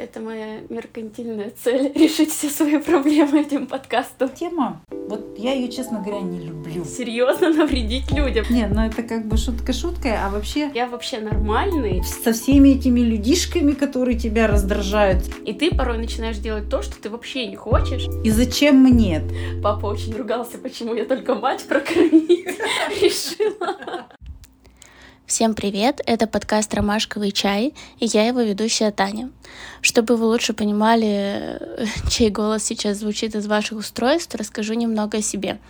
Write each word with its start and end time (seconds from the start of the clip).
Это 0.00 0.18
моя 0.20 0.60
меркантильная 0.70 1.52
цель— 1.62 1.92
решить 1.94 2.30
все 2.30 2.48
свои 2.48 2.78
проблемы 2.78 3.42
этим 3.42 3.66
подкастом. 3.66 4.30
Тема, 4.30 4.80
вот 4.88 5.38
я 5.38 5.52
ее, 5.52 5.68
честно 5.68 6.00
говоря, 6.00 6.22
не 6.22 6.40
люблю. 6.40 6.86
Серьезно 6.86 7.50
навредить 7.52 8.10
людям. 8.10 8.46
Не, 8.48 8.66
ну 8.66 8.86
это 8.86 9.02
как 9.02 9.26
бы 9.26 9.36
шутка 9.36 9.74
шуткой, 9.74 10.16
а 10.16 10.30
вообще 10.30 10.70
Я 10.74 10.86
вообще 10.88 11.18
нормальный. 11.18 12.02
со 12.02 12.32
всеми 12.32 12.70
этими 12.70 13.00
людишками, 13.00 13.72
которые 13.72 14.18
тебя 14.18 14.46
раздражают. 14.46 15.22
И 15.44 15.52
ты 15.52 15.70
порой 15.70 15.98
начинаешь 15.98 16.38
делать 16.38 16.70
то, 16.70 16.80
что 16.80 16.98
ты 16.98 17.10
вообще 17.10 17.46
не 17.46 17.56
хочешь. 17.56 18.06
И 18.24 18.30
зачем 18.30 18.76
мне? 18.76 19.20
Папа 19.62 19.84
очень 19.84 20.16
ругался, 20.16 20.56
почему 20.56 20.94
я 20.94 21.04
только 21.04 21.34
мать 21.34 21.66
прокормить 21.68 22.48
решила. 23.02 24.08
Всем 25.30 25.54
привет! 25.54 26.00
Это 26.06 26.26
подкаст 26.26 26.74
«Ромашковый 26.74 27.30
чай» 27.30 27.72
и 28.00 28.06
я 28.06 28.26
его 28.26 28.40
ведущая 28.40 28.90
Таня. 28.90 29.30
Чтобы 29.80 30.16
вы 30.16 30.26
лучше 30.26 30.54
понимали, 30.54 31.62
чей 32.10 32.30
голос 32.30 32.64
сейчас 32.64 32.98
звучит 32.98 33.36
из 33.36 33.46
ваших 33.46 33.78
устройств, 33.78 34.34
расскажу 34.34 34.74
немного 34.74 35.18
о 35.18 35.22
себе. 35.22 35.60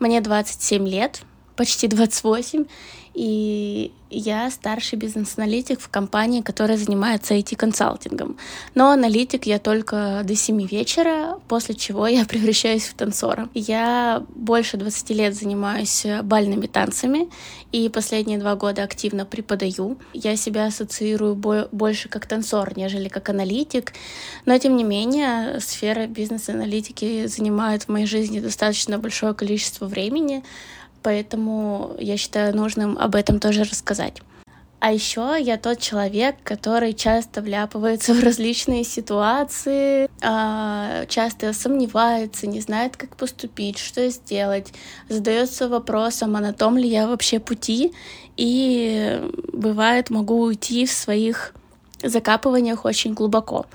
Мне 0.00 0.20
27 0.20 0.88
лет, 0.88 1.22
почти 1.54 1.86
28, 1.86 2.64
и 3.16 3.92
я 4.10 4.50
старший 4.50 4.98
бизнес-аналитик 4.98 5.80
в 5.80 5.88
компании, 5.88 6.42
которая 6.42 6.76
занимается 6.76 7.34
IT-консалтингом. 7.34 8.36
Но 8.74 8.90
аналитик 8.90 9.46
я 9.46 9.58
только 9.58 10.20
до 10.22 10.36
7 10.36 10.66
вечера, 10.66 11.40
после 11.48 11.74
чего 11.74 12.06
я 12.06 12.24
превращаюсь 12.28 12.84
в 12.84 12.94
танцора. 12.94 13.48
Я 13.54 14.22
больше 14.34 14.76
20 14.76 15.10
лет 15.10 15.34
занимаюсь 15.34 16.06
бальными 16.22 16.66
танцами, 16.66 17.28
и 17.72 17.88
последние 17.88 18.38
два 18.38 18.54
года 18.54 18.82
активно 18.82 19.24
преподаю. 19.24 19.98
Я 20.12 20.36
себя 20.36 20.66
ассоциирую 20.66 21.34
больше 21.34 22.08
как 22.08 22.26
танцор, 22.26 22.76
нежели 22.76 23.08
как 23.08 23.28
аналитик, 23.30 23.94
но 24.44 24.56
тем 24.58 24.76
не 24.76 24.84
менее 24.84 25.58
сфера 25.60 26.06
бизнес-аналитики 26.06 27.26
занимает 27.26 27.84
в 27.84 27.88
моей 27.88 28.06
жизни 28.06 28.40
достаточно 28.40 28.98
большое 28.98 29.32
количество 29.34 29.86
времени, 29.86 30.44
поэтому 31.06 31.94
я 32.00 32.16
считаю 32.16 32.52
нужным 32.56 32.98
об 32.98 33.14
этом 33.14 33.38
тоже 33.38 33.62
рассказать. 33.62 34.22
А 34.80 34.90
еще 34.92 35.36
я 35.40 35.56
тот 35.56 35.78
человек, 35.78 36.34
который 36.42 36.94
часто 36.94 37.42
вляпывается 37.42 38.12
в 38.18 38.24
различные 38.24 38.82
ситуации, 38.82 40.08
а, 40.20 41.06
часто 41.06 41.52
сомневается, 41.52 42.48
не 42.48 42.60
знает, 42.60 42.96
как 42.96 43.14
поступить, 43.14 43.78
что 43.78 44.10
сделать, 44.10 44.72
задается 45.08 45.68
вопросом, 45.68 46.34
а 46.34 46.40
на 46.40 46.52
том 46.52 46.76
ли 46.76 46.88
я 46.88 47.06
вообще 47.06 47.38
пути, 47.38 47.92
и 48.36 49.20
бывает 49.52 50.10
могу 50.10 50.40
уйти 50.40 50.86
в 50.86 50.90
своих 50.90 51.54
закапываниях 52.02 52.84
очень 52.84 53.14
глубоко. 53.14 53.66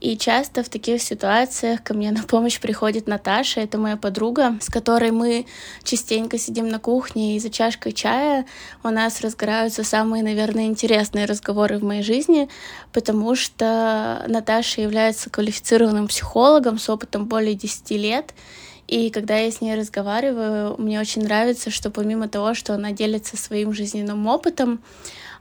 И 0.00 0.16
часто 0.16 0.62
в 0.62 0.68
таких 0.68 1.02
ситуациях 1.02 1.82
ко 1.82 1.92
мне 1.92 2.12
на 2.12 2.22
помощь 2.22 2.60
приходит 2.60 3.08
Наташа, 3.08 3.60
это 3.60 3.78
моя 3.78 3.96
подруга, 3.96 4.56
с 4.60 4.70
которой 4.70 5.10
мы 5.10 5.46
частенько 5.82 6.38
сидим 6.38 6.68
на 6.68 6.78
кухне, 6.78 7.36
и 7.36 7.40
за 7.40 7.50
чашкой 7.50 7.92
чая 7.92 8.46
у 8.84 8.90
нас 8.90 9.20
разгораются 9.20 9.82
самые, 9.82 10.22
наверное, 10.22 10.66
интересные 10.66 11.24
разговоры 11.24 11.78
в 11.78 11.82
моей 11.82 12.02
жизни, 12.02 12.48
потому 12.92 13.34
что 13.34 14.24
Наташа 14.28 14.82
является 14.82 15.30
квалифицированным 15.30 16.06
психологом 16.06 16.78
с 16.78 16.88
опытом 16.88 17.26
более 17.26 17.54
10 17.54 17.90
лет, 17.92 18.34
и 18.86 19.10
когда 19.10 19.36
я 19.36 19.50
с 19.50 19.60
ней 19.60 19.74
разговариваю, 19.74 20.76
мне 20.78 21.00
очень 21.00 21.22
нравится, 21.22 21.70
что 21.70 21.90
помимо 21.90 22.28
того, 22.28 22.54
что 22.54 22.72
она 22.72 22.92
делится 22.92 23.36
своим 23.36 23.74
жизненным 23.74 24.26
опытом, 24.28 24.80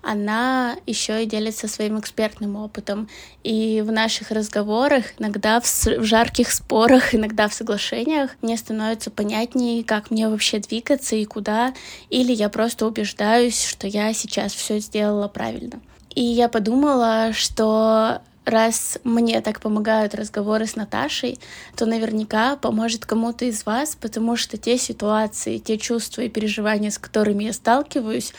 она 0.01 0.77
еще 0.85 1.23
и 1.23 1.25
делится 1.25 1.67
своим 1.67 1.99
экспертным 1.99 2.55
опытом. 2.55 3.09
И 3.43 3.81
в 3.85 3.91
наших 3.91 4.31
разговорах, 4.31 5.05
иногда 5.19 5.59
в, 5.59 5.65
в 5.65 6.03
жарких 6.03 6.51
спорах, 6.51 7.13
иногда 7.15 7.47
в 7.47 7.53
соглашениях, 7.53 8.31
мне 8.41 8.57
становится 8.57 9.11
понятнее, 9.11 9.83
как 9.83 10.11
мне 10.11 10.29
вообще 10.29 10.59
двигаться 10.59 11.15
и 11.15 11.25
куда, 11.25 11.73
или 12.09 12.31
я 12.31 12.49
просто 12.49 12.87
убеждаюсь, 12.87 13.63
что 13.63 13.87
я 13.87 14.13
сейчас 14.13 14.53
все 14.53 14.79
сделала 14.79 15.27
правильно. 15.27 15.79
И 16.15 16.21
я 16.23 16.49
подумала, 16.49 17.31
что 17.33 18.21
раз 18.47 18.97
мне 19.03 19.41
так 19.41 19.59
помогают 19.59 20.15
разговоры 20.15 20.65
с 20.65 20.75
Наташей, 20.75 21.39
то 21.75 21.85
наверняка 21.85 22.55
поможет 22.55 23.05
кому-то 23.05 23.45
из 23.45 23.65
вас, 23.65 23.95
потому 23.99 24.35
что 24.35 24.57
те 24.57 24.77
ситуации, 24.77 25.57
те 25.57 25.77
чувства 25.77 26.21
и 26.21 26.29
переживания, 26.29 26.89
с 26.89 26.97
которыми 26.97 27.45
я 27.45 27.53
сталкиваюсь, 27.53 28.33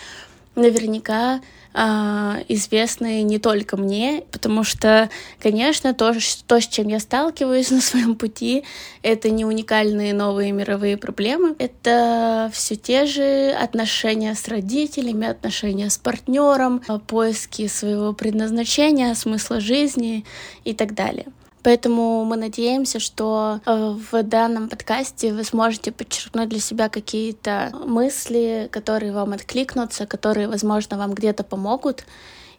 наверняка 0.58 1.40
э, 1.74 2.44
известны 2.48 3.22
не 3.22 3.38
только 3.38 3.76
мне, 3.76 4.24
потому 4.30 4.64
что, 4.64 5.08
конечно, 5.40 5.94
то, 5.94 6.12
то, 6.46 6.60
с 6.60 6.66
чем 6.66 6.88
я 6.88 7.00
сталкиваюсь 7.00 7.70
на 7.72 7.80
своем 7.80 8.16
пути, 8.16 8.64
это 9.02 9.30
не 9.30 9.44
уникальные 9.44 10.14
новые 10.14 10.52
мировые 10.52 10.96
проблемы, 10.96 11.54
это 11.58 12.50
все 12.52 12.76
те 12.76 13.06
же 13.06 13.50
отношения 13.52 14.34
с 14.34 14.48
родителями, 14.48 15.26
отношения 15.26 15.88
с 15.88 15.98
партнером, 15.98 16.80
поиски 17.06 17.66
своего 17.68 18.12
предназначения, 18.12 19.14
смысла 19.14 19.60
жизни 19.60 20.24
и 20.64 20.74
так 20.74 20.94
далее. 20.94 21.26
Поэтому 21.68 22.24
мы 22.24 22.38
надеемся, 22.38 22.98
что 22.98 23.60
э, 23.66 23.94
в 24.10 24.22
данном 24.22 24.70
подкасте 24.70 25.34
вы 25.34 25.44
сможете 25.44 25.92
подчеркнуть 25.92 26.48
для 26.48 26.60
себя 26.60 26.88
какие-то 26.88 27.70
мысли, 27.84 28.70
которые 28.72 29.12
вам 29.12 29.34
откликнутся, 29.34 30.06
которые, 30.06 30.48
возможно, 30.48 30.96
вам 30.96 31.12
где-то 31.12 31.44
помогут 31.44 32.06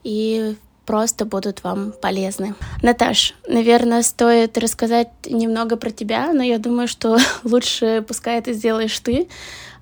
и 0.03 0.55
просто 0.85 1.25
будут 1.25 1.63
вам 1.63 1.91
полезны. 1.99 2.53
Наташ, 2.83 3.33
наверное, 3.47 4.03
стоит 4.03 4.59
рассказать 4.59 5.09
немного 5.25 5.75
про 5.75 5.89
тебя, 5.89 6.31
но 6.31 6.43
я 6.43 6.59
думаю, 6.59 6.87
что 6.87 7.17
лучше 7.43 8.05
пускай 8.07 8.37
это 8.37 8.53
сделаешь 8.53 8.99
ты, 8.99 9.27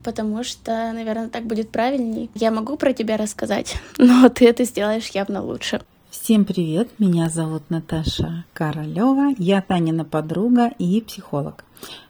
потому 0.05 0.45
что, 0.45 0.93
наверное, 0.93 1.27
так 1.27 1.43
будет 1.43 1.69
правильней. 1.69 2.29
Я 2.33 2.49
могу 2.49 2.77
про 2.77 2.93
тебя 2.93 3.17
рассказать, 3.17 3.75
но 3.97 4.29
ты 4.29 4.47
это 4.47 4.63
сделаешь 4.63 5.07
явно 5.07 5.43
лучше. 5.43 5.81
Всем 6.27 6.43
привет! 6.43 6.89
Меня 6.99 7.29
зовут 7.29 7.69
Наташа 7.69 8.43
Королева. 8.51 9.33
Я 9.37 9.61
Танина 9.61 10.03
подруга 10.03 10.67
и 10.77 10.99
психолог. 10.99 11.63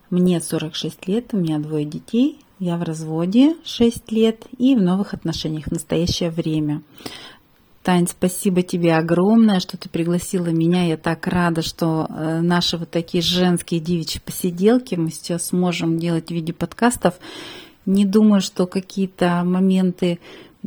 Мне 0.10 0.42
46 0.42 1.08
лет, 1.08 1.36
у 1.36 1.38
меня 1.38 1.60
двое 1.60 1.86
детей. 1.86 2.40
Я 2.58 2.78
в 2.78 2.82
разводе 2.82 3.56
6 3.64 4.12
лет 4.12 4.48
и 4.58 4.76
в 4.76 4.82
новых 4.82 5.14
отношениях 5.14 5.66
в 5.66 5.72
настоящее 5.72 6.32
время. 6.32 6.82
Тань, 7.84 8.08
спасибо 8.08 8.64
тебе 8.64 8.96
огромное, 8.96 9.60
что 9.60 9.78
ты 9.78 9.88
пригласила 9.88 10.48
меня. 10.48 10.84
Я 10.88 10.98
так 10.98 11.28
рада, 11.28 11.62
что 11.62 12.08
э, 12.10 12.42
наши 12.42 12.78
вот 12.78 12.90
такие 12.90 13.22
женские 13.22 13.80
девичьи 13.80 14.20
посиделки 14.20 14.96
мы 14.96 15.12
сейчас 15.12 15.50
сможем 15.50 16.00
делать 16.00 16.30
в 16.30 16.32
виде 16.32 16.54
подкастов. 16.54 17.20
Не 17.86 18.04
думаю, 18.04 18.42
что 18.42 18.66
какие-то 18.66 19.44
моменты 19.46 20.18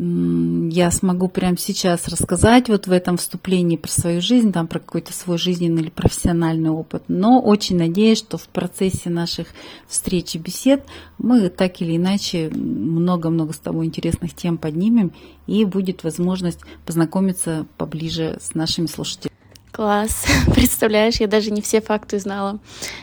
я 0.02 0.90
смогу 0.90 1.28
прямо 1.28 1.58
сейчас 1.58 2.08
рассказать 2.08 2.70
вот 2.70 2.86
в 2.86 2.92
этом 2.92 3.18
вступлении 3.18 3.76
про 3.76 3.90
свою 3.90 4.22
жизнь, 4.22 4.50
там 4.50 4.66
про 4.66 4.78
какой-то 4.78 5.12
свой 5.12 5.36
жизненный 5.36 5.82
или 5.82 5.90
профессиональный 5.90 6.70
опыт. 6.70 7.02
Но 7.08 7.38
очень 7.38 7.76
надеюсь, 7.76 8.18
что 8.18 8.38
в 8.38 8.48
процессе 8.48 9.10
наших 9.10 9.48
встреч 9.86 10.36
и 10.36 10.38
бесед 10.38 10.86
мы 11.18 11.50
так 11.50 11.82
или 11.82 11.96
иначе 11.96 12.48
много-много 12.48 13.52
с 13.52 13.58
тобой 13.58 13.84
интересных 13.86 14.34
тем 14.34 14.56
поднимем 14.56 15.12
и 15.46 15.66
будет 15.66 16.02
возможность 16.02 16.60
познакомиться 16.86 17.66
поближе 17.76 18.38
с 18.40 18.54
нашими 18.54 18.86
слушателями. 18.86 19.39
Класс. 19.72 20.26
Представляешь, 20.54 21.16
я 21.16 21.26
даже 21.26 21.50
не 21.50 21.62
все 21.62 21.80
факты 21.80 22.18
знала. 22.18 22.58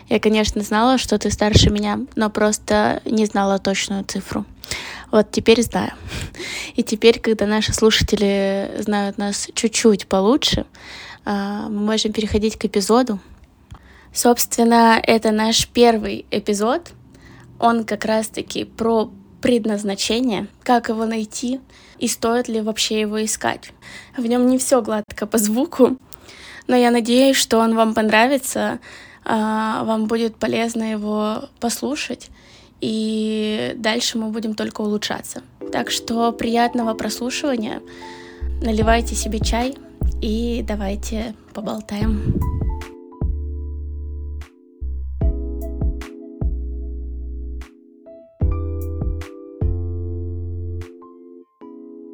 Я, 0.10 0.20
конечно, 0.20 0.62
знала, 0.62 0.98
что 0.98 1.18
ты 1.18 1.32
старше 1.32 1.70
меня, 1.70 2.00
но 2.16 2.30
просто 2.30 3.02
не 3.06 3.26
знала 3.26 3.60
точную 3.60 4.04
цифру. 4.04 4.46
Вот 5.12 5.32
теперь 5.32 5.62
знаю. 5.62 5.94
И 6.76 6.84
теперь, 6.84 7.20
когда 7.20 7.46
наши 7.46 7.74
слушатели 7.74 8.72
знают 8.80 9.18
нас 9.18 9.48
чуть-чуть 9.54 10.08
получше, 10.08 10.66
а, 11.24 11.70
мы 11.70 11.80
можем 11.80 12.12
переходить 12.12 12.58
к 12.58 12.66
эпизоду. 12.66 13.20
Собственно, 14.14 15.00
это 15.02 15.32
наш 15.32 15.68
первый 15.68 16.26
эпизод. 16.32 16.92
Он 17.60 17.86
как 17.86 18.06
раз-таки 18.06 18.66
про 18.66 19.10
предназначение, 19.42 20.48
как 20.64 20.90
его 20.90 21.06
найти 21.06 21.62
и 22.00 22.08
стоит 22.08 22.48
ли 22.48 22.62
вообще 22.62 23.02
его 23.02 23.24
искать. 23.24 23.72
В 24.16 24.26
нем 24.26 24.48
не 24.48 24.58
все 24.58 24.82
гладко 24.82 25.26
по 25.26 25.38
звуку, 25.38 25.98
но 26.68 26.76
я 26.76 26.92
надеюсь, 26.92 27.38
что 27.38 27.60
он 27.60 27.76
вам 27.76 27.94
понравится, 27.94 28.80
а, 29.26 29.84
вам 29.84 30.06
будет 30.06 30.36
полезно 30.36 30.92
его 30.92 31.50
послушать 31.60 32.30
и 32.82 33.74
дальше 33.78 34.18
мы 34.18 34.30
будем 34.30 34.54
только 34.54 34.82
улучшаться. 34.82 35.42
Так 35.72 35.90
что 35.90 36.32
приятного 36.32 36.94
прослушивания, 36.94 37.82
наливайте 38.62 39.16
себе 39.16 39.40
чай 39.40 39.76
и 40.22 40.64
давайте 40.68 41.36
поболтаем. 41.54 42.36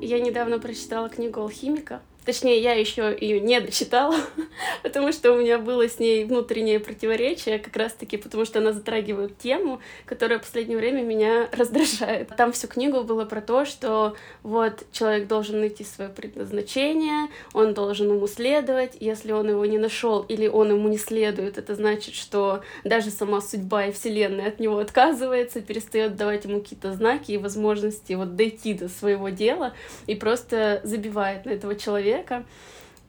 Я 0.01 0.19
недавно 0.19 0.59
прочитала 0.59 1.07
книгу 1.09 1.39
алхимика, 1.39 2.01
Точнее, 2.25 2.61
я 2.61 2.73
еще 2.73 3.15
ее 3.19 3.41
не 3.41 3.59
дочитала, 3.59 4.15
потому 4.83 5.11
что 5.11 5.33
у 5.33 5.37
меня 5.37 5.57
было 5.57 5.89
с 5.89 5.99
ней 5.99 6.23
внутреннее 6.23 6.79
противоречие, 6.79 7.59
как 7.59 7.75
раз-таки 7.75 8.15
потому 8.15 8.45
что 8.45 8.59
она 8.59 8.71
затрагивает 8.71 9.37
тему, 9.37 9.81
которая 10.05 10.39
в 10.39 10.43
последнее 10.43 10.77
время 10.77 11.01
меня 11.01 11.49
раздражает. 11.57 12.29
Там 12.37 12.53
всю 12.53 12.67
книгу 12.67 13.03
было 13.03 13.25
про 13.25 13.41
то, 13.41 13.65
что 13.65 14.15
вот 14.41 14.85
человек 14.93 15.27
должен 15.27 15.59
найти 15.59 15.83
свое 15.83 16.09
предназначение, 16.09 17.27
он 17.53 17.73
должен 17.73 18.09
ему 18.09 18.27
следовать, 18.27 18.95
если 19.01 19.33
он 19.33 19.49
его 19.49 19.65
не 19.65 19.77
нашел 19.77 20.21
или 20.21 20.47
он 20.47 20.71
ему 20.71 20.87
не 20.87 20.97
следует, 20.97 21.57
это 21.57 21.75
значит, 21.75 22.15
что 22.15 22.61
даже 22.85 23.09
сама 23.09 23.41
судьба 23.41 23.87
и 23.87 23.91
вселенная 23.91 24.47
от 24.47 24.59
него 24.61 24.77
отказывается, 24.77 25.59
перестает 25.59 26.15
давать 26.15 26.45
ему 26.45 26.61
какие-то 26.61 26.93
знаки 26.93 27.33
и 27.33 27.37
возможности 27.37 28.13
вот 28.13 28.37
дойти 28.37 28.73
до 28.73 28.87
своего 28.87 29.27
дела 29.27 29.73
и 30.07 30.15
просто 30.15 30.79
забивает 30.83 31.45
на 31.45 31.49
этого 31.49 31.75
человека 31.75 32.12
человека. 32.13 32.45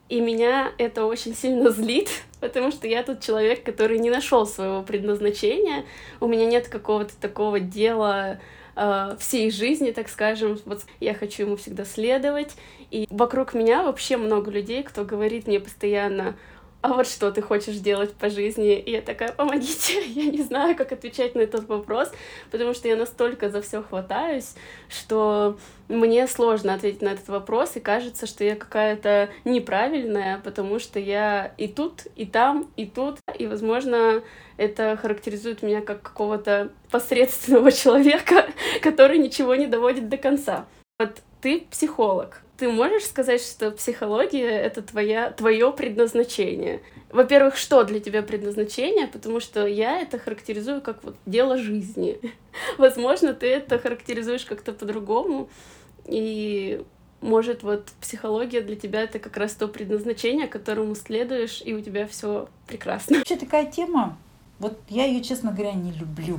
И 0.08 0.20
меня 0.20 0.72
это 0.78 1.06
очень 1.06 1.34
сильно 1.34 1.70
злит, 1.70 2.08
потому 2.40 2.70
что 2.70 2.86
я 2.86 3.02
тот 3.02 3.20
человек, 3.20 3.62
который 3.62 3.98
не 3.98 4.10
нашел 4.10 4.46
своего 4.46 4.82
предназначения. 4.82 5.84
У 6.20 6.26
меня 6.26 6.46
нет 6.46 6.68
какого-то 6.68 7.16
такого 7.20 7.58
дела 7.58 8.38
э, 8.76 9.16
всей 9.18 9.50
жизни, 9.50 9.92
так 9.92 10.08
скажем. 10.08 10.58
Вот 10.66 10.82
я 11.00 11.14
хочу 11.14 11.44
ему 11.44 11.56
всегда 11.56 11.84
следовать. 11.84 12.54
И 12.90 13.06
вокруг 13.10 13.54
меня 13.54 13.82
вообще 13.82 14.16
много 14.16 14.50
людей, 14.50 14.82
кто 14.82 15.04
говорит 15.04 15.46
мне 15.46 15.58
постоянно, 15.58 16.36
а 16.84 16.92
вот 16.92 17.06
что 17.08 17.32
ты 17.32 17.40
хочешь 17.40 17.76
делать 17.76 18.12
по 18.12 18.28
жизни? 18.28 18.78
И 18.78 18.90
я 18.90 19.00
такая, 19.00 19.32
помогите, 19.32 20.04
я 20.06 20.30
не 20.30 20.42
знаю, 20.42 20.76
как 20.76 20.92
отвечать 20.92 21.34
на 21.34 21.40
этот 21.40 21.66
вопрос, 21.66 22.12
потому 22.50 22.74
что 22.74 22.88
я 22.88 22.96
настолько 22.96 23.48
за 23.48 23.62
все 23.62 23.82
хватаюсь, 23.82 24.54
что 24.90 25.56
мне 25.88 26.26
сложно 26.26 26.74
ответить 26.74 27.00
на 27.00 27.08
этот 27.08 27.26
вопрос, 27.28 27.76
и 27.76 27.80
кажется, 27.80 28.26
что 28.26 28.44
я 28.44 28.54
какая-то 28.54 29.30
неправильная, 29.46 30.42
потому 30.44 30.78
что 30.78 31.00
я 31.00 31.54
и 31.56 31.68
тут, 31.68 32.02
и 32.16 32.26
там, 32.26 32.70
и 32.76 32.84
тут, 32.84 33.16
и, 33.38 33.46
возможно, 33.46 34.22
это 34.58 34.98
характеризует 35.00 35.62
меня 35.62 35.80
как 35.80 36.02
какого-то 36.02 36.70
посредственного 36.90 37.72
человека, 37.72 38.44
который 38.82 39.16
ничего 39.16 39.54
не 39.54 39.66
доводит 39.66 40.10
до 40.10 40.18
конца. 40.18 40.66
Вот 40.98 41.22
ты 41.40 41.60
психолог, 41.70 42.43
ты 42.56 42.68
можешь 42.68 43.04
сказать, 43.04 43.42
что 43.42 43.70
психология— 43.72 44.48
это 44.50 44.82
твоя, 44.82 45.30
твое 45.30 45.72
предназначение? 45.72 46.82
Во-первых, 47.10 47.56
что 47.56 47.84
для 47.84 48.00
тебя 48.00 48.22
предназначение? 48.22 49.06
Потому 49.06 49.40
что 49.40 49.66
я 49.66 50.00
это 50.00 50.18
характеризую 50.18 50.80
как 50.80 51.02
вот 51.04 51.16
дело 51.26 51.56
жизни. 51.56 52.18
Возможно, 52.78 53.34
ты 53.34 53.46
это 53.46 53.78
характеризуешь 53.78 54.44
как-то 54.44 54.72
по-другому. 54.72 55.48
И 56.06 56.82
может, 57.20 57.62
вот 57.62 57.88
психология 58.00 58.60
для 58.60 58.76
тебя 58.76 59.02
это 59.02 59.18
как 59.18 59.36
раз 59.36 59.54
то 59.54 59.66
предназначение, 59.66 60.46
которому 60.46 60.94
следуешь, 60.94 61.62
и 61.64 61.74
у 61.74 61.80
тебя 61.80 62.06
все 62.06 62.48
прекрасно. 62.66 63.18
Вообще 63.18 63.36
такая 63.36 63.70
тема, 63.70 64.18
вот 64.58 64.78
я 64.88 65.06
ее, 65.06 65.22
честно 65.22 65.52
говоря, 65.52 65.72
не 65.72 65.92
люблю. 65.92 66.38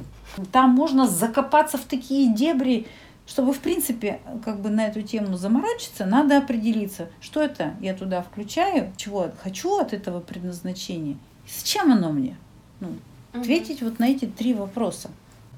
Там 0.51 0.69
можно 0.69 1.07
закопаться 1.07 1.77
в 1.77 1.83
такие 1.85 2.33
дебри, 2.33 2.87
чтобы, 3.25 3.53
в 3.53 3.59
принципе, 3.59 4.19
как 4.43 4.61
бы 4.61 4.69
на 4.69 4.87
эту 4.87 5.01
тему 5.01 5.37
заморачиваться, 5.37 6.05
надо 6.05 6.37
определиться, 6.37 7.09
что 7.19 7.41
это 7.41 7.73
я 7.81 7.93
туда 7.93 8.21
включаю, 8.21 8.91
чего 8.97 9.31
хочу 9.41 9.77
от 9.77 9.93
этого 9.93 10.19
предназначения, 10.19 11.13
и 11.13 11.49
зачем 11.49 11.91
оно 11.91 12.11
мне. 12.11 12.37
Ну. 12.79 12.89
Ответить 13.33 13.81
вот 13.81 13.99
на 13.99 14.07
эти 14.07 14.25
три 14.25 14.53
вопроса. 14.53 15.09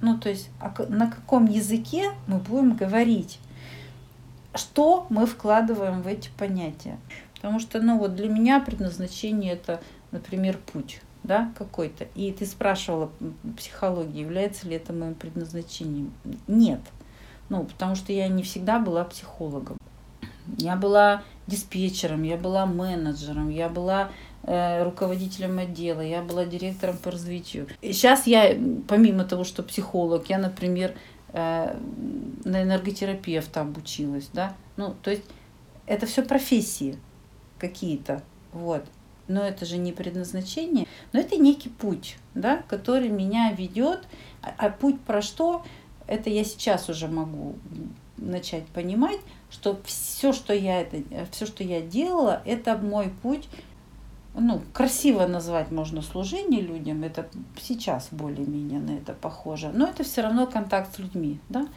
Ну, 0.02 0.18
то 0.18 0.30
есть, 0.30 0.50
а 0.60 0.74
на 0.90 1.10
каком 1.10 1.46
языке 1.46 2.12
мы 2.28 2.38
будем 2.38 2.75
говорить, 2.75 3.40
что 4.56 5.06
мы 5.10 5.25
вкладываем 5.25 6.02
в 6.02 6.08
эти 6.08 6.30
понятия. 6.38 6.98
Потому 7.36 7.60
что, 7.60 7.80
ну, 7.81 7.98
вот 8.00 8.16
для 8.16 8.30
меня 8.30 8.60
предназначение 8.60 9.54
это, 9.54 9.81
например, 10.12 10.58
путь 10.72 11.02
да, 11.24 11.52
какой-то. 11.58 12.08
И 12.16 12.31
ты 12.31 12.46
спрашивала 12.46 13.12
психологии, 13.58 14.22
является 14.22 14.68
ли 14.68 14.75
это 14.75 14.94
моим 14.94 15.14
предназначением. 15.14 16.14
Нет. 16.48 16.80
Ну, 17.50 17.64
потому 17.64 17.96
что 17.96 18.12
я 18.12 18.28
не 18.28 18.44
всегда 18.44 18.80
была 18.80 19.04
психологом. 19.04 19.78
Я 20.58 20.76
была 20.76 21.24
диспетчером, 21.48 22.24
я 22.24 22.38
была 22.38 22.66
менеджером, 22.66 23.50
я 23.50 23.70
была 23.70 24.12
э, 24.44 24.84
руководителем 24.84 25.60
отдела, 25.60 26.02
я 26.02 26.22
была 26.22 26.46
директором 26.46 26.98
по 26.98 27.12
развитию. 27.12 27.68
И 27.82 27.94
сейчас 27.94 28.28
я, 28.28 28.56
помимо 28.88 29.24
того, 29.24 29.44
что 29.44 29.64
психолог, 29.64 30.30
я, 30.30 30.38
например, 30.38 30.96
э, 31.34 31.78
на 32.44 32.64
энерготерапевта 32.64 33.62
обучилась, 33.62 34.30
да. 34.34 34.54
Ну, 34.76 34.96
то 35.02 35.12
есть 35.12 35.24
это 35.86 36.06
все 36.06 36.22
профессии 36.22 36.98
какие-то, 37.58 38.24
вот. 38.54 38.86
Но 39.28 39.44
это 39.44 39.66
же 39.66 39.78
не 39.78 39.92
предназначение, 39.92 40.88
но 41.12 41.20
это 41.20 41.36
некий 41.36 41.70
путь, 41.70 42.18
да, 42.34 42.64
который 42.70 43.10
меня 43.10 43.52
ведет. 43.52 44.08
А, 44.42 44.54
а 44.58 44.70
путь 44.70 45.02
про 45.02 45.22
что? 45.22 45.64
Это 46.07 46.30
я 46.30 46.44
сейчас 46.44 46.89
уже 46.89 47.07
могу 47.07 47.56
начать 48.18 48.65
понимать, 48.68 49.19
что 49.50 49.80
все, 49.86 50.33
что 50.33 50.54
я 50.54 50.81
это, 50.81 50.98
все, 51.31 51.45
что 51.45 51.63
я 51.63 51.81
делала, 51.81 52.42
это 52.45 52.77
мой 52.77 53.12
путь. 53.21 53.48
Ну, 54.39 54.62
красиво 54.71 55.25
назвать 55.25 55.71
можно 55.71 56.01
служение 56.04 56.62
людям, 56.62 57.04
это 57.04 57.27
сейчас 57.59 58.09
более-менее 58.12 58.80
на 58.80 58.92
это 58.92 59.13
похоже, 59.13 59.71
но 59.74 59.88
это 59.88 60.04
все 60.04 60.21
равно 60.21 60.45
контакт 60.45 60.95
с 60.95 61.00
людьми, 61.00 61.39
да. 61.50 61.68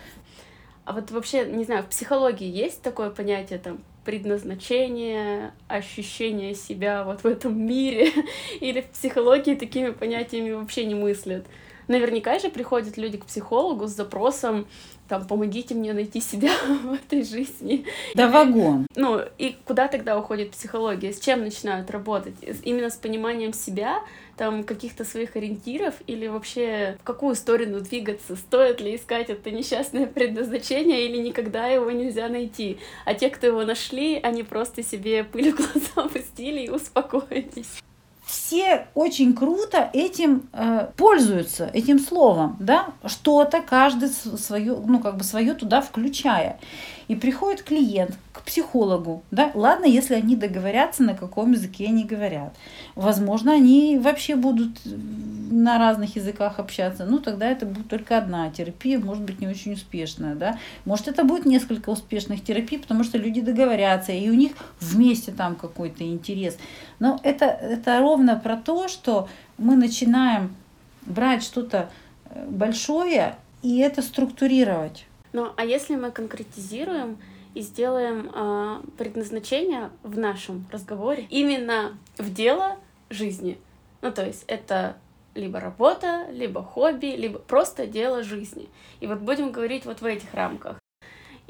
А 0.84 0.92
вот 0.92 1.10
вообще, 1.10 1.46
не 1.46 1.64
знаю, 1.64 1.84
в 1.84 1.86
психологии 1.86 2.46
есть 2.46 2.82
такое 2.82 3.10
понятие 3.10 3.58
там 3.58 3.78
предназначение, 4.04 5.52
ощущение 5.68 6.54
себя 6.54 7.04
вот 7.04 7.22
в 7.22 7.26
этом 7.26 7.58
мире, 7.58 8.12
или 8.60 8.80
в 8.80 8.90
психологии 8.90 9.54
такими 9.54 9.90
понятиями 9.90 10.50
вообще 10.52 10.84
не 10.84 10.94
мыслят? 10.94 11.46
Наверняка 11.90 12.38
же 12.38 12.50
приходят 12.50 12.96
люди 12.96 13.19
к 13.19 13.25
психологу 13.25 13.88
с 13.88 13.90
запросом 13.90 14.69
там, 15.08 15.26
помогите 15.26 15.75
мне 15.75 15.92
найти 15.92 16.20
себя 16.20 16.52
в 16.84 16.92
этой 16.92 17.25
жизни. 17.25 17.84
Да 18.14 18.28
вагон. 18.28 18.87
Ну, 18.94 19.20
и 19.38 19.56
куда 19.64 19.88
тогда 19.88 20.16
уходит 20.16 20.52
психология? 20.52 21.12
С 21.12 21.19
чем 21.19 21.40
начинают 21.40 21.90
работать? 21.90 22.37
Именно 22.62 22.90
с 22.90 22.94
пониманием 22.94 23.52
себя, 23.52 24.04
там, 24.37 24.62
каких-то 24.62 25.04
своих 25.04 25.34
ориентиров, 25.34 25.94
или 26.06 26.28
вообще 26.28 26.96
в 27.00 27.02
какую 27.02 27.34
сторону 27.34 27.81
двигаться? 27.81 28.37
Стоит 28.37 28.81
ли 28.81 28.94
искать 28.94 29.28
это 29.28 29.50
несчастное 29.50 30.06
предназначение, 30.06 31.08
или 31.08 31.16
никогда 31.16 31.66
его 31.66 31.90
нельзя 31.90 32.28
найти? 32.28 32.78
А 33.04 33.14
те, 33.14 33.31
кто 33.31 33.48
его 33.48 33.64
нашли, 33.64 34.20
они 34.22 34.44
просто 34.44 34.84
себе 34.84 35.25
пыль 35.25 35.52
в 35.52 35.56
глаза 35.56 35.90
опустили 36.06 36.66
и 36.66 36.70
успокоились 36.70 37.82
все 38.30 38.86
очень 38.94 39.34
круто 39.34 39.90
этим 39.92 40.49
э, 40.52 40.87
пользуются, 40.96 41.68
этим 41.75 41.99
словом, 41.99 42.56
да, 42.60 42.90
что-то 43.04 43.60
каждый 43.60 44.08
свое, 44.08 44.76
ну, 44.87 45.00
как 45.00 45.16
бы 45.16 45.25
свое 45.25 45.54
туда 45.54 45.80
включая. 45.80 46.60
И 47.08 47.16
приходит 47.16 47.64
клиент 47.64 48.16
к 48.32 48.42
психологу, 48.42 49.25
да, 49.32 49.50
ладно, 49.54 49.84
если 49.84 50.14
они 50.14 50.37
договорятся, 50.37 51.02
на 51.02 51.16
каком 51.16 51.50
языке 51.50 51.87
они 51.87 52.04
говорят. 52.04 52.54
Возможно, 52.94 53.52
они 53.52 53.99
вообще 53.99 54.37
будут 54.37 54.78
на 54.84 55.78
разных 55.80 56.14
языках 56.14 56.60
общаться, 56.60 57.06
ну, 57.06 57.18
тогда 57.18 57.49
это 57.49 57.66
будет 57.66 57.88
только 57.88 58.16
одна 58.16 58.49
терапия, 58.50 59.00
может 59.00 59.25
быть, 59.25 59.40
не 59.40 59.49
очень 59.49 59.72
успешная, 59.72 60.37
да. 60.37 60.56
Может, 60.84 61.08
это 61.08 61.25
будет 61.25 61.46
несколько 61.46 61.90
успешных 61.90 62.44
терапий, 62.44 62.78
потому 62.78 63.02
что 63.02 63.18
люди 63.18 63.40
договорятся, 63.40 64.12
и 64.12 64.30
у 64.30 64.34
них 64.34 64.52
вместе 64.78 65.32
там 65.32 65.56
какой-то 65.56 66.04
интерес. 66.04 66.56
Но 67.00 67.19
это, 67.25 67.47
это 67.47 67.99
ровно 67.99 68.37
про 68.37 68.57
то, 68.57 68.87
что 68.87 69.28
мы 69.59 69.75
начинаем 69.75 70.54
брать 71.02 71.42
что-то 71.42 71.90
э, 72.26 72.47
большое 72.49 73.37
и 73.62 73.78
это 73.78 74.02
структурировать. 74.02 75.07
Ну, 75.33 75.50
а 75.57 75.64
если 75.64 75.97
мы 75.97 76.11
конкретизируем 76.11 77.19
и 77.54 77.62
сделаем 77.62 78.30
э, 78.33 78.83
предназначение 78.99 79.90
в 80.02 80.19
нашем 80.19 80.66
разговоре 80.71 81.26
именно 81.30 81.99
в 82.19 82.33
дело 82.33 82.76
жизни, 83.09 83.59
ну, 84.02 84.12
то 84.12 84.25
есть 84.25 84.45
это 84.47 84.97
либо 85.35 85.61
работа, 85.61 86.26
либо 86.30 86.62
хобби, 86.62 87.14
либо 87.16 87.38
просто 87.38 87.87
дело 87.87 88.23
жизни. 88.23 88.69
И 89.00 89.07
вот 89.07 89.21
будем 89.21 89.52
говорить 89.52 89.85
вот 89.87 90.00
в 90.00 90.04
этих 90.04 90.35
рамках. 90.35 90.79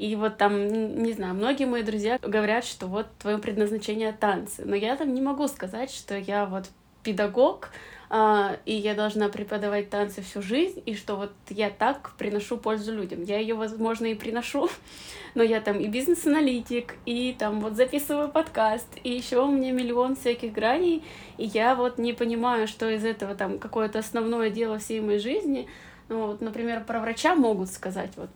И 0.01 0.15
вот 0.15 0.37
там, 0.37 0.67
не 1.03 1.13
знаю, 1.13 1.35
многие 1.35 1.65
мои 1.65 1.83
друзья 1.83 2.17
говорят, 2.23 2.65
что 2.65 2.87
вот 2.87 3.05
твое 3.19 3.37
предназначение 3.37 4.11
танцы. 4.11 4.63
Но 4.65 4.75
я 4.75 4.95
там 4.95 5.13
не 5.13 5.21
могу 5.21 5.47
сказать, 5.47 5.91
что 5.91 6.17
я 6.17 6.47
вот 6.47 6.65
педагог, 7.03 7.69
а, 8.09 8.57
и 8.65 8.73
я 8.73 8.95
должна 8.95 9.29
преподавать 9.29 9.91
танцы 9.91 10.23
всю 10.23 10.41
жизнь, 10.41 10.81
и 10.87 10.95
что 10.95 11.17
вот 11.17 11.33
я 11.49 11.69
так 11.69 12.13
приношу 12.17 12.57
пользу 12.57 12.91
людям. 12.91 13.21
Я 13.21 13.37
ее, 13.37 13.53
возможно, 13.53 14.07
и 14.07 14.15
приношу, 14.15 14.69
но 15.35 15.43
я 15.43 15.61
там 15.61 15.79
и 15.79 15.87
бизнес-аналитик, 15.87 16.95
и 17.05 17.35
там 17.37 17.61
вот 17.61 17.75
записываю 17.75 18.29
подкаст, 18.29 18.87
и 19.03 19.11
еще 19.11 19.43
у 19.43 19.51
меня 19.51 19.71
миллион 19.71 20.15
всяких 20.15 20.51
граней, 20.51 21.03
и 21.37 21.45
я 21.45 21.75
вот 21.75 21.99
не 21.99 22.13
понимаю, 22.13 22.67
что 22.67 22.89
из 22.89 23.05
этого 23.05 23.35
там 23.35 23.59
какое-то 23.59 23.99
основное 23.99 24.49
дело 24.49 24.79
всей 24.79 24.99
моей 24.99 25.19
жизни. 25.19 25.67
Ну 26.09 26.25
вот, 26.25 26.41
например, 26.41 26.83
про 26.85 26.99
врача 27.01 27.35
могут 27.35 27.69
сказать 27.69 28.13
вот 28.15 28.31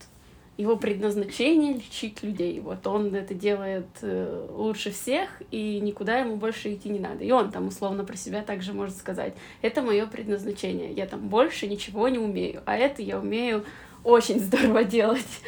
его 0.57 0.77
предназначение 0.77 1.73
лечить 1.73 2.23
людей. 2.23 2.59
Вот 2.59 2.87
он 2.87 3.13
это 3.13 3.33
делает 3.33 3.87
э, 4.01 4.47
лучше 4.51 4.91
всех, 4.91 5.29
и 5.51 5.79
никуда 5.81 6.19
ему 6.19 6.37
больше 6.37 6.73
идти 6.73 6.89
не 6.89 6.99
надо. 6.99 7.23
И 7.23 7.31
он 7.31 7.51
там 7.51 7.67
условно 7.67 8.05
про 8.05 8.15
себя 8.15 8.41
также 8.41 8.73
может 8.73 8.95
сказать, 8.95 9.33
это 9.61 9.81
мое 9.81 10.05
предназначение, 10.05 10.93
я 10.93 11.05
там 11.07 11.27
больше 11.27 11.67
ничего 11.67 12.07
не 12.07 12.19
умею, 12.19 12.61
а 12.65 12.77
это 12.77 13.01
я 13.01 13.19
умею 13.19 13.65
очень 14.03 14.39
здорово 14.39 14.83
делать. 14.83 15.41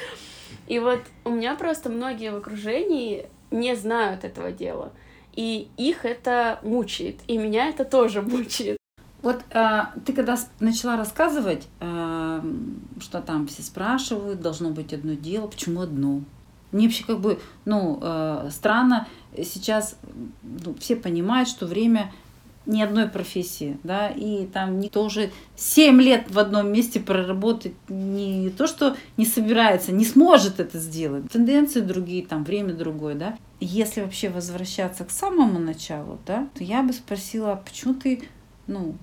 И 0.67 0.79
вот 0.79 0.99
у 1.23 1.29
меня 1.29 1.55
просто 1.55 1.89
многие 1.89 2.31
в 2.31 2.35
окружении 2.35 3.27
не 3.51 3.75
знают 3.75 4.23
этого 4.25 4.51
дела. 4.51 4.91
И 5.33 5.69
их 5.77 6.03
это 6.03 6.59
мучает, 6.63 7.19
и 7.27 7.37
меня 7.37 7.69
это 7.69 7.85
тоже 7.85 8.21
мучает. 8.23 8.76
Вот 9.21 9.41
э, 9.49 9.81
ты 10.05 10.13
когда 10.13 10.37
начала 10.59 10.95
рассказывать, 10.95 11.67
э, 11.79 12.41
что 12.99 13.21
там 13.21 13.47
все 13.47 13.63
спрашивают, 13.63 14.41
должно 14.41 14.69
быть 14.69 14.93
одно 14.93 15.13
дело, 15.13 15.47
почему 15.47 15.81
одно? 15.81 16.21
Мне 16.71 16.87
вообще 16.87 17.05
как 17.05 17.19
бы, 17.19 17.39
ну, 17.65 17.99
э, 18.01 18.49
странно, 18.51 19.07
сейчас 19.37 19.97
ну, 20.43 20.75
все 20.79 20.95
понимают, 20.95 21.49
что 21.49 21.65
время 21.65 22.11
ни 22.67 22.81
одной 22.81 23.07
профессии, 23.07 23.77
да, 23.83 24.09
и 24.09 24.45
там 24.45 24.79
никто 24.79 25.03
уже 25.05 25.31
7 25.55 26.01
лет 26.01 26.29
в 26.29 26.37
одном 26.37 26.71
месте 26.71 26.99
проработать 26.99 27.73
не 27.87 28.49
то, 28.49 28.67
что 28.67 28.97
не 29.15 29.25
собирается, 29.25 29.93
не 29.93 30.05
сможет 30.05 30.59
это 30.59 30.77
сделать. 30.77 31.31
Тенденции 31.31 31.79
другие, 31.79 32.25
там 32.25 32.43
время 32.43 32.73
другое, 32.73 33.15
да. 33.15 33.37
Если 33.61 34.01
вообще 34.01 34.29
возвращаться 34.29 35.05
к 35.05 35.11
самому 35.11 35.59
началу, 35.59 36.19
да, 36.27 36.49
то 36.53 36.63
я 36.63 36.83
бы 36.83 36.91
спросила, 36.93 37.53
а 37.53 37.55
почему 37.55 37.93
ты, 37.93 38.23
ну, 38.67 38.95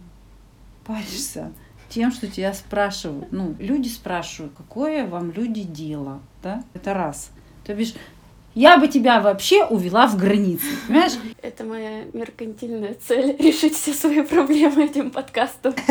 паришься 0.86 1.52
тем, 1.88 2.10
что 2.10 2.26
тебя 2.26 2.52
спрашивают. 2.52 3.30
Ну, 3.30 3.54
люди 3.58 3.88
спрашивают, 3.88 4.52
какое 4.56 5.06
вам 5.06 5.30
люди 5.30 5.62
дело, 5.62 6.20
да? 6.42 6.64
Это 6.74 6.92
раз. 6.92 7.30
То 7.64 7.74
бишь, 7.74 7.94
я 8.54 8.78
бы 8.78 8.88
тебя 8.88 9.20
вообще 9.20 9.64
увела 9.64 10.06
в 10.06 10.16
границы, 10.16 10.66
понимаешь? 10.86 11.12
Это 11.42 11.64
моя 11.64 12.04
меркантильная 12.12 12.96
цель— 13.06 13.36
решить 13.38 13.74
все 13.74 13.92
свои 13.92 14.22
проблемы 14.22 14.84
этим 14.84 15.10
подкастом. 15.10 15.74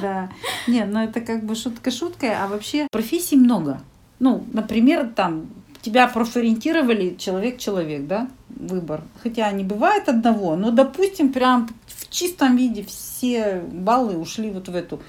Да. 0.00 0.30
Нет, 0.66 0.88
ну 0.90 1.02
это 1.02 1.20
как 1.20 1.44
бы 1.44 1.54
шутка 1.54 1.90
шуткой, 1.90 2.34
а 2.34 2.46
вообще 2.46 2.86
профессий 2.90 3.36
много. 3.36 3.80
Ну, 4.20 4.44
например, 4.52 5.08
там 5.14 5.48
тебя 5.82 6.06
профориентировали 6.06 7.16
человек-человек, 7.18 8.06
да, 8.06 8.28
выбор. 8.48 9.02
Хотя 9.22 9.50
не 9.52 9.64
бывает 9.64 10.08
одного, 10.08 10.56
но, 10.56 10.70
допустим, 10.70 11.32
прям 11.32 11.68
чистом 12.10 12.56
виде 12.56 12.84
все 12.84 13.62
баллы 13.72 14.16
ушли 14.16 14.50
вот 14.50 14.68
в 14.68 14.74
эту 14.74 15.00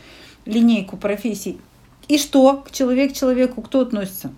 линейку 0.46 0.98
профессий. 0.98 1.60
И 2.08 2.18
что 2.18 2.58
к 2.58 2.72
человек-человеку 2.72 3.62
кто 3.62 3.82
относится? 3.82 4.32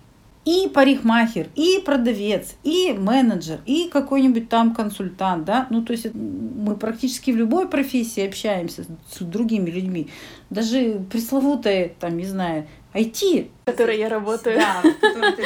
и 0.44 0.68
парикмахер, 0.68 1.48
и 1.54 1.80
продавец, 1.84 2.56
и 2.64 2.92
менеджер, 2.92 3.60
и 3.64 3.88
какой-нибудь 3.88 4.48
там 4.48 4.74
консультант, 4.74 5.44
да, 5.44 5.66
ну 5.70 5.82
то 5.82 5.92
есть 5.92 6.12
мы 6.14 6.76
практически 6.76 7.30
в 7.30 7.36
любой 7.36 7.68
профессии 7.68 8.26
общаемся 8.26 8.84
с 9.10 9.22
другими 9.22 9.70
людьми, 9.70 10.08
даже 10.50 11.00
пресловутая, 11.10 11.92
там, 12.00 12.16
не 12.16 12.26
знаю, 12.26 12.66
IT. 12.94 13.48
В 13.62 13.70
которой 13.70 13.98
я 13.98 14.08
работаю. 14.08 14.58
Да, 14.58 14.82
ты 14.82 15.44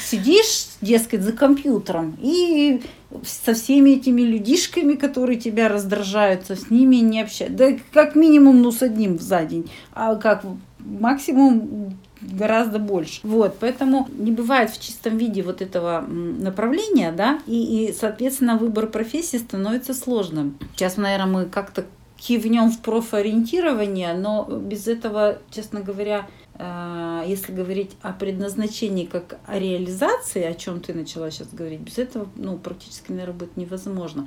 сидишь, 0.00 0.68
дескать, 0.80 1.22
за 1.22 1.32
компьютером 1.32 2.16
и 2.20 2.82
со 3.24 3.54
всеми 3.54 3.90
этими 3.90 4.22
людишками, 4.22 4.94
которые 4.94 5.38
тебя 5.38 5.68
раздражаются, 5.68 6.56
с 6.56 6.70
ними 6.70 6.96
не 6.96 7.22
общаться. 7.22 7.54
Да 7.54 7.70
как 7.92 8.14
минимум, 8.14 8.62
ну, 8.62 8.72
с 8.72 8.82
одним 8.82 9.18
за 9.18 9.44
день. 9.44 9.70
А 9.92 10.16
как 10.16 10.44
максимум 10.80 11.96
гораздо 12.20 12.78
больше. 12.78 13.20
Вот, 13.22 13.56
поэтому 13.60 14.08
не 14.16 14.32
бывает 14.32 14.70
в 14.70 14.80
чистом 14.80 15.16
виде 15.16 15.42
вот 15.42 15.62
этого 15.62 16.00
направления, 16.00 17.12
да, 17.12 17.40
и, 17.46 17.86
и 17.86 17.92
соответственно, 17.92 18.56
выбор 18.56 18.86
профессии 18.86 19.36
становится 19.36 19.94
сложным. 19.94 20.58
Сейчас, 20.74 20.96
наверное, 20.96 21.26
мы 21.26 21.44
как-то 21.46 21.84
кивнем 22.26 22.70
в 22.70 22.80
профориентирование, 22.80 24.12
но 24.14 24.44
без 24.44 24.88
этого, 24.88 25.38
честно 25.50 25.80
говоря, 25.80 26.26
э, 26.54 27.24
если 27.28 27.52
говорить 27.52 27.92
о 28.02 28.12
предназначении 28.12 29.04
как 29.04 29.38
о 29.46 29.58
реализации, 29.60 30.42
о 30.42 30.54
чем 30.54 30.80
ты 30.80 30.92
начала 30.92 31.30
сейчас 31.30 31.48
говорить, 31.52 31.80
без 31.80 31.98
этого 31.98 32.26
ну, 32.34 32.58
практически, 32.58 33.12
наверное, 33.12 33.34
будет 33.34 33.56
невозможно. 33.56 34.26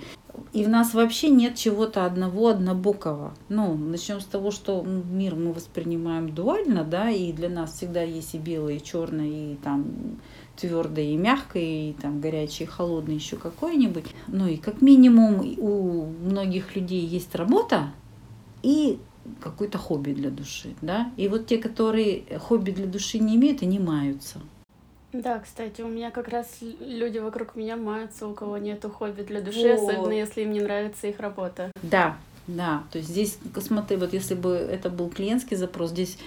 И 0.53 0.63
в 0.63 0.69
нас 0.69 0.93
вообще 0.93 1.29
нет 1.29 1.55
чего-то 1.55 2.05
одного 2.05 2.47
однобокого. 2.47 3.33
Ну, 3.49 3.75
начнем 3.75 4.21
с 4.21 4.25
того, 4.25 4.51
что 4.51 4.81
мир 4.81 5.35
мы 5.35 5.51
воспринимаем 5.51 6.33
дуально, 6.33 6.85
да, 6.85 7.09
и 7.09 7.33
для 7.33 7.49
нас 7.49 7.73
всегда 7.73 8.01
есть 8.01 8.33
и 8.33 8.37
белое, 8.37 8.75
и 8.75 8.83
черное, 8.83 9.27
и 9.27 9.55
там 9.57 10.19
твердое 10.59 11.05
и 11.05 11.17
мягкое, 11.17 11.89
и 11.89 11.93
там 11.93 12.21
горячее 12.21 12.67
и 12.67 12.71
холодное 12.71 13.15
еще 13.15 13.37
какое-нибудь. 13.37 14.05
Ну 14.27 14.47
и 14.47 14.57
как 14.57 14.81
минимум 14.81 15.41
у 15.57 16.05
многих 16.05 16.75
людей 16.75 17.05
есть 17.05 17.35
работа 17.35 17.91
и 18.61 18.99
какое-то 19.41 19.77
хобби 19.77 20.13
для 20.13 20.29
души, 20.29 20.75
да. 20.81 21.11
И 21.17 21.27
вот 21.27 21.47
те, 21.47 21.57
которые 21.57 22.23
хобби 22.39 22.71
для 22.71 22.87
души 22.87 23.19
не 23.19 23.35
имеют, 23.35 23.61
они 23.61 23.79
маются. 23.79 24.39
Да, 25.11 25.39
кстати, 25.39 25.81
у 25.81 25.87
меня 25.87 26.11
как 26.11 26.27
раз 26.27 26.59
люди 26.61 27.17
вокруг 27.17 27.55
меня 27.55 27.75
маются, 27.75 28.27
у 28.27 28.33
кого 28.33 28.57
нету 28.57 28.89
хобби 28.89 29.23
для 29.23 29.41
души, 29.41 29.75
вот. 29.75 29.89
особенно 29.89 30.13
если 30.13 30.41
им 30.43 30.53
не 30.53 30.61
нравится 30.61 31.07
их 31.07 31.19
работа. 31.19 31.71
Да, 31.81 32.17
да, 32.45 32.83
то 32.91 32.99
есть 32.99 33.09
здесь, 33.09 33.37
смотри, 33.59 33.97
вот 33.97 34.13
если 34.13 34.35
бы 34.35 34.53
это 34.53 34.89
был 34.89 35.09
клиентский 35.09 35.57
запрос, 35.57 35.91
здесь 35.91 36.17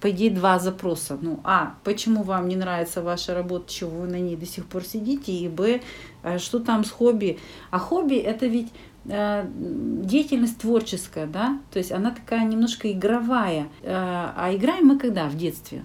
по 0.00 0.10
идее, 0.10 0.30
два 0.30 0.58
запроса. 0.58 1.18
Ну, 1.20 1.40
а, 1.44 1.74
почему 1.84 2.22
вам 2.22 2.48
не 2.48 2.56
нравится 2.56 3.02
ваша 3.02 3.34
работа, 3.34 3.72
чего 3.72 4.02
вы 4.02 4.06
на 4.06 4.18
ней 4.20 4.36
до 4.36 4.46
сих 4.46 4.66
пор 4.66 4.84
сидите, 4.84 5.32
и 5.32 5.48
б, 5.48 5.80
э, 6.22 6.38
что 6.38 6.60
там 6.60 6.84
с 6.84 6.90
хобби. 6.90 7.38
А 7.70 7.78
хобби 7.78 8.16
это 8.16 8.46
ведь 8.46 8.68
э, 9.06 9.46
деятельность 9.50 10.58
творческая, 10.58 11.26
да, 11.26 11.58
то 11.72 11.78
есть 11.78 11.92
она 11.92 12.10
такая 12.10 12.44
немножко 12.44 12.90
игровая. 12.92 13.68
Э, 13.82 14.32
а 14.36 14.50
играем 14.54 14.86
мы 14.86 14.98
когда? 14.98 15.28
В 15.28 15.36
детстве. 15.36 15.84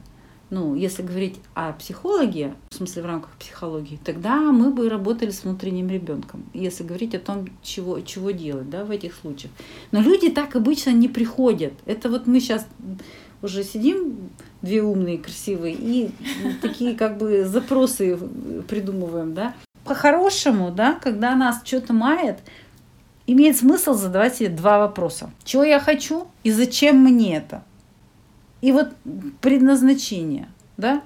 Ну, 0.51 0.75
если 0.75 1.01
говорить 1.01 1.39
о 1.53 1.71
психологии, 1.71 2.53
в 2.71 2.75
смысле 2.75 3.03
в 3.03 3.05
рамках 3.05 3.31
психологии, 3.39 3.98
тогда 4.03 4.36
мы 4.51 4.71
бы 4.71 4.89
работали 4.89 5.29
с 5.31 5.45
внутренним 5.45 5.88
ребенком. 5.88 6.43
Если 6.53 6.83
говорить 6.83 7.15
о 7.15 7.19
том, 7.19 7.48
чего, 7.63 8.01
чего 8.01 8.31
делать 8.31 8.69
да, 8.69 8.83
в 8.83 8.91
этих 8.91 9.15
случаях. 9.15 9.53
Но 9.91 10.01
люди 10.01 10.29
так 10.29 10.57
обычно 10.57 10.89
не 10.89 11.07
приходят. 11.07 11.71
Это 11.86 12.10
вот 12.10 12.27
мы 12.27 12.41
сейчас 12.41 12.67
уже 13.41 13.63
сидим, 13.63 14.29
две 14.62 14.81
умные, 14.81 15.17
красивые, 15.17 15.75
и 15.75 16.12
такие 16.62 16.95
как 16.95 17.17
бы 17.17 17.45
запросы 17.45 18.17
придумываем, 18.67 19.33
да. 19.33 19.55
По-хорошему, 19.83 20.71
да, 20.71 20.93
когда 20.93 21.36
нас 21.36 21.62
что-то 21.63 21.93
мает, 21.93 22.39
имеет 23.25 23.57
смысл 23.57 23.93
задавать 23.93 24.36
себе 24.36 24.50
два 24.50 24.79
вопроса. 24.79 25.31
Чего 25.43 25.63
я 25.63 25.79
хочу 25.79 26.27
и 26.43 26.51
зачем 26.51 26.98
мне 26.98 27.38
это? 27.38 27.63
И 28.62 28.71
вот 28.71 28.89
предназначение, 29.41 30.50
да? 30.77 31.01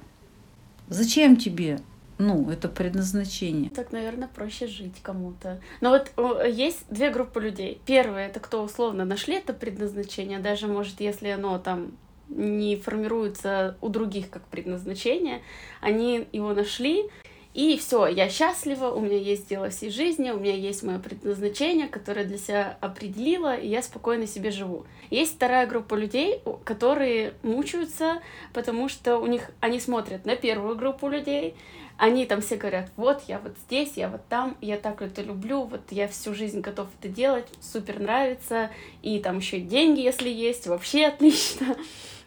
Зачем 0.90 1.38
тебе 1.38 1.80
ну, 2.18 2.50
это 2.50 2.70
предназначение. 2.70 3.70
Так, 3.72 3.92
наверное, 3.92 4.30
проще 4.30 4.68
жить 4.68 4.96
кому-то. 5.02 5.60
Но 5.82 5.90
вот 5.90 6.12
есть 6.48 6.86
две 6.90 7.10
группы 7.10 7.42
людей. 7.42 7.82
Первые 7.86 8.28
это 8.28 8.40
кто 8.40 8.64
условно 8.64 9.04
нашли 9.04 9.36
это 9.36 9.54
предназначение, 9.54 10.40
даже 10.40 10.68
может, 10.68 11.02
если 11.02 11.28
оно 11.28 11.60
там 11.60 11.92
не 12.30 12.76
формируется 12.76 13.78
у 13.82 13.90
других 13.90 14.30
как 14.30 14.44
предназначение, 14.48 15.42
они 15.82 16.28
его 16.32 16.54
нашли, 16.54 17.10
и 17.56 17.78
все, 17.78 18.08
я 18.08 18.28
счастлива, 18.28 18.90
у 18.90 19.00
меня 19.00 19.18
есть 19.18 19.48
дело 19.48 19.70
всей 19.70 19.90
жизни, 19.90 20.30
у 20.30 20.40
меня 20.40 20.54
есть 20.54 20.84
мое 20.84 21.00
предназначение, 21.00 21.88
которое 21.88 22.26
для 22.26 22.38
себя 22.38 22.78
определила, 22.82 23.56
и 23.56 23.70
я 23.70 23.82
спокойно 23.82 24.28
себе 24.28 24.52
живу. 24.52 24.86
Есть 25.10 25.36
вторая 25.36 25.66
группа 25.66 25.96
людей, 25.96 26.42
которые 26.66 27.34
мучаются, 27.44 28.22
потому 28.52 28.90
что 28.90 29.20
у 29.20 29.26
них 29.26 29.52
они 29.62 29.80
смотрят 29.80 30.26
на 30.26 30.36
первую 30.36 30.76
группу 30.76 31.08
людей, 31.08 31.56
они 31.98 32.26
там 32.26 32.42
все 32.42 32.58
говорят, 32.58 32.92
вот 32.98 33.24
я 33.30 33.40
вот 33.40 33.54
здесь, 33.68 33.94
я 33.96 34.10
вот 34.10 34.28
там, 34.28 34.58
я 34.60 34.76
так 34.76 35.02
это 35.02 35.22
люблю, 35.22 35.64
вот 35.64 35.80
я 35.92 36.10
всю 36.10 36.34
жизнь 36.34 36.60
готов 36.60 36.90
это 37.00 37.08
делать, 37.08 37.48
супер 37.62 38.02
нравится, 38.02 38.70
и 39.02 39.20
там 39.20 39.38
еще 39.38 39.62
деньги, 39.62 40.02
если 40.02 40.30
есть, 40.30 40.68
вообще 40.68 41.06
отлично. 41.06 41.78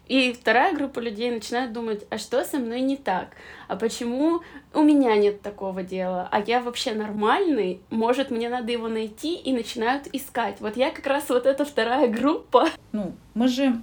И 0.09 0.33
вторая 0.33 0.75
группа 0.75 0.99
людей 0.99 1.29
начинает 1.29 1.71
думать, 1.71 2.03
а 2.09 2.17
что 2.17 2.43
со 2.43 2.57
мной 2.57 2.81
не 2.81 2.97
так? 2.97 3.29
А 3.67 3.75
почему 3.75 4.41
у 4.73 4.81
меня 4.81 5.15
нет 5.15 5.43
такого 5.43 5.83
дела? 5.83 6.27
А 6.31 6.39
я 6.39 6.61
вообще 6.61 6.95
нормальный? 6.95 7.79
Может, 7.91 8.31
мне 8.31 8.49
надо 8.49 8.71
его 8.71 8.87
найти? 8.87 9.35
И 9.35 9.53
начинают 9.53 10.07
искать. 10.11 10.59
Вот 10.61 10.75
я 10.75 10.89
как 10.89 11.05
раз 11.05 11.29
вот 11.29 11.45
эта 11.45 11.63
вторая 11.63 12.07
группа. 12.07 12.69
Ну, 12.91 13.13
мы 13.35 13.47
же 13.47 13.79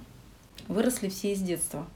выросли 0.67 1.07
все 1.07 1.31
из 1.31 1.41
детства. 1.41 1.87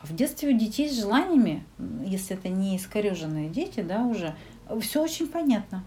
А 0.00 0.06
в 0.06 0.14
детстве 0.14 0.54
у 0.54 0.56
детей 0.56 0.88
с 0.88 0.96
желаниями, 0.96 1.64
если 2.06 2.36
это 2.36 2.48
не 2.48 2.76
искореженные 2.76 3.48
дети, 3.48 3.80
да, 3.80 4.04
уже, 4.04 4.36
все 4.80 5.02
очень 5.02 5.26
понятно. 5.26 5.84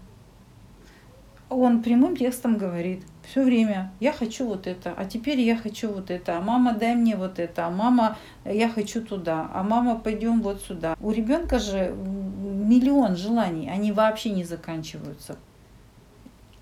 Он 1.56 1.82
прямым 1.82 2.16
текстом 2.16 2.58
говорит 2.58 3.02
все 3.26 3.42
время, 3.42 3.92
я 4.00 4.12
хочу 4.12 4.46
вот 4.46 4.66
это, 4.66 4.92
а 4.96 5.04
теперь 5.04 5.40
я 5.40 5.56
хочу 5.56 5.90
вот 5.90 6.10
это, 6.10 6.36
а 6.36 6.40
мама 6.40 6.74
дай 6.74 6.94
мне 6.94 7.16
вот 7.16 7.38
это, 7.38 7.66
а 7.66 7.70
мама 7.70 8.18
я 8.44 8.68
хочу 8.68 9.02
туда, 9.02 9.50
а 9.52 9.62
мама 9.62 9.96
пойдем 9.96 10.42
вот 10.42 10.62
сюда. 10.62 10.96
У 11.00 11.10
ребенка 11.10 11.58
же 11.58 11.94
миллион 11.94 13.16
желаний, 13.16 13.70
они 13.70 13.92
вообще 13.92 14.30
не 14.30 14.44
заканчиваются. 14.44 15.36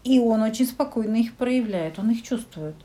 И 0.04 0.18
он 0.18 0.42
очень 0.42 0.66
спокойно 0.66 1.16
их 1.16 1.34
проявляет, 1.34 1.98
он 1.98 2.10
их 2.10 2.22
чувствует. 2.22 2.76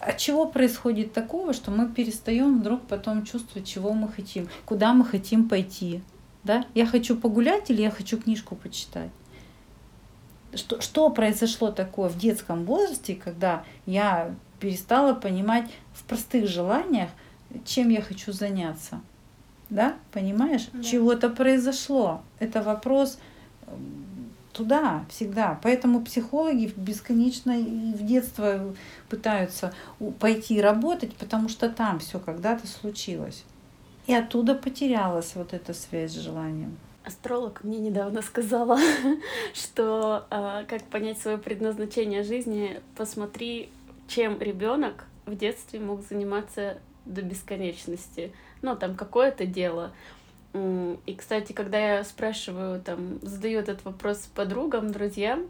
От 0.00 0.16
чего 0.18 0.46
происходит 0.46 1.12
такого, 1.12 1.52
что 1.52 1.70
мы 1.70 1.88
перестаем 1.88 2.60
вдруг 2.60 2.82
потом 2.82 3.24
чувствовать, 3.24 3.66
чего 3.66 3.92
мы 3.92 4.08
хотим, 4.08 4.48
куда 4.64 4.92
мы 4.92 5.04
хотим 5.04 5.48
пойти. 5.48 6.02
Да? 6.44 6.64
Я 6.74 6.86
хочу 6.86 7.16
погулять 7.16 7.70
или 7.70 7.82
я 7.82 7.90
хочу 7.90 8.16
книжку 8.18 8.54
почитать 8.54 9.10
что, 10.54 10.80
что 10.80 11.10
произошло 11.10 11.70
такое 11.70 12.08
в 12.08 12.18
детском 12.18 12.64
возрасте, 12.64 13.14
когда 13.14 13.64
я 13.86 14.34
перестала 14.60 15.14
понимать 15.14 15.70
в 15.94 16.04
простых 16.04 16.48
желаниях, 16.48 17.10
чем 17.64 17.88
я 17.90 18.02
хочу 18.02 18.32
заняться. 18.32 19.00
Да, 19.70 19.96
понимаешь? 20.12 20.68
Да. 20.72 20.82
Чего-то 20.82 21.28
произошло. 21.28 22.22
Это 22.38 22.62
вопрос 22.62 23.18
туда 24.52 25.04
всегда. 25.10 25.58
Поэтому 25.62 26.00
психологи 26.00 26.72
бесконечно 26.76 27.52
и 27.52 27.92
в 27.92 28.04
детство 28.04 28.74
пытаются 29.08 29.72
пойти 30.18 30.60
работать, 30.60 31.14
потому 31.14 31.48
что 31.48 31.68
там 31.68 32.00
все 32.00 32.18
когда-то 32.18 32.66
случилось. 32.66 33.44
И 34.06 34.14
оттуда 34.14 34.54
потерялась 34.54 35.32
вот 35.34 35.52
эта 35.52 35.74
связь 35.74 36.12
с 36.12 36.16
желанием. 36.16 36.76
Астролог 37.08 37.64
мне 37.64 37.78
недавно 37.78 38.20
сказала, 38.20 38.78
что 39.54 40.26
э, 40.30 40.64
как 40.68 40.82
понять 40.90 41.18
свое 41.18 41.38
предназначение 41.38 42.22
жизни, 42.22 42.82
посмотри, 42.96 43.70
чем 44.08 44.38
ребенок 44.38 45.06
в 45.24 45.34
детстве 45.34 45.80
мог 45.80 46.02
заниматься 46.02 46.76
до 47.06 47.22
бесконечности. 47.22 48.34
Ну, 48.60 48.76
там 48.76 48.94
какое-то 48.94 49.46
дело. 49.46 49.92
И, 50.52 51.14
кстати, 51.16 51.54
когда 51.54 51.78
я 51.78 52.04
спрашиваю, 52.04 52.78
там, 52.82 53.20
задаю 53.22 53.60
этот 53.60 53.86
вопрос 53.86 54.28
подругам, 54.34 54.92
друзьям, 54.92 55.48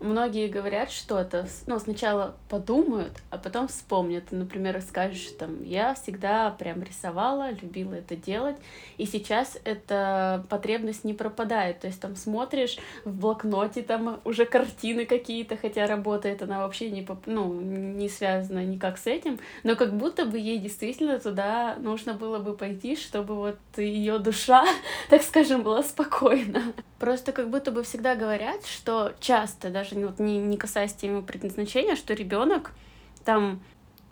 многие 0.00 0.48
говорят 0.48 0.90
что-то, 0.90 1.46
ну, 1.66 1.78
сначала 1.78 2.34
подумают, 2.48 3.12
а 3.30 3.38
потом 3.38 3.68
вспомнят. 3.68 4.32
Например, 4.32 4.80
скажешь, 4.80 5.28
там, 5.38 5.62
я 5.62 5.94
всегда 5.94 6.50
прям 6.50 6.82
рисовала, 6.82 7.50
любила 7.50 7.94
это 7.94 8.16
делать, 8.16 8.56
и 8.96 9.06
сейчас 9.06 9.58
эта 9.64 10.44
потребность 10.48 11.04
не 11.04 11.14
пропадает. 11.14 11.80
То 11.80 11.86
есть 11.86 12.00
там 12.00 12.16
смотришь 12.16 12.78
в 13.04 13.12
блокноте, 13.12 13.82
там 13.82 14.20
уже 14.24 14.44
картины 14.44 15.06
какие-то, 15.06 15.56
хотя 15.56 15.86
работает 15.86 16.42
она 16.42 16.60
вообще 16.60 16.90
не, 16.90 17.06
ну, 17.26 17.60
не 17.60 18.08
связана 18.08 18.64
никак 18.64 18.98
с 18.98 19.06
этим, 19.06 19.38
но 19.62 19.76
как 19.76 19.96
будто 19.96 20.24
бы 20.24 20.38
ей 20.38 20.58
действительно 20.58 21.18
туда 21.18 21.76
нужно 21.78 22.14
было 22.14 22.38
бы 22.38 22.56
пойти, 22.56 22.96
чтобы 22.96 23.34
вот 23.34 23.58
ее 23.76 24.18
душа, 24.18 24.64
так 25.10 25.22
скажем, 25.22 25.62
была 25.62 25.82
спокойна. 25.82 26.72
Просто 26.98 27.32
как 27.32 27.50
будто 27.50 27.70
бы 27.70 27.82
всегда 27.82 28.14
говорят, 28.14 28.66
что 28.66 29.14
часто, 29.20 29.70
даже 29.70 29.89
вот 29.96 30.18
не, 30.18 30.38
не 30.38 30.56
касаясь 30.56 30.94
темы 30.94 31.22
предназначения, 31.22 31.96
что 31.96 32.14
ребенок 32.14 32.72
там 33.24 33.60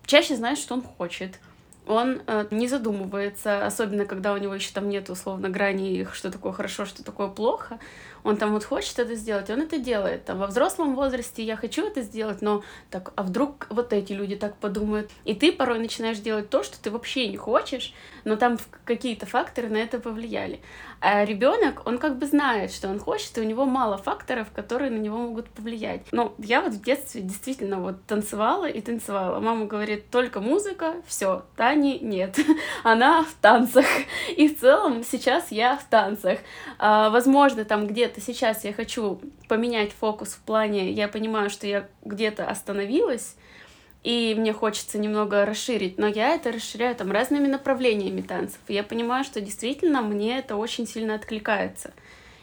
чаще 0.07 0.37
знает, 0.37 0.59
что 0.59 0.75
он 0.75 0.83
хочет. 0.83 1.39
Он 1.87 2.21
э, 2.27 2.47
не 2.51 2.69
задумывается, 2.69 3.65
особенно 3.65 4.05
когда 4.05 4.35
у 4.35 4.37
него 4.37 4.55
еще 4.55 4.73
там 4.73 4.89
нет 4.89 5.09
условно 5.09 5.49
грани, 5.49 6.07
что 6.13 6.31
такое 6.31 6.53
хорошо, 6.53 6.85
что 6.85 7.03
такое 7.03 7.29
плохо 7.29 7.79
он 8.25 8.37
там 8.37 8.53
вот 8.53 8.65
хочет 8.65 8.99
это 8.99 9.15
сделать, 9.15 9.51
он 9.51 9.63
это 9.63 9.79
делает. 9.79 10.25
Там 10.25 10.39
во 10.39 10.47
взрослом 10.47 10.95
возрасте 10.95 11.43
я 11.43 11.57
хочу 11.57 11.87
это 11.87 12.03
сделать, 12.03 12.43
но 12.43 12.63
так, 12.91 13.13
а 13.17 13.23
вдруг 13.23 13.67
вот 13.71 13.93
эти 13.93 14.13
люди 14.13 14.37
так 14.37 14.57
подумают? 14.57 15.11
И 15.25 15.35
ты 15.35 15.53
порой 15.53 15.79
начинаешь 15.79 16.19
делать 16.19 16.51
то, 16.51 16.63
что 16.63 16.81
ты 16.81 16.91
вообще 16.91 17.29
не 17.29 17.37
хочешь, 17.37 17.95
но 18.25 18.37
там 18.37 18.59
какие-то 18.85 19.27
факторы 19.27 19.69
на 19.69 19.79
это 19.79 19.99
повлияли. 19.99 20.61
А 21.01 21.25
ребенок, 21.25 21.87
он 21.87 21.99
как 21.99 22.19
бы 22.19 22.27
знает, 22.27 22.73
что 22.73 22.89
он 22.89 22.99
хочет, 22.99 23.39
и 23.39 23.41
у 23.41 23.45
него 23.45 23.65
мало 23.65 23.99
факторов, 23.99 24.49
которые 24.53 24.91
на 24.91 24.99
него 24.99 25.17
могут 25.19 25.49
повлиять. 25.49 26.03
Ну, 26.11 26.35
я 26.39 26.61
вот 26.61 26.73
в 26.73 26.83
детстве 26.83 27.23
действительно 27.23 27.81
вот 27.81 28.05
танцевала 28.07 28.69
и 28.69 28.81
танцевала. 28.81 29.39
Мама 29.39 29.67
говорит, 29.67 30.11
только 30.11 30.41
музыка, 30.41 30.97
все, 31.07 31.45
Тани 31.57 32.01
нет. 32.01 32.37
Она 32.83 33.23
в 33.23 33.33
танцах. 33.40 33.87
И 34.37 34.49
в 34.49 34.59
целом 34.59 35.05
сейчас 35.05 35.53
я 35.53 35.77
в 35.77 35.85
танцах. 35.85 36.38
А, 36.79 37.11
возможно, 37.11 37.64
там 37.64 37.87
где-то 38.09 38.21
сейчас 38.21 38.64
я 38.64 38.73
хочу 38.73 39.21
поменять 39.49 39.92
фокус 39.92 40.31
в 40.31 40.40
плане, 40.40 40.90
я 40.92 41.09
понимаю, 41.09 41.51
что 41.51 41.66
я 41.66 41.88
где-то 42.05 42.49
остановилась, 42.49 43.37
и 44.03 44.35
мне 44.38 44.53
хочется 44.53 44.99
немного 44.99 45.44
расширить, 45.44 45.99
но 45.99 46.07
я 46.07 46.35
это 46.35 46.53
расширяю 46.53 46.94
там 46.94 47.12
разными 47.12 47.47
направлениями 47.47 48.23
танцев. 48.23 48.61
И 48.68 48.75
я 48.75 48.83
понимаю, 48.83 49.25
что 49.25 49.40
действительно 49.40 50.03
мне 50.03 50.38
это 50.38 50.57
очень 50.57 50.87
сильно 50.87 51.14
откликается. 51.14 51.92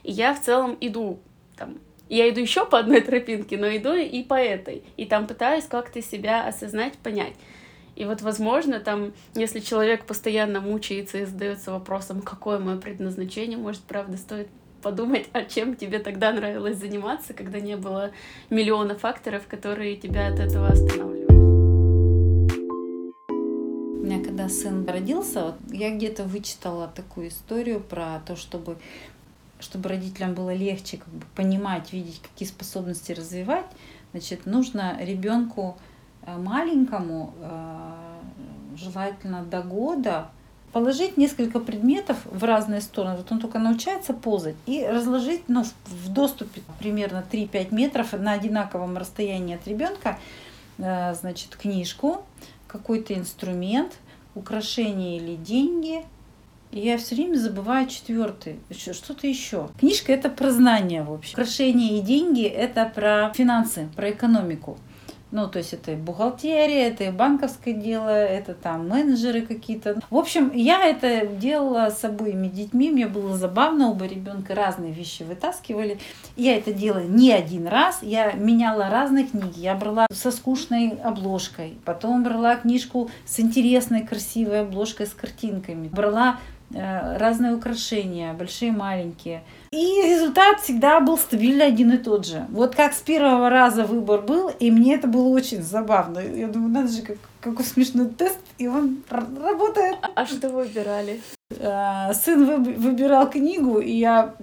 И 0.04 0.12
я 0.12 0.34
в 0.34 0.42
целом 0.42 0.78
иду 0.82 1.20
там, 1.58 1.80
я 2.10 2.30
иду 2.30 2.42
еще 2.42 2.66
по 2.66 2.78
одной 2.78 3.02
тропинке, 3.02 3.58
но 3.58 3.68
иду 3.68 3.94
и 3.94 4.22
по 4.22 4.36
этой. 4.36 4.84
И 4.98 5.06
там 5.06 5.26
пытаюсь 5.26 5.66
как-то 5.66 6.02
себя 6.02 6.46
осознать, 6.48 6.98
понять. 6.98 7.34
И 7.96 8.04
вот, 8.04 8.22
возможно, 8.22 8.82
там, 8.82 9.14
если 9.34 9.62
человек 9.62 10.06
постоянно 10.06 10.60
мучается 10.60 11.20
и 11.20 11.26
задается 11.26 11.72
вопросом, 11.72 12.22
какое 12.22 12.60
мое 12.60 12.78
предназначение, 12.78 13.58
может, 13.58 13.82
правда, 13.84 14.18
стоит 14.18 14.50
подумать, 14.86 15.28
а 15.34 15.44
чем 15.44 15.76
тебе 15.76 15.98
тогда 15.98 16.32
нравилось 16.32 16.78
заниматься, 16.78 17.34
когда 17.34 17.60
не 17.60 17.76
было 17.76 18.12
миллиона 18.52 18.94
факторов, 18.94 19.48
которые 19.48 19.96
тебя 19.96 20.28
от 20.28 20.40
этого 20.40 20.68
останавливали. 20.68 21.26
У 24.00 24.06
меня 24.06 24.24
когда 24.24 24.48
сын 24.48 24.88
родился, 24.88 25.46
вот, 25.46 25.56
я 25.72 25.90
где-то 25.90 26.24
вычитала 26.26 26.88
такую 26.88 27.30
историю 27.30 27.80
про 27.80 28.22
то, 28.28 28.36
чтобы 28.36 28.78
чтобы 29.60 29.90
родителям 29.90 30.36
было 30.36 30.54
легче 30.54 30.98
как 30.98 31.08
бы, 31.08 31.26
понимать, 31.34 31.92
видеть, 31.92 32.22
какие 32.22 32.48
способности 32.48 33.14
развивать, 33.14 33.66
значит, 34.12 34.46
нужно 34.46 34.98
ребенку 35.00 35.78
э, 36.28 36.38
маленькому, 36.38 37.34
э, 37.40 38.78
желательно 38.78 39.44
до 39.44 39.64
года, 39.64 40.30
положить 40.76 41.16
несколько 41.16 41.62
предметов 41.62 42.18
в 42.26 42.44
разные 42.44 42.82
стороны. 42.82 43.16
Вот 43.16 43.32
он 43.32 43.40
только 43.40 43.60
научается 43.60 44.14
ползать 44.14 44.58
и 44.66 44.86
разложить 44.86 45.44
ну, 45.48 45.64
в 45.86 46.10
доступе 46.10 46.64
примерно 46.80 47.24
3-5 47.32 47.74
метров 47.74 48.12
на 48.12 48.34
одинаковом 48.34 48.98
расстоянии 48.98 49.56
от 49.56 49.66
ребенка, 49.70 50.20
э, 50.78 51.14
значит, 51.14 51.56
книжку, 51.56 52.26
какой-то 52.68 53.14
инструмент, 53.14 53.94
украшение 54.36 55.16
или 55.16 55.38
деньги. 55.38 56.04
И 56.72 56.82
я 56.82 56.98
все 56.98 57.16
время 57.16 57.38
забываю 57.38 57.88
четвертый, 57.88 58.60
что-то 58.70 59.28
еще. 59.28 59.70
Книжка 59.80 60.12
это 60.12 60.30
про 60.30 60.52
знания, 60.52 61.04
в 61.04 61.14
общем. 61.14 61.36
Украшения 61.36 62.00
и 62.00 62.02
деньги 62.02 62.44
это 62.44 62.84
про 62.94 63.32
финансы, 63.34 63.88
про 63.96 64.12
экономику. 64.12 64.78
Ну, 65.32 65.48
то 65.48 65.60
есть 65.60 65.74
это 65.74 65.92
и 65.92 65.96
бухгалтерия, 65.96 66.88
это 66.88 67.06
и 67.06 67.12
банковское 67.12 67.74
дело, 67.74 68.10
это 68.10 68.54
там 68.54 68.88
менеджеры 68.88 69.42
какие-то. 69.42 70.00
В 70.10 70.18
общем, 70.18 70.52
я 70.54 70.86
это 70.86 71.26
делала 71.26 71.90
с 71.90 72.04
обоими 72.06 72.48
детьми, 72.48 72.92
мне 72.92 73.08
было 73.08 73.36
забавно, 73.36 73.90
оба 73.90 74.06
ребенка 74.06 74.56
разные 74.56 74.92
вещи 74.92 75.24
вытаскивали. 75.24 76.00
Я 76.36 76.56
это 76.56 76.72
делала 76.74 77.04
не 77.04 77.32
один 77.32 77.68
раз, 77.68 78.00
я 78.02 78.34
меняла 78.34 78.90
разные 78.90 79.26
книги. 79.26 79.60
Я 79.60 79.76
брала 79.76 80.06
со 80.12 80.32
скучной 80.32 80.90
обложкой, 81.04 81.78
потом 81.84 82.24
брала 82.24 82.56
книжку 82.56 83.10
с 83.26 83.40
интересной, 83.40 84.06
красивой 84.06 84.62
обложкой, 84.62 85.08
с 85.08 85.14
картинками. 85.14 85.88
Брала 85.88 86.38
Э, 86.74 87.18
разные 87.18 87.54
украшения, 87.56 88.34
большие, 88.34 88.72
маленькие. 88.72 89.44
И 89.76 90.02
результат 90.04 90.62
всегда 90.62 91.02
был 91.02 91.18
стабильно 91.18 91.66
один 91.66 91.92
и 91.92 91.98
тот 91.98 92.26
же. 92.26 92.46
Вот 92.50 92.76
как 92.76 92.94
с 92.94 93.02
первого 93.02 93.50
раза 93.50 93.84
выбор 93.84 94.22
был, 94.22 94.48
и 94.48 94.72
мне 94.72 94.96
это 94.96 95.06
было 95.06 95.28
очень 95.28 95.62
забавно. 95.62 96.20
Я 96.20 96.48
думаю, 96.48 96.72
надо 96.72 96.88
же, 96.88 97.02
как, 97.02 97.18
какой 97.42 97.66
смешной 97.66 98.08
тест, 98.08 98.40
и 98.58 98.68
он 98.68 99.04
работает. 99.10 99.98
А, 100.16 100.26
что 100.26 100.48
выбирали? 100.48 101.20
Э, 101.60 102.14
сын 102.14 102.64
выбирал 102.64 103.30
книгу, 103.30 103.80
и 103.80 103.92
я 103.92 104.36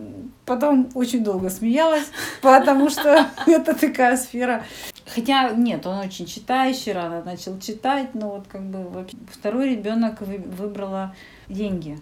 потом 0.44 0.90
очень 0.92 1.24
долго 1.24 1.48
смеялась, 1.48 2.10
потому 2.42 2.90
что 2.90 3.26
это 3.46 3.74
такая 3.74 4.18
сфера. 4.18 4.66
Хотя 5.06 5.52
нет, 5.52 5.86
он 5.86 5.98
очень 5.98 6.26
читающий, 6.26 6.92
рано 6.92 7.22
начал 7.24 7.58
читать, 7.58 8.14
но 8.14 8.32
вот 8.32 8.48
как 8.48 8.60
бы 8.60 9.06
второй 9.30 9.70
ребенок 9.70 10.20
выбрала 10.20 11.14
деньги. 11.48 11.98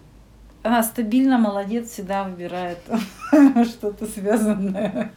Она 0.63 0.83
стабильно, 0.83 1.37
молодец, 1.37 1.89
всегда 1.89 2.23
выбирает 2.23 2.77
что-то 3.65 4.05
связанное 4.05 5.11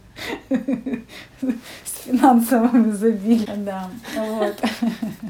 с 0.50 2.04
финансовым 2.04 2.90
изобилием. 2.90 3.64
Да, 3.64 3.90
вот. 4.16 4.56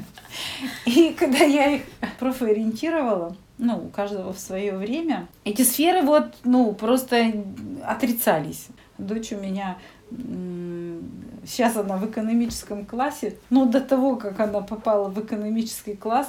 И 0.85 1.15
когда 1.17 1.43
я 1.43 1.75
их 1.75 1.81
профориентировала, 2.19 3.35
ну, 3.57 3.85
у 3.85 3.89
каждого 3.89 4.33
в 4.33 4.39
свое 4.39 4.77
время, 4.77 5.27
эти 5.43 5.63
сферы 5.63 6.01
вот, 6.01 6.35
ну, 6.43 6.73
просто 6.73 7.33
отрицались. 7.83 8.67
Дочь 8.97 9.33
у 9.33 9.37
меня 9.37 9.77
Сейчас 11.45 11.77
она 11.77 11.97
в 11.97 12.09
экономическом 12.09 12.85
классе, 12.85 13.37
но 13.49 13.65
до 13.65 13.81
того, 13.81 14.15
как 14.15 14.39
она 14.39 14.61
попала 14.61 15.09
в 15.09 15.19
экономический 15.19 15.95
класс, 15.95 16.27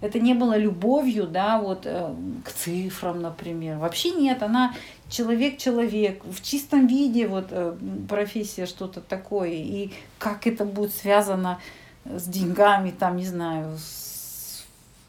это 0.00 0.20
не 0.20 0.34
было 0.34 0.56
любовью, 0.56 1.26
да, 1.26 1.60
вот 1.60 1.82
э, 1.84 2.14
к 2.44 2.52
цифрам, 2.52 3.20
например. 3.20 3.78
Вообще 3.78 4.10
нет, 4.10 4.42
она 4.42 4.74
человек-человек, 5.08 6.22
в 6.24 6.42
чистом 6.42 6.86
виде 6.86 7.26
вот 7.26 7.48
э, 7.50 7.76
профессия 8.08 8.66
что-то 8.66 9.00
такое. 9.00 9.50
И 9.50 9.92
как 10.18 10.46
это 10.46 10.64
будет 10.64 10.94
связано 10.94 11.58
с 12.04 12.26
деньгами, 12.26 12.90
там, 12.90 13.16
не 13.16 13.26
знаю, 13.26 13.76
с 13.76 14.64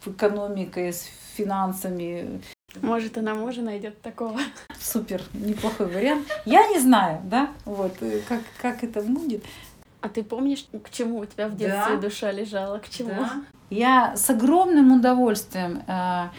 экономикой, 0.06 0.91
с 0.91 1.08
финансами. 1.36 2.41
Может, 2.82 3.17
она 3.17 3.36
мужа 3.36 3.62
найдет 3.62 4.02
такого. 4.02 4.39
Супер, 4.80 5.21
неплохой 5.34 5.88
вариант. 5.88 6.28
Я 6.45 6.67
не 6.67 6.80
знаю, 6.80 7.21
да, 7.23 7.52
вот, 7.65 7.93
э, 8.02 8.21
как, 8.28 8.41
как 8.60 8.84
это 8.84 9.02
будет. 9.02 9.43
А 10.02 10.10
ты 10.10 10.23
помнишь, 10.23 10.65
к 10.84 10.89
чему 10.89 11.19
у 11.19 11.25
тебя 11.25 11.47
в 11.47 11.56
детстве 11.56 11.95
да. 11.95 11.97
душа 11.97 12.32
лежала? 12.32 12.80
К 12.80 12.89
чему? 12.89 13.10
Да. 13.10 13.43
Я 13.70 14.16
с 14.16 14.30
огромным 14.30 14.92
удовольствием 14.92 15.84
э, 15.86 16.30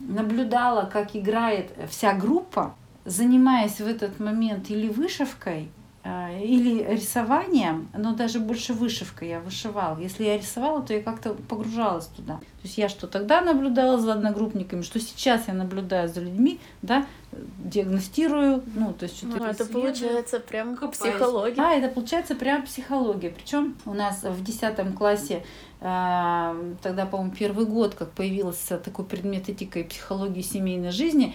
наблюдала, 0.00 0.88
как 0.90 1.14
играет 1.14 1.72
вся 1.88 2.14
группа, 2.14 2.74
занимаясь 3.04 3.80
в 3.80 3.86
этот 3.86 4.18
момент 4.18 4.70
или 4.70 4.88
вышивкой, 4.88 5.70
или 6.02 6.82
рисованием, 6.94 7.88
но 7.92 8.14
даже 8.14 8.40
больше 8.40 8.72
вышивкой 8.72 9.28
я 9.28 9.40
вышивала. 9.40 9.98
Если 10.00 10.24
я 10.24 10.38
рисовала, 10.38 10.82
то 10.82 10.94
я 10.94 11.02
как-то 11.02 11.34
погружалась 11.34 12.06
туда. 12.06 12.36
То 12.36 12.64
есть 12.64 12.78
я 12.78 12.88
что 12.88 13.06
тогда 13.06 13.42
наблюдала 13.42 13.98
за 13.98 14.14
одногруппниками, 14.14 14.80
что 14.80 14.98
сейчас 14.98 15.48
я 15.48 15.54
наблюдаю 15.54 16.08
за 16.08 16.20
людьми, 16.20 16.58
да, 16.80 17.06
диагностирую, 17.32 18.62
ну, 18.74 18.94
то 18.94 19.04
есть 19.04 19.18
что-то... 19.18 19.38
Ну, 19.38 19.44
это 19.44 19.66
получается 19.66 20.40
прям 20.40 20.74
Копаюсь. 20.74 20.96
психология. 20.96 21.56
Да, 21.56 21.74
это 21.74 21.88
получается 21.88 22.34
прям 22.34 22.62
психология. 22.62 23.30
Причем 23.30 23.76
у 23.84 23.92
нас 23.92 24.22
в 24.22 24.42
10 24.42 24.96
классе 24.96 25.44
а, 25.80 26.56
тогда, 26.82 27.06
по-моему, 27.06 27.32
первый 27.32 27.66
год, 27.66 27.94
как 27.94 28.12
появился 28.12 28.78
такой 28.78 29.04
предмет 29.04 29.48
этика 29.48 29.80
и 29.80 29.84
психологии 29.84 30.42
семейной 30.42 30.90
жизни, 30.90 31.34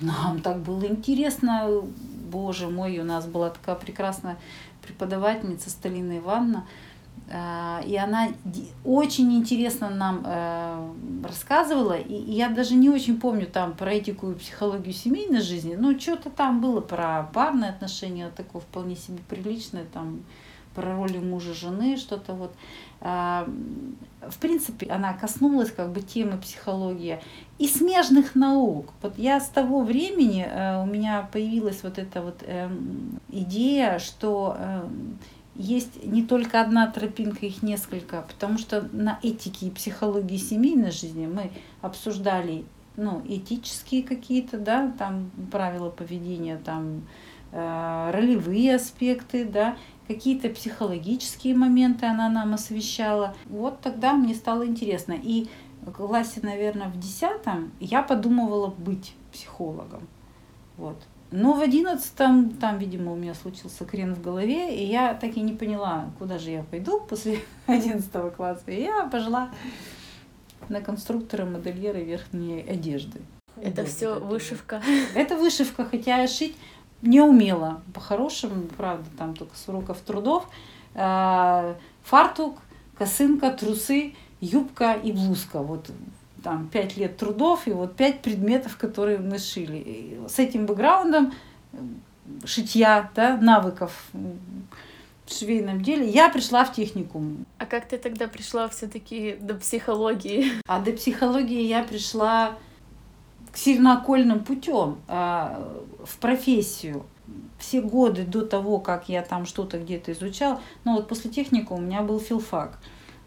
нам 0.00 0.40
так 0.40 0.58
было 0.58 0.86
интересно, 0.86 1.82
боже 2.30 2.68
мой, 2.68 2.98
у 2.98 3.04
нас 3.04 3.26
была 3.26 3.50
такая 3.50 3.74
прекрасная 3.74 4.36
преподавательница 4.82 5.70
Сталина 5.70 6.18
Ивановна, 6.18 6.66
а, 7.30 7.82
и 7.84 7.94
она 7.96 8.28
очень 8.84 9.34
интересно 9.34 9.90
нам 9.90 10.22
э, 10.24 10.92
рассказывала, 11.24 11.98
и 11.98 12.14
я 12.14 12.48
даже 12.48 12.74
не 12.74 12.88
очень 12.88 13.20
помню 13.20 13.46
там 13.46 13.74
про 13.74 13.92
этику 13.92 14.30
и 14.30 14.34
психологию 14.34 14.94
семейной 14.94 15.42
жизни, 15.42 15.74
но 15.74 15.98
что-то 15.98 16.30
там 16.30 16.60
было 16.62 16.80
про 16.80 17.28
парные 17.34 17.70
отношения, 17.70 18.30
такое 18.34 18.62
вполне 18.62 18.96
себе 18.96 19.18
приличное, 19.28 19.84
там 19.92 20.20
про 20.74 20.96
роли 20.96 21.18
мужа 21.18 21.54
жены, 21.54 21.96
что-то 21.96 22.34
вот. 22.34 22.52
А, 23.00 23.48
в 24.28 24.38
принципе, 24.38 24.86
она 24.86 25.12
коснулась 25.12 25.70
как 25.70 25.92
бы 25.92 26.00
темы 26.00 26.38
психологии 26.38 27.20
и 27.58 27.68
смежных 27.68 28.34
наук. 28.34 28.92
Вот 29.02 29.18
я 29.18 29.40
с 29.40 29.48
того 29.48 29.82
времени, 29.82 30.44
э, 30.44 30.82
у 30.82 30.86
меня 30.86 31.28
появилась 31.32 31.82
вот 31.82 31.98
эта 31.98 32.22
вот 32.22 32.42
эм, 32.46 33.20
идея, 33.28 34.00
что 34.00 34.56
эм, 34.58 35.18
есть 35.54 36.04
не 36.04 36.24
только 36.24 36.60
одна 36.60 36.86
тропинка, 36.86 37.46
их 37.46 37.62
несколько, 37.62 38.22
потому 38.22 38.58
что 38.58 38.88
на 38.92 39.18
этике 39.22 39.66
и 39.66 39.70
психологии 39.70 40.36
семейной 40.36 40.92
жизни 40.92 41.26
мы 41.26 41.50
обсуждали 41.80 42.64
ну, 42.96 43.22
этические 43.26 44.02
какие-то, 44.02 44.58
да, 44.58 44.92
там 44.98 45.30
правила 45.50 45.88
поведения, 45.88 46.60
там 46.64 47.02
э, 47.52 48.10
ролевые 48.12 48.76
аспекты, 48.76 49.44
да, 49.44 49.76
какие-то 50.08 50.48
психологические 50.48 51.54
моменты 51.54 52.06
она 52.06 52.28
нам 52.28 52.54
освещала. 52.54 53.36
Вот 53.46 53.80
тогда 53.80 54.14
мне 54.14 54.34
стало 54.34 54.66
интересно. 54.66 55.14
И 55.22 55.46
в 55.82 55.92
классе, 55.92 56.40
наверное, 56.42 56.88
в 56.88 56.98
десятом 56.98 57.70
я 57.78 58.02
подумывала 58.02 58.68
быть 58.68 59.14
психологом. 59.30 60.08
Вот. 60.76 60.96
Но 61.30 61.52
в 61.52 61.60
одиннадцатом, 61.60 62.50
там, 62.50 62.78
видимо, 62.78 63.12
у 63.12 63.16
меня 63.16 63.34
случился 63.34 63.84
крен 63.84 64.14
в 64.14 64.22
голове, 64.22 64.74
и 64.74 64.86
я 64.86 65.12
так 65.12 65.36
и 65.36 65.40
не 65.42 65.52
поняла, 65.52 66.10
куда 66.18 66.38
же 66.38 66.50
я 66.50 66.62
пойду 66.62 67.00
после 67.00 67.40
одиннадцатого 67.66 68.30
класса. 68.30 68.70
И 68.70 68.82
я 68.82 69.06
пошла 69.06 69.50
на 70.70 70.80
конструктора 70.80 71.44
модельера 71.44 71.98
верхней 71.98 72.62
одежды. 72.62 73.20
Это 73.60 73.82
вот, 73.82 73.90
все 73.90 74.18
вышивка. 74.18 74.82
Это 75.14 75.36
вышивка, 75.36 75.84
хотя 75.84 76.18
я 76.18 76.28
шить 76.28 76.56
не 77.02 77.20
умела 77.20 77.82
по-хорошему, 77.94 78.62
правда, 78.76 79.08
там 79.16 79.34
только 79.34 79.56
с 79.56 79.68
уроков 79.68 80.00
трудов. 80.00 80.48
Э, 80.94 81.74
фартук, 82.02 82.58
косынка, 82.96 83.50
трусы, 83.50 84.14
юбка 84.40 84.92
и 84.94 85.12
блузка. 85.12 85.62
Вот 85.62 85.90
там 86.42 86.68
пять 86.68 86.96
лет 86.96 87.16
трудов 87.16 87.66
и 87.66 87.72
вот 87.72 87.96
пять 87.96 88.22
предметов, 88.22 88.76
которые 88.76 89.18
мы 89.18 89.38
шили. 89.38 89.76
И 89.76 90.20
с 90.28 90.38
этим 90.38 90.66
бэкграундом 90.66 91.32
шитья, 92.44 93.10
да, 93.14 93.36
навыков 93.36 94.08
в 94.12 95.32
швейном 95.32 95.82
деле, 95.82 96.08
я 96.08 96.30
пришла 96.30 96.64
в 96.64 96.72
техникум. 96.72 97.44
А 97.58 97.66
как 97.66 97.86
ты 97.86 97.98
тогда 97.98 98.28
пришла 98.28 98.68
все-таки 98.68 99.36
до 99.40 99.54
психологии? 99.54 100.52
А 100.66 100.80
до 100.80 100.92
психологии 100.92 101.62
я 101.62 101.82
пришла 101.82 102.56
сильноокольным 103.54 104.44
путем 104.44 104.98
э, 105.08 105.82
в 106.04 106.18
профессию. 106.18 107.04
Все 107.58 107.80
годы 107.80 108.24
до 108.24 108.46
того, 108.46 108.78
как 108.78 109.08
я 109.08 109.22
там 109.22 109.44
что-то 109.44 109.78
где-то 109.78 110.12
изучала, 110.12 110.60
ну 110.84 110.94
вот 110.94 111.08
после 111.08 111.30
техника 111.30 111.72
у 111.72 111.80
меня 111.80 112.02
был 112.02 112.20
филфак. 112.20 112.78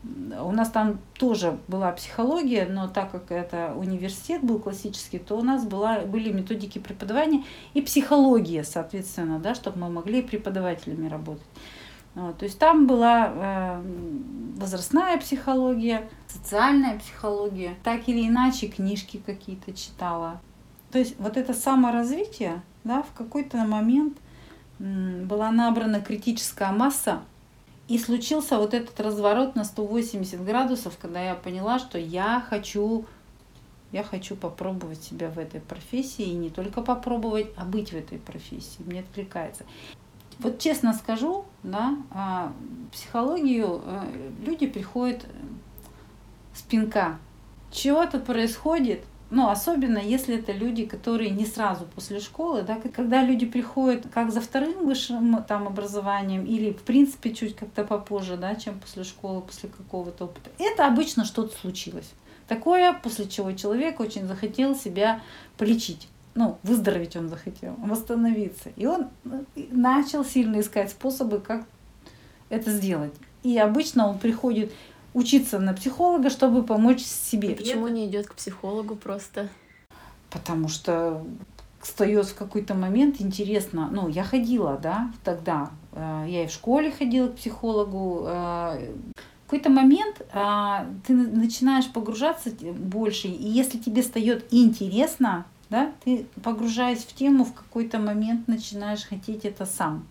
У 0.03 0.51
нас 0.51 0.71
там 0.71 0.99
тоже 1.13 1.59
была 1.67 1.91
психология, 1.91 2.65
но 2.65 2.87
так 2.87 3.11
как 3.11 3.31
это 3.31 3.73
университет 3.75 4.43
был 4.43 4.57
классический, 4.57 5.19
то 5.19 5.37
у 5.37 5.43
нас 5.43 5.63
была, 5.63 5.99
были 5.99 6.31
методики 6.31 6.79
преподавания 6.79 7.43
и 7.75 7.81
психология, 7.81 8.63
соответственно, 8.63 9.37
да, 9.37 9.53
чтобы 9.53 9.77
мы 9.77 9.89
могли 9.89 10.23
преподавателями 10.23 11.07
работать. 11.07 11.45
Вот, 12.13 12.37
то 12.37 12.45
есть 12.45 12.59
там 12.59 12.87
была 12.87 13.31
э, 13.33 13.83
возрастная 14.57 15.17
психология, 15.17 16.09
социальная 16.27 16.99
психология, 16.99 17.75
так 17.83 18.09
или 18.09 18.27
иначе 18.27 18.67
книжки 18.67 19.21
какие-то 19.25 19.73
читала. 19.73 20.41
То 20.91 20.99
есть 20.99 21.15
вот 21.19 21.37
это 21.37 21.53
саморазвитие, 21.53 22.61
да, 22.83 23.01
в 23.01 23.13
какой-то 23.13 23.57
момент 23.57 24.17
м, 24.79 25.25
была 25.25 25.51
набрана 25.51 26.01
критическая 26.01 26.71
масса, 26.71 27.21
и 27.87 27.97
случился 27.97 28.57
вот 28.57 28.73
этот 28.73 28.97
разворот 28.99 29.55
на 29.55 29.65
180 29.65 30.43
градусов, 30.45 30.97
когда 31.01 31.21
я 31.21 31.35
поняла, 31.35 31.77
что 31.77 31.97
я 31.97 32.39
хочу, 32.49 33.05
я 33.91 34.01
хочу 34.01 34.37
попробовать 34.37 35.03
себя 35.03 35.29
в 35.29 35.37
этой 35.37 35.59
профессии, 35.59 36.23
и 36.23 36.33
не 36.33 36.49
только 36.49 36.81
попробовать, 36.81 37.47
а 37.57 37.65
быть 37.65 37.91
в 37.91 37.95
этой 37.95 38.17
профессии. 38.17 38.81
Мне 38.85 39.01
откликается. 39.01 39.65
Вот 40.39 40.59
честно 40.59 40.93
скажу, 40.93 41.45
да, 41.63 41.95
а, 42.11 42.51
психологию 42.91 43.81
э, 43.83 44.29
люди 44.45 44.67
приходят 44.67 45.25
с 46.53 46.61
пинка. 46.61 47.19
Чего-то 47.71 48.19
происходит, 48.19 49.03
ну, 49.29 49.49
особенно 49.49 49.97
если 49.97 50.35
это 50.37 50.51
люди, 50.51 50.85
которые 50.85 51.29
не 51.29 51.45
сразу 51.45 51.85
после 51.85 52.19
школы, 52.19 52.63
да, 52.63 52.77
когда 52.93 53.23
люди 53.23 53.45
приходят 53.45 54.05
как 54.13 54.31
за 54.31 54.41
вторым 54.41 54.85
высшим 54.85 55.41
там 55.47 55.67
образованием 55.67 56.45
или, 56.45 56.73
в 56.73 56.81
принципе, 56.81 57.33
чуть 57.33 57.55
как-то 57.55 57.85
попозже, 57.85 58.35
да, 58.35 58.55
чем 58.55 58.79
после 58.79 59.03
школы, 59.03 59.41
после 59.41 59.69
какого-то 59.69 60.25
опыта. 60.25 60.49
Это 60.59 60.85
обычно 60.85 61.23
что-то 61.23 61.57
случилось. 61.57 62.11
Такое, 62.47 62.91
после 62.91 63.29
чего 63.29 63.53
человек 63.53 64.01
очень 64.01 64.27
захотел 64.27 64.75
себя 64.75 65.21
полечить 65.57 66.09
ну, 66.35 66.57
выздороветь 66.63 67.15
он 67.15 67.29
захотел, 67.29 67.75
восстановиться. 67.77 68.69
И 68.75 68.85
он 68.85 69.07
начал 69.71 70.23
сильно 70.23 70.59
искать 70.59 70.91
способы, 70.91 71.39
как 71.39 71.65
это 72.49 72.71
сделать. 72.71 73.13
И 73.43 73.57
обычно 73.57 74.07
он 74.07 74.19
приходит 74.19 74.71
учиться 75.13 75.59
на 75.59 75.73
психолога, 75.73 76.29
чтобы 76.29 76.63
помочь 76.63 77.01
себе. 77.01 77.53
А 77.53 77.55
почему 77.55 77.87
не 77.87 78.07
идет 78.07 78.27
к 78.27 78.35
психологу 78.35 78.95
просто? 78.95 79.49
Потому 80.29 80.69
что 80.69 81.25
встает 81.81 82.27
в 82.27 82.35
какой-то 82.35 82.75
момент 82.75 83.19
интересно. 83.19 83.89
Ну, 83.91 84.07
я 84.07 84.23
ходила, 84.23 84.77
да, 84.81 85.11
тогда. 85.23 85.71
Э, 85.93 86.25
я 86.27 86.43
и 86.43 86.47
в 86.47 86.51
школе 86.51 86.91
ходила 86.91 87.27
к 87.27 87.35
психологу. 87.35 88.23
Э, 88.27 88.93
в 89.45 89.53
какой-то 89.53 89.69
момент 89.69 90.21
а, 90.31 90.85
ты 91.05 91.13
начинаешь 91.13 91.91
погружаться 91.91 92.51
больше, 92.61 93.27
и 93.27 93.49
если 93.49 93.77
тебе 93.79 94.01
стает 94.01 94.45
интересно, 94.49 95.45
да, 95.71 95.93
ты, 96.03 96.25
погружаясь 96.43 97.05
в 97.05 97.15
тему, 97.15 97.45
в 97.45 97.53
какой-то 97.53 97.97
момент 97.97 98.49
начинаешь 98.49 99.05
хотеть 99.05 99.45
это 99.45 99.65
сам. 99.65 100.05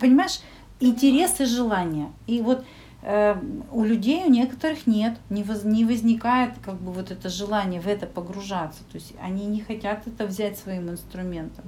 Понимаешь, 0.00 0.40
интерес 0.80 1.38
и 1.40 1.44
желание. 1.44 2.10
И 2.26 2.40
вот 2.40 2.64
э, 3.02 3.36
у 3.70 3.84
людей, 3.84 4.24
у 4.24 4.30
некоторых 4.30 4.86
нет, 4.86 5.18
не, 5.28 5.42
воз, 5.42 5.64
не 5.64 5.84
возникает 5.84 6.54
как 6.64 6.76
бы 6.76 6.92
вот 6.92 7.10
это 7.10 7.28
желание 7.28 7.78
в 7.82 7.86
это 7.86 8.06
погружаться. 8.06 8.80
То 8.90 8.96
есть 8.96 9.12
они 9.20 9.44
не 9.44 9.60
хотят 9.60 10.06
это 10.06 10.26
взять 10.26 10.58
своим 10.58 10.88
инструментом. 10.88 11.66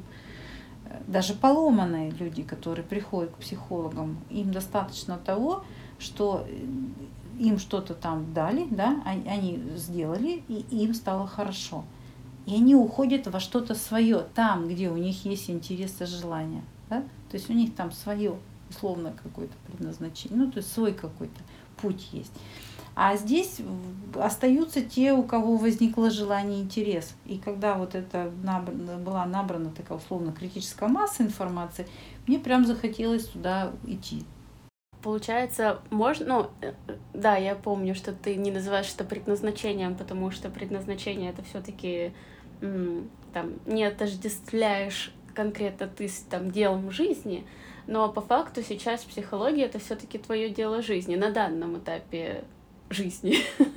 даже 1.06 1.34
поломанные 1.34 2.12
люди, 2.12 2.42
которые 2.42 2.84
приходят 2.84 3.32
к 3.32 3.36
психологам, 3.36 4.16
им 4.30 4.52
достаточно 4.52 5.18
того, 5.18 5.64
что 5.98 6.46
им 7.38 7.58
что-то 7.58 7.92
там 7.92 8.32
дали, 8.32 8.66
да, 8.70 9.02
они 9.04 9.62
сделали, 9.76 10.42
и 10.48 10.64
им 10.70 10.94
стало 10.94 11.26
хорошо. 11.26 11.84
И 12.46 12.54
они 12.54 12.74
уходят 12.74 13.26
во 13.26 13.40
что-то 13.40 13.74
свое, 13.74 14.26
там, 14.34 14.68
где 14.68 14.90
у 14.90 14.96
них 14.96 15.24
есть 15.24 15.48
интерес 15.48 16.00
и 16.00 16.06
желание. 16.06 16.62
Да? 16.90 17.02
То 17.30 17.36
есть 17.36 17.48
у 17.48 17.52
них 17.52 17.74
там 17.74 17.92
свое 17.92 18.36
условно 18.70 19.12
какое-то 19.22 19.54
предназначение, 19.66 20.38
ну, 20.38 20.50
то 20.50 20.58
есть 20.58 20.72
свой 20.72 20.92
какой-то 20.92 21.40
путь 21.80 22.08
есть. 22.12 22.32
А 22.94 23.16
здесь 23.16 23.58
остаются 24.14 24.82
те, 24.82 25.12
у 25.12 25.22
кого 25.22 25.56
возникло 25.56 26.10
желание 26.10 26.60
и 26.60 26.62
интерес. 26.62 27.14
И 27.24 27.38
когда 27.38 27.74
вот 27.74 27.94
это 27.94 28.30
набрана, 28.42 28.98
была 28.98 29.24
набрана 29.24 29.70
такая 29.70 29.96
условно 29.96 30.32
критическая 30.32 30.88
масса 30.88 31.22
информации, 31.22 31.86
мне 32.26 32.38
прям 32.38 32.66
захотелось 32.66 33.24
туда 33.26 33.72
идти. 33.86 34.24
Получается, 35.02 35.80
можно, 35.90 36.26
ну, 36.26 36.50
э, 36.60 36.72
да, 37.12 37.36
я 37.36 37.56
помню, 37.56 37.94
что 37.94 38.12
ты 38.12 38.36
не 38.36 38.50
называешь 38.50 38.92
это 38.94 39.04
предназначением, 39.04 39.96
потому 39.96 40.30
что 40.30 40.48
предназначение 40.48 41.30
это 41.30 41.42
все-таки 41.42 42.12
там 42.60 43.54
не 43.66 43.84
отождествляешь 43.84 45.12
конкретно 45.34 45.88
ты 45.88 46.08
с 46.08 46.20
там 46.20 46.52
делом 46.52 46.92
жизни, 46.92 47.44
но 47.86 48.08
по 48.08 48.20
факту 48.20 48.62
сейчас 48.62 49.02
психология 49.02 49.64
это 49.64 49.78
все-таки 49.78 50.18
твое 50.18 50.50
дело 50.50 50.82
жизни 50.82 51.16
на 51.16 51.30
данном 51.30 51.78
этапе 51.78 52.44
жизни. 52.90 53.38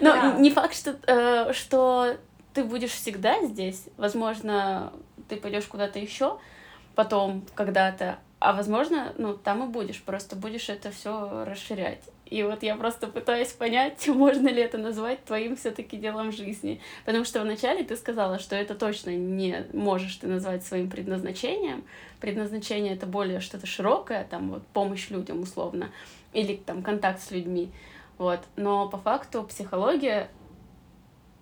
Но 0.00 0.38
не 0.38 0.50
факт, 0.50 0.74
что, 0.74 0.96
э, 1.06 1.52
что 1.52 2.16
ты 2.52 2.64
будешь 2.64 2.90
всегда 2.90 3.44
здесь. 3.46 3.88
Возможно, 3.96 4.92
ты 5.28 5.36
пойдешь 5.36 5.64
куда-то 5.64 5.98
еще 5.98 6.38
потом, 6.94 7.44
когда-то, 7.54 8.18
а 8.40 8.52
возможно, 8.52 9.12
ну, 9.18 9.36
там 9.36 9.64
и 9.64 9.72
будешь, 9.72 10.00
просто 10.02 10.36
будешь 10.36 10.68
это 10.68 10.90
все 10.90 11.44
расширять. 11.44 12.02
И 12.26 12.42
вот 12.42 12.62
я 12.62 12.76
просто 12.76 13.08
пытаюсь 13.08 13.52
понять, 13.52 14.06
можно 14.08 14.48
ли 14.48 14.62
это 14.62 14.78
назвать 14.78 15.24
твоим 15.24 15.56
все-таки 15.56 15.96
делом 15.96 16.30
жизни. 16.30 16.80
Потому 17.04 17.24
что 17.24 17.40
вначале 17.40 17.82
ты 17.82 17.96
сказала, 17.96 18.38
что 18.38 18.54
это 18.54 18.74
точно 18.74 19.10
не 19.10 19.66
можешь 19.72 20.16
ты 20.16 20.28
назвать 20.28 20.64
своим 20.64 20.88
предназначением. 20.88 21.84
Предназначение 22.20 22.94
это 22.94 23.06
более 23.06 23.40
что-то 23.40 23.66
широкое, 23.66 24.24
там 24.24 24.50
вот 24.50 24.66
помощь 24.68 25.10
людям 25.10 25.42
условно, 25.42 25.90
или 26.32 26.56
там 26.56 26.82
контакт 26.82 27.20
с 27.20 27.30
людьми. 27.32 27.72
Вот. 28.18 28.40
Но 28.56 28.88
по 28.88 28.98
факту 28.98 29.42
психология 29.42 30.30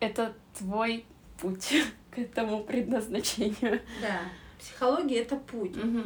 это 0.00 0.32
твой 0.58 1.04
путь 1.40 1.74
к 2.10 2.18
этому 2.18 2.62
предназначению. 2.62 3.80
Да, 4.00 4.20
психология 4.58 5.20
это 5.20 5.36
путь. 5.36 5.76
Угу. 5.76 6.02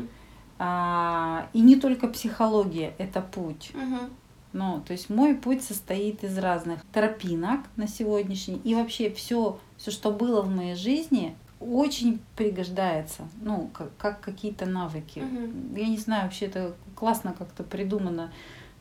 А, 0.62 1.48
и 1.54 1.60
не 1.62 1.76
только 1.76 2.06
психология 2.06 2.92
это 2.98 3.22
путь. 3.22 3.72
Угу. 3.74 4.10
Ну, 4.52 4.82
то 4.86 4.92
есть 4.92 5.08
мой 5.08 5.34
путь 5.34 5.64
состоит 5.64 6.22
из 6.22 6.36
разных 6.36 6.84
тропинок 6.92 7.60
на 7.76 7.88
сегодняшний. 7.88 8.60
И 8.62 8.74
вообще 8.74 9.10
все, 9.10 9.58
все, 9.78 9.90
что 9.90 10.10
было 10.10 10.42
в 10.42 10.54
моей 10.54 10.74
жизни, 10.74 11.34
очень 11.60 12.20
пригождается, 12.36 13.22
ну, 13.40 13.70
как, 13.72 13.96
как 13.96 14.20
какие-то 14.20 14.66
навыки. 14.66 15.20
Угу. 15.20 15.78
Я 15.78 15.88
не 15.88 15.96
знаю, 15.96 16.24
вообще 16.24 16.44
это 16.44 16.74
классно 16.94 17.34
как-то 17.36 17.62
придумано 17.62 18.30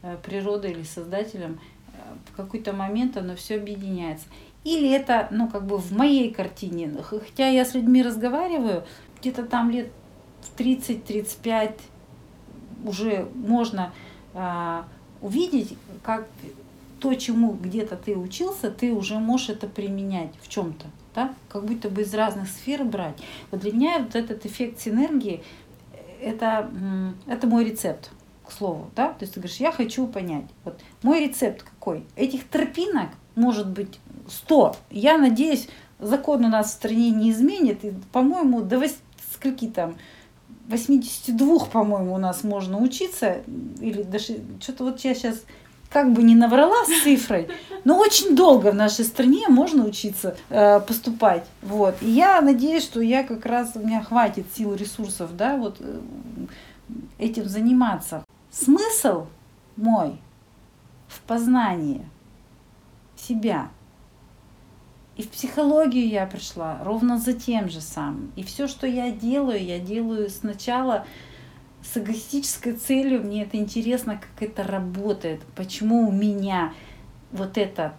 э, 0.01 0.17
природой 0.21 0.71
или 0.71 0.83
создателем. 0.83 1.61
Э, 1.93 1.97
в 2.29 2.35
какой-то 2.35 2.73
момент 2.73 3.15
оно 3.15 3.37
все 3.37 3.55
объединяется. 3.55 4.27
Или 4.65 4.91
это, 4.91 5.29
ну, 5.31 5.47
как 5.47 5.65
бы 5.65 5.77
в 5.77 5.93
моей 5.93 6.33
картине. 6.33 6.91
Хотя 7.01 7.47
я 7.47 7.63
с 7.63 7.73
людьми 7.73 8.03
разговариваю, 8.03 8.83
где-то 9.21 9.43
там 9.43 9.69
лет 9.69 9.91
в 10.41 10.59
30-35 10.59 11.73
уже 12.85 13.27
можно 13.33 13.91
а, 14.33 14.85
увидеть, 15.21 15.77
как 16.03 16.27
то, 16.99 17.13
чему 17.13 17.53
где-то 17.53 17.95
ты 17.95 18.15
учился, 18.15 18.71
ты 18.71 18.93
уже 18.93 19.19
можешь 19.19 19.49
это 19.49 19.67
применять 19.67 20.31
в 20.41 20.49
чем-то, 20.49 20.85
да? 21.15 21.33
как 21.49 21.65
будто 21.65 21.89
бы 21.89 22.01
из 22.01 22.13
разных 22.13 22.49
сфер 22.49 22.83
брать. 22.83 23.17
Вот 23.51 23.61
для 23.61 23.71
меня 23.71 23.99
вот 23.99 24.15
этот 24.15 24.45
эффект 24.45 24.79
синергии, 24.79 25.43
это, 26.21 26.69
это 27.25 27.47
мой 27.47 27.65
рецепт, 27.65 28.11
к 28.45 28.51
слову, 28.51 28.89
да, 28.95 29.09
то 29.09 29.21
есть 29.21 29.35
ты 29.35 29.39
говоришь, 29.39 29.57
я 29.57 29.71
хочу 29.71 30.07
понять, 30.07 30.45
вот 30.65 30.79
мой 31.03 31.25
рецепт 31.25 31.63
какой? 31.63 32.03
Этих 32.15 32.47
тропинок 32.47 33.09
может 33.35 33.69
быть 33.69 33.99
100. 34.27 34.75
Я 34.89 35.17
надеюсь, 35.17 35.69
закон 35.99 36.43
у 36.45 36.49
нас 36.49 36.67
в 36.67 36.73
стране 36.73 37.11
не 37.11 37.31
изменит, 37.31 37.85
и, 37.85 37.93
по-моему, 38.11 38.61
до 38.61 38.79
8, 38.79 38.95
скольки 39.33 39.67
там, 39.67 39.95
82, 40.69 41.65
по-моему, 41.65 42.13
у 42.13 42.17
нас 42.17 42.43
можно 42.43 42.77
учиться, 42.77 43.37
или 43.81 44.03
даже 44.03 44.39
что-то 44.61 44.85
вот 44.85 44.99
я 44.99 45.15
сейчас 45.15 45.41
как 45.89 46.13
бы 46.13 46.21
не 46.21 46.35
наврала 46.35 46.85
с 46.85 47.01
цифрой, 47.01 47.49
но 47.83 47.97
очень 47.97 48.35
долго 48.35 48.71
в 48.71 48.75
нашей 48.75 49.03
стране 49.05 49.47
можно 49.47 49.83
учиться 49.83 50.37
э, 50.49 50.79
поступать. 50.81 51.43
Вот. 51.63 51.95
И 52.01 52.09
я 52.11 52.39
надеюсь, 52.41 52.83
что 52.83 53.01
я 53.01 53.23
как 53.23 53.47
раз, 53.47 53.71
у 53.73 53.79
меня 53.79 54.03
хватит 54.03 54.45
сил, 54.55 54.75
ресурсов, 54.75 55.35
да, 55.35 55.57
вот 55.57 55.77
э, 55.79 55.99
этим 57.17 57.49
заниматься. 57.49 58.23
Смысл 58.51 59.25
мой 59.75 60.19
в 61.07 61.19
познании 61.21 62.05
себя– 63.17 63.69
и 65.19 65.23
в 65.23 65.31
психологию 65.31 66.07
я 66.07 66.25
пришла 66.25 66.79
ровно 66.81 67.17
за 67.17 67.33
тем 67.33 67.67
же 67.67 67.81
самым. 67.81 68.31
И 68.37 68.43
все, 68.43 68.69
что 68.69 68.87
я 68.87 69.11
делаю, 69.11 69.61
я 69.61 69.77
делаю 69.77 70.29
сначала 70.29 71.05
с 71.83 71.97
эгоистической 71.97 72.71
целью. 72.71 73.21
Мне 73.21 73.43
это 73.43 73.57
интересно, 73.57 74.15
как 74.17 74.49
это 74.49 74.63
работает, 74.63 75.41
почему 75.57 76.07
у 76.07 76.11
меня 76.13 76.73
вот 77.33 77.57
это 77.57 77.95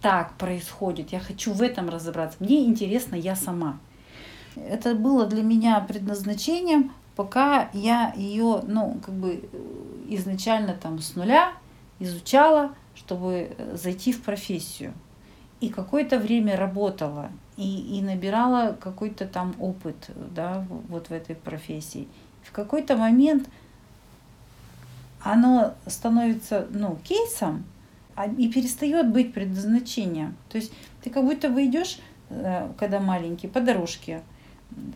так 0.00 0.34
происходит. 0.34 1.10
Я 1.10 1.18
хочу 1.18 1.52
в 1.52 1.60
этом 1.60 1.88
разобраться. 1.88 2.36
Мне 2.38 2.66
интересно 2.66 3.16
я 3.16 3.34
сама. 3.34 3.80
Это 4.54 4.94
было 4.94 5.26
для 5.26 5.42
меня 5.42 5.80
предназначением, 5.80 6.92
пока 7.16 7.68
я 7.72 8.12
ее, 8.16 8.62
ну, 8.64 9.00
как 9.04 9.14
бы 9.16 9.50
изначально 10.08 10.74
там 10.74 11.00
с 11.00 11.16
нуля 11.16 11.52
изучала, 11.98 12.76
чтобы 12.94 13.56
зайти 13.74 14.12
в 14.12 14.22
профессию 14.22 14.94
и 15.60 15.68
какое-то 15.70 16.18
время 16.18 16.56
работала 16.56 17.30
и, 17.56 17.98
и 17.98 18.02
набирала 18.02 18.76
какой-то 18.78 19.26
там 19.26 19.54
опыт 19.58 20.10
да, 20.34 20.64
вот 20.88 21.08
в 21.08 21.12
этой 21.12 21.34
профессии. 21.34 22.06
В 22.42 22.52
какой-то 22.52 22.96
момент 22.96 23.48
оно 25.20 25.74
становится 25.86 26.66
ну, 26.70 26.98
кейсом 27.02 27.64
а, 28.14 28.26
и 28.26 28.48
перестает 28.48 29.10
быть 29.10 29.32
предназначением. 29.32 30.36
То 30.48 30.58
есть 30.58 30.72
ты 31.02 31.10
как 31.10 31.24
будто 31.24 31.48
бы 31.48 31.64
идешь, 31.66 31.98
э, 32.30 32.70
когда 32.78 33.00
маленький, 33.00 33.48
по 33.48 33.60
дорожке, 33.60 34.22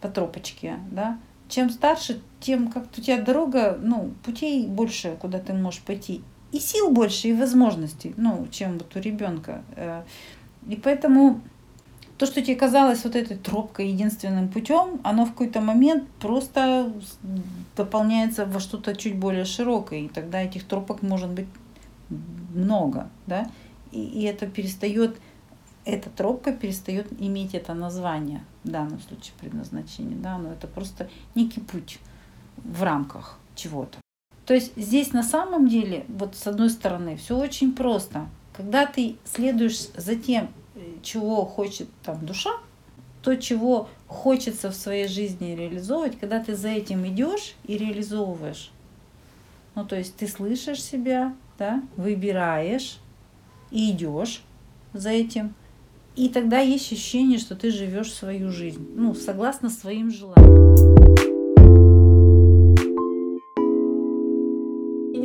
по 0.00 0.08
тропочке, 0.08 0.78
да, 0.90 1.18
чем 1.48 1.70
старше, 1.70 2.20
тем 2.40 2.70
как 2.70 2.84
у 2.96 3.00
тебя 3.00 3.20
дорога, 3.20 3.78
ну, 3.80 4.12
путей 4.24 4.66
больше, 4.66 5.16
куда 5.20 5.38
ты 5.38 5.52
можешь 5.52 5.80
пойти. 5.80 6.22
И 6.52 6.58
сил 6.58 6.90
больше, 6.90 7.28
и 7.28 7.32
возможностей, 7.32 8.14
ну, 8.16 8.46
чем 8.50 8.78
вот 8.78 8.94
у 8.96 9.00
ребенка. 9.00 9.62
И 10.68 10.76
поэтому 10.76 11.40
то, 12.18 12.26
что 12.26 12.40
тебе 12.40 12.54
казалось 12.54 13.04
вот 13.04 13.16
этой 13.16 13.36
тропкой 13.36 13.88
единственным 13.88 14.48
путем, 14.48 15.00
оно 15.02 15.24
в 15.24 15.30
какой-то 15.30 15.60
момент 15.60 16.08
просто 16.20 16.92
дополняется 17.76 18.46
во 18.46 18.60
что-то 18.60 18.94
чуть 18.94 19.16
более 19.16 19.44
широкое. 19.44 20.00
И 20.00 20.08
тогда 20.08 20.40
этих 20.40 20.64
тропок 20.64 21.02
может 21.02 21.30
быть 21.30 21.48
много. 22.54 23.08
Да? 23.26 23.50
И, 23.90 24.00
и 24.00 24.22
это 24.22 24.46
перестает, 24.46 25.16
эта 25.84 26.10
тропка 26.10 26.52
перестает 26.52 27.08
иметь 27.20 27.54
это 27.54 27.74
название, 27.74 28.44
в 28.62 28.68
данном 28.70 29.00
случае 29.00 29.32
предназначение. 29.40 30.16
Да? 30.16 30.38
Но 30.38 30.52
это 30.52 30.68
просто 30.68 31.08
некий 31.34 31.60
путь 31.60 31.98
в 32.56 32.82
рамках 32.82 33.38
чего-то. 33.56 33.98
То 34.46 34.54
есть 34.54 34.72
здесь 34.76 35.12
на 35.12 35.22
самом 35.22 35.68
деле, 35.68 36.04
вот 36.08 36.36
с 36.36 36.46
одной 36.46 36.70
стороны, 36.70 37.16
все 37.16 37.36
очень 37.36 37.72
просто. 37.72 38.26
Когда 38.52 38.86
ты 38.86 39.16
следуешь 39.24 39.88
за 39.96 40.16
тем, 40.16 40.50
э, 40.74 40.80
чего 41.02 41.44
хочет 41.44 41.88
там 42.02 42.24
душа, 42.24 42.50
то, 43.22 43.36
чего 43.36 43.88
хочется 44.06 44.70
в 44.70 44.74
своей 44.74 45.06
жизни 45.08 45.54
реализовывать, 45.54 46.18
когда 46.18 46.42
ты 46.42 46.56
за 46.56 46.68
этим 46.68 47.06
идешь 47.06 47.54
и 47.64 47.78
реализовываешь. 47.78 48.70
Ну, 49.74 49.86
то 49.86 49.96
есть 49.96 50.16
ты 50.16 50.26
слышишь 50.26 50.82
себя, 50.82 51.34
да, 51.58 51.82
выбираешь 51.96 52.98
и 53.70 53.90
идешь 53.90 54.42
за 54.92 55.10
этим. 55.10 55.54
И 56.14 56.28
тогда 56.28 56.58
есть 56.58 56.92
ощущение, 56.92 57.38
что 57.38 57.56
ты 57.56 57.70
живешь 57.70 58.12
свою 58.12 58.50
жизнь, 58.50 58.86
ну, 58.96 59.14
согласно 59.14 59.70
своим 59.70 60.10
желаниям. 60.10 61.31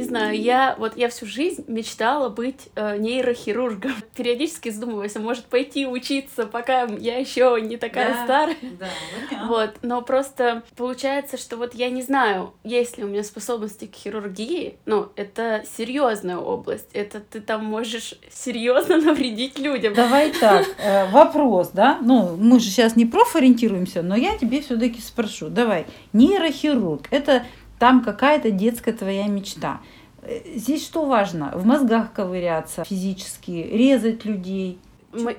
Знаю, 0.07 0.39
я 0.39 0.75
вот 0.77 0.97
я 0.97 1.09
всю 1.09 1.25
жизнь 1.25 1.63
мечтала 1.67 2.29
быть 2.29 2.69
э, 2.75 2.97
нейрохирургом. 2.97 3.93
Периодически 4.15 4.69
задумываюсь, 4.69 5.15
а 5.15 5.19
может 5.19 5.45
пойти 5.45 5.85
учиться, 5.85 6.45
пока 6.45 6.83
я 6.83 7.17
еще 7.17 7.59
не 7.61 7.77
такая 7.77 8.13
Да, 8.13 8.23
старая. 8.23 8.57
Да, 8.79 8.87
понятно. 9.29 9.47
Вот, 9.47 9.71
но 9.81 10.01
просто 10.01 10.63
получается, 10.75 11.37
что 11.37 11.57
вот 11.57 11.73
я 11.75 11.89
не 11.89 12.01
знаю, 12.01 12.53
есть 12.63 12.97
ли 12.97 13.03
у 13.03 13.07
меня 13.07 13.23
способности 13.23 13.85
к 13.85 13.95
хирургии, 13.95 14.77
но 14.85 15.11
это 15.15 15.63
серьезная 15.77 16.37
область, 16.37 16.89
это 16.93 17.19
ты 17.19 17.41
там 17.41 17.65
можешь 17.65 18.15
серьезно 18.31 18.97
навредить 19.01 19.59
людям. 19.59 19.93
Давай 19.93 20.31
так, 20.31 20.65
э, 20.83 21.09
вопрос, 21.11 21.69
да? 21.73 21.97
Ну, 22.01 22.35
мы 22.37 22.59
же 22.59 22.69
сейчас 22.69 22.95
не 22.95 23.05
профориентируемся, 23.05 24.01
но 24.01 24.15
я 24.15 24.37
тебе 24.37 24.61
все-таки 24.61 25.01
спрошу. 25.01 25.49
Давай, 25.49 25.85
нейрохирург, 26.13 27.07
это 27.11 27.43
там 27.79 28.03
какая-то 28.03 28.51
детская 28.51 28.93
твоя 28.93 29.27
мечта. 29.27 29.81
Э, 30.21 30.39
Здесь 30.55 30.83
что 30.85 31.05
важно? 31.05 31.51
В 31.53 31.65
мозгах 31.65 32.13
ковыряться 32.13 32.83
физически, 32.83 33.51
резать 33.51 34.25
людей. 34.25 34.79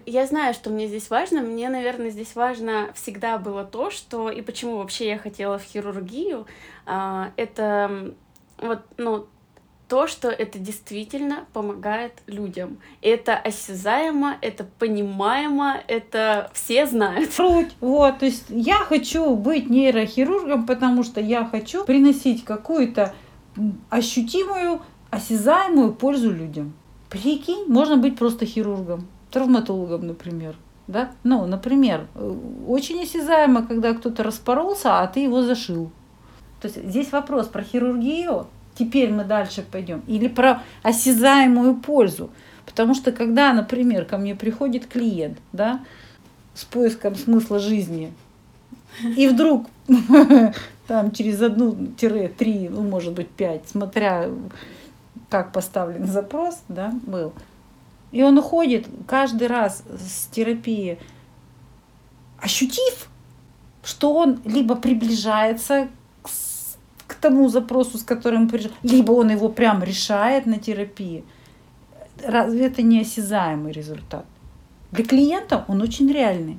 Я 0.07 0.27
знаю, 0.27 0.55
что 0.55 0.71
мне 0.71 0.89
здесь 0.89 1.11
важно. 1.11 1.41
Мне, 1.43 1.69
наверное, 1.69 2.11
здесь 2.11 2.35
важно 2.35 2.89
всегда 2.95 3.39
было 3.39 3.65
то, 3.65 3.91
что 3.91 4.31
и 4.31 4.41
почему 4.43 4.79
вообще 4.79 5.09
я 5.09 5.19
хотела 5.19 5.59
в 5.59 5.63
хирургию. 5.63 6.47
а, 6.87 7.31
Это 7.37 8.15
вот, 8.59 8.81
ну, 8.97 9.27
то, 9.89 10.07
что 10.07 10.29
это 10.29 10.59
действительно 10.59 11.47
помогает 11.53 12.13
людям. 12.27 12.79
Это 13.01 13.37
осязаемо, 13.37 14.37
это 14.43 14.65
понимаемо, 14.79 15.79
это 15.89 16.51
все 16.53 16.87
знают. 16.87 17.33
Суть. 17.33 17.75
Вот, 17.81 18.19
то 18.19 18.27
есть 18.27 18.45
я 18.49 18.77
хочу 18.77 19.35
быть 19.35 19.71
нейрохирургом, 19.71 20.67
потому 20.67 21.03
что 21.03 21.21
я 21.21 21.45
хочу 21.47 21.85
приносить 21.85 22.45
какую-то 22.45 23.15
ощутимую, 23.89 24.83
осязаемую 25.11 25.95
пользу 25.95 26.31
людям. 26.31 26.75
Прикинь, 27.09 27.65
можно 27.67 27.97
быть 27.97 28.19
просто 28.19 28.45
хирургом, 28.45 29.09
травматологом, 29.31 30.07
например. 30.07 30.55
Да? 30.87 31.13
Ну, 31.23 31.47
например, 31.47 32.07
э, 32.15 32.35
очень 32.67 33.03
осязаемо, 33.03 33.67
когда 33.67 33.95
кто-то 33.95 34.23
распоролся, 34.23 35.01
а 35.01 35.07
ты 35.07 35.21
его 35.21 35.43
зашил. 35.43 35.91
То 36.61 36.69
есть 36.69 36.83
здесь 36.83 37.13
вопрос 37.13 37.47
про 37.47 37.63
хирургию, 37.63 38.47
теперь 38.79 39.11
мы 39.11 39.25
дальше 39.25 39.65
пойдем, 39.69 40.03
или 40.07 40.29
про 40.29 40.63
осязаемую 40.83 41.77
пользу. 41.77 42.31
Потому 42.65 42.95
что 42.95 43.13
когда, 43.13 43.53
например, 43.53 44.05
ко 44.05 44.19
мне 44.19 44.35
приходит 44.35 44.87
клиент, 44.87 45.39
да, 45.53 45.81
с 46.55 46.65
поиском 46.65 47.15
смысла 47.15 47.59
жизни, 47.59 48.13
и 49.17 49.29
вдруг 49.29 49.67
там 50.87 51.13
через 51.13 51.41
одну-три, 51.41 52.69
ну, 52.69 52.83
может 52.83 53.15
быть, 53.15 53.29
пять, 53.29 53.69
смотря 53.69 54.29
как 55.31 55.53
поставлен 55.53 56.07
запрос, 56.07 56.63
да, 56.69 56.93
был, 57.07 57.33
и 58.13 58.23
он 58.23 58.39
уходит 58.39 58.87
каждый 59.07 59.49
раз 59.49 59.83
с 59.99 60.27
терапии, 60.27 60.99
ощутив, 62.41 63.09
что 63.83 64.15
он 64.15 64.41
либо 64.45 64.77
приближается 64.77 65.89
тому 67.19 67.49
запросу, 67.49 67.99
с 67.99 68.03
которым 68.03 68.49
пришел, 68.49 68.71
либо 68.83 69.13
он 69.13 69.31
его 69.31 69.49
прям 69.49 69.83
решает 69.83 70.47
на 70.47 70.59
терапии. 70.59 71.25
Разве 72.25 72.67
это 72.67 72.83
не 72.83 73.01
осязаемый 73.01 73.73
результат? 73.73 74.25
Для 74.91 75.05
клиента 75.05 75.65
он 75.69 75.83
очень 75.83 76.11
реальный. 76.11 76.59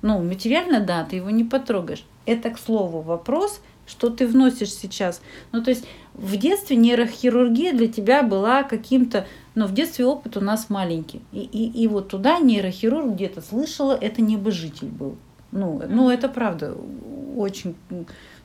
Ну, 0.00 0.22
материально, 0.22 0.80
да, 0.80 1.04
ты 1.04 1.16
его 1.16 1.30
не 1.30 1.44
потрогаешь. 1.44 2.04
Это, 2.26 2.50
к 2.50 2.58
слову, 2.58 3.00
вопрос, 3.00 3.60
что 3.86 4.10
ты 4.10 4.26
вносишь 4.26 4.72
сейчас. 4.72 5.22
Ну, 5.52 5.62
то 5.62 5.70
есть 5.70 5.84
в 6.14 6.36
детстве 6.36 6.76
нейрохирургия 6.76 7.72
для 7.72 7.88
тебя 7.88 8.22
была 8.22 8.62
каким-то, 8.62 9.26
ну, 9.54 9.66
в 9.66 9.74
детстве 9.74 10.06
опыт 10.06 10.36
у 10.36 10.40
нас 10.40 10.70
маленький. 10.70 11.20
И, 11.32 11.40
и, 11.40 11.82
и 11.82 11.86
вот 11.86 12.08
туда 12.08 12.38
нейрохирург 12.38 13.14
где-то 13.14 13.42
слышала, 13.42 13.92
это 13.92 14.22
небожитель 14.22 14.88
был. 14.88 15.16
Ну, 15.52 15.82
ну, 15.88 16.10
это 16.10 16.28
правда 16.28 16.74
очень 17.36 17.74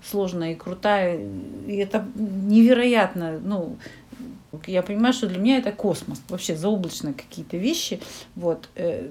сложная 0.03 0.53
и 0.53 0.55
крутая, 0.55 1.19
и 1.67 1.75
это 1.75 2.07
невероятно, 2.15 3.39
ну, 3.39 3.77
я 4.65 4.81
понимаю, 4.81 5.13
что 5.13 5.27
для 5.27 5.39
меня 5.39 5.57
это 5.57 5.71
космос, 5.71 6.21
вообще 6.29 6.55
заоблачные 6.55 7.13
какие-то 7.13 7.57
вещи, 7.57 7.99
вот, 8.35 8.69
э, 8.75 9.09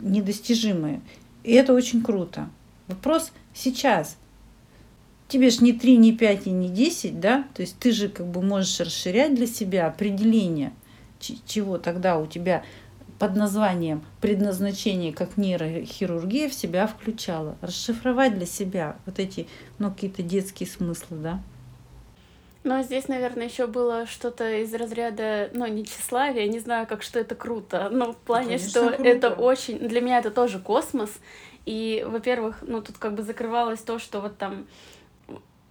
недостижимые. 0.00 1.00
И 1.44 1.52
это 1.52 1.72
очень 1.72 2.02
круто. 2.02 2.48
Вопрос 2.88 3.32
сейчас. 3.54 4.16
Тебе 5.28 5.50
ж 5.50 5.60
не 5.60 5.72
3, 5.72 5.98
не 5.98 6.12
5 6.12 6.46
и 6.46 6.50
не 6.50 6.68
10, 6.70 7.20
да? 7.20 7.44
То 7.54 7.62
есть 7.62 7.78
ты 7.78 7.92
же 7.92 8.08
как 8.08 8.26
бы 8.26 8.42
можешь 8.42 8.80
расширять 8.80 9.34
для 9.34 9.46
себя 9.46 9.86
определение, 9.86 10.72
чего 11.20 11.78
тогда 11.78 12.18
у 12.18 12.26
тебя 12.26 12.64
под 13.18 13.36
названием 13.36 14.04
предназначение 14.20 15.12
как 15.12 15.36
нейрохирургия 15.36 16.48
в 16.48 16.54
себя 16.54 16.86
включала. 16.86 17.56
Расшифровать 17.60 18.36
для 18.36 18.46
себя 18.46 18.96
вот 19.06 19.18
эти, 19.18 19.48
ну, 19.78 19.90
какие-то 19.90 20.22
детские 20.22 20.68
смыслы, 20.68 21.18
да? 21.18 21.40
Но 22.64 22.82
здесь, 22.82 23.08
наверное, 23.08 23.46
еще 23.46 23.66
было 23.66 24.06
что-то 24.06 24.62
из 24.62 24.74
разряда, 24.74 25.48
ну, 25.54 25.66
не 25.66 25.84
тщеславия, 25.84 26.46
не 26.48 26.58
знаю, 26.58 26.86
как 26.86 27.02
что 27.02 27.18
это 27.18 27.34
круто, 27.34 27.88
но 27.90 28.12
в 28.12 28.16
плане, 28.16 28.58
конечно, 28.58 28.68
что 28.68 28.88
круто. 28.88 29.08
это 29.08 29.30
очень... 29.30 29.78
Для 29.78 30.00
меня 30.00 30.18
это 30.18 30.30
тоже 30.30 30.58
космос, 30.58 31.10
и, 31.66 32.04
во-первых, 32.06 32.58
ну, 32.62 32.82
тут 32.82 32.98
как 32.98 33.14
бы 33.14 33.22
закрывалось 33.22 33.80
то, 33.80 33.98
что 33.98 34.20
вот 34.20 34.36
там 34.38 34.66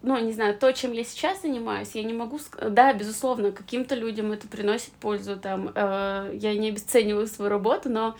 ну, 0.01 0.17
не 0.19 0.31
знаю, 0.31 0.57
то, 0.57 0.71
чем 0.73 0.93
я 0.93 1.03
сейчас 1.03 1.41
занимаюсь, 1.41 1.91
я 1.93 2.03
не 2.03 2.13
могу... 2.13 2.39
Да, 2.61 2.93
безусловно, 2.93 3.51
каким-то 3.51 3.95
людям 3.95 4.31
это 4.31 4.47
приносит 4.47 4.91
пользу, 4.91 5.37
там, 5.37 5.71
э, 5.73 6.37
я 6.39 6.53
не 6.53 6.69
обесцениваю 6.69 7.27
свою 7.27 7.49
работу, 7.49 7.89
но 7.89 8.15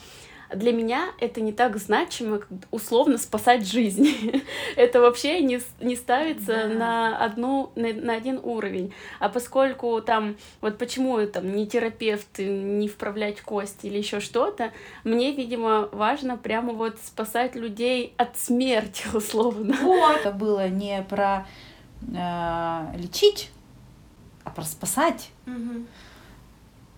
для 0.53 0.71
меня 0.71 1.09
это 1.19 1.41
не 1.41 1.51
так 1.51 1.77
значимо, 1.77 2.39
как 2.39 2.47
условно 2.71 3.17
спасать 3.17 3.67
жизнь. 3.67 4.41
это 4.75 5.01
вообще 5.01 5.41
не, 5.41 5.59
не 5.81 5.95
ставится 5.95 6.45
Да. 6.45 6.67
на, 6.67 7.17
одну, 7.17 7.71
на, 7.75 7.93
на 7.93 8.13
один 8.13 8.39
уровень. 8.41 8.93
А 9.19 9.29
поскольку 9.29 10.01
там, 10.01 10.37
вот 10.61 10.77
почему 10.77 11.19
я 11.19 11.27
там 11.27 11.53
не 11.53 11.67
терапевт, 11.67 12.39
не 12.39 12.87
вправлять 12.87 13.41
кости 13.41 13.87
или 13.87 13.97
еще 13.97 14.19
что-то, 14.19 14.71
мне, 15.03 15.31
видимо, 15.31 15.89
важно 15.91 16.37
прямо 16.37 16.73
вот 16.73 16.97
спасать 17.03 17.55
людей 17.55 18.13
от 18.17 18.37
смерти, 18.37 19.05
условно. 19.13 19.75
Вот. 19.81 20.17
Это 20.17 20.31
было 20.31 20.69
не 20.69 21.01
про 21.09 21.45
э, 22.01 22.97
лечить, 22.97 23.51
а 24.43 24.49
про 24.49 24.63
спасать. 24.63 25.29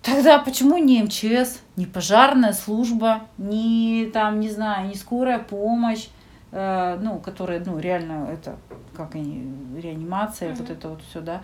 Тогда 0.02 0.38
почему 0.38 0.78
не 0.78 1.02
МЧС, 1.02 1.60
не 1.76 1.84
пожарная 1.84 2.54
служба, 2.54 3.22
не 3.36 4.10
там, 4.14 4.40
не 4.40 4.48
знаю, 4.48 4.88
не 4.88 4.94
скорая 4.94 5.38
помощь, 5.38 6.08
э, 6.52 6.98
ну, 7.02 7.18
которая, 7.18 7.62
ну, 7.64 7.78
реально 7.78 8.28
это, 8.32 8.56
как 8.96 9.14
они, 9.14 9.52
реанимация, 9.76 10.50
вот 10.54 10.60
Мгм. 10.60 10.72
это 10.72 10.88
вот 10.88 11.00
все, 11.10 11.20
да. 11.20 11.42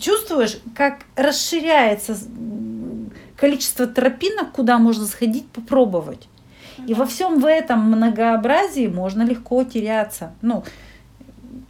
Чувствуешь, 0.00 0.58
как 0.74 1.04
расширяется 1.14 2.16
количество 3.36 3.86
тропинок, 3.86 4.50
куда 4.52 4.78
можно 4.78 5.06
сходить, 5.06 5.48
попробовать. 5.50 6.28
И 6.86 6.94
во 6.94 7.06
всем 7.06 7.40
в 7.40 7.46
этом 7.46 7.80
многообразии 7.84 8.86
можно 8.88 9.22
легко 9.22 9.62
теряться. 9.64 10.32
Ну, 10.42 10.64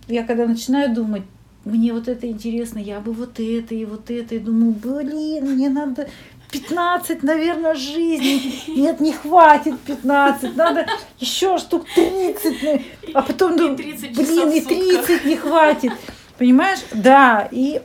я 0.08 0.24
когда 0.24 0.46
начинаю 0.46 0.94
думать, 0.94 1.22
мне 1.64 1.92
вот 1.92 2.08
это 2.08 2.28
интересно, 2.28 2.78
я 2.78 3.00
бы 3.00 3.12
вот 3.12 3.40
это 3.40 3.74
и 3.74 3.84
вот 3.84 4.10
это, 4.10 4.36
и 4.36 4.38
думаю, 4.38 4.72
блин, 4.72 5.52
мне 5.52 5.68
надо 5.68 6.08
15, 6.52 7.22
наверное, 7.22 7.74
жизней. 7.74 8.62
Нет, 8.68 9.00
не 9.00 9.12
хватит 9.12 9.78
15, 9.80 10.56
надо 10.56 10.86
еще 11.18 11.58
штук 11.58 11.86
30. 11.94 12.62
ну, 12.62 12.80
А 13.14 13.22
потом 13.22 13.56
думаю, 13.56 13.76
30 13.76 14.14
блин, 14.14 14.50
и 14.50 14.60
в 14.60 14.64
сутках. 14.64 15.06
30 15.06 15.24
не 15.24 15.36
хватит. 15.36 15.92
Понимаешь? 16.38 16.78
Да, 16.92 17.48
и 17.50 17.82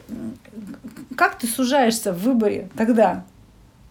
как 1.16 1.40
ты 1.40 1.48
сужаешься 1.48 2.14
в 2.14 2.22
выборе 2.22 2.70
тогда? 2.78 3.26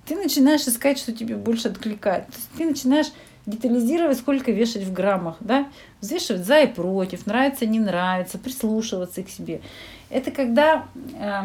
Ты 0.07 0.16
начинаешь 0.16 0.62
искать, 0.62 0.99
что 0.99 1.12
тебе 1.12 1.37
больше 1.37 1.69
откликает. 1.69 2.25
Ты 2.57 2.64
начинаешь 2.64 3.12
детализировать, 3.50 4.18
сколько 4.18 4.52
вешать 4.52 4.84
в 4.84 4.92
граммах, 4.92 5.36
да? 5.40 5.68
Взвешивать 6.00 6.44
за 6.44 6.60
и 6.60 6.66
против, 6.66 7.26
нравится, 7.26 7.66
не 7.66 7.80
нравится, 7.80 8.38
прислушиваться 8.38 9.22
к 9.22 9.28
себе. 9.28 9.60
Это 10.08 10.30
когда 10.30 10.86
э, 11.14 11.42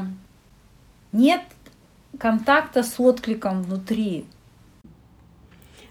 нет 1.12 1.42
контакта 2.18 2.84
с 2.84 3.00
откликом 3.00 3.64
внутри. 3.64 4.26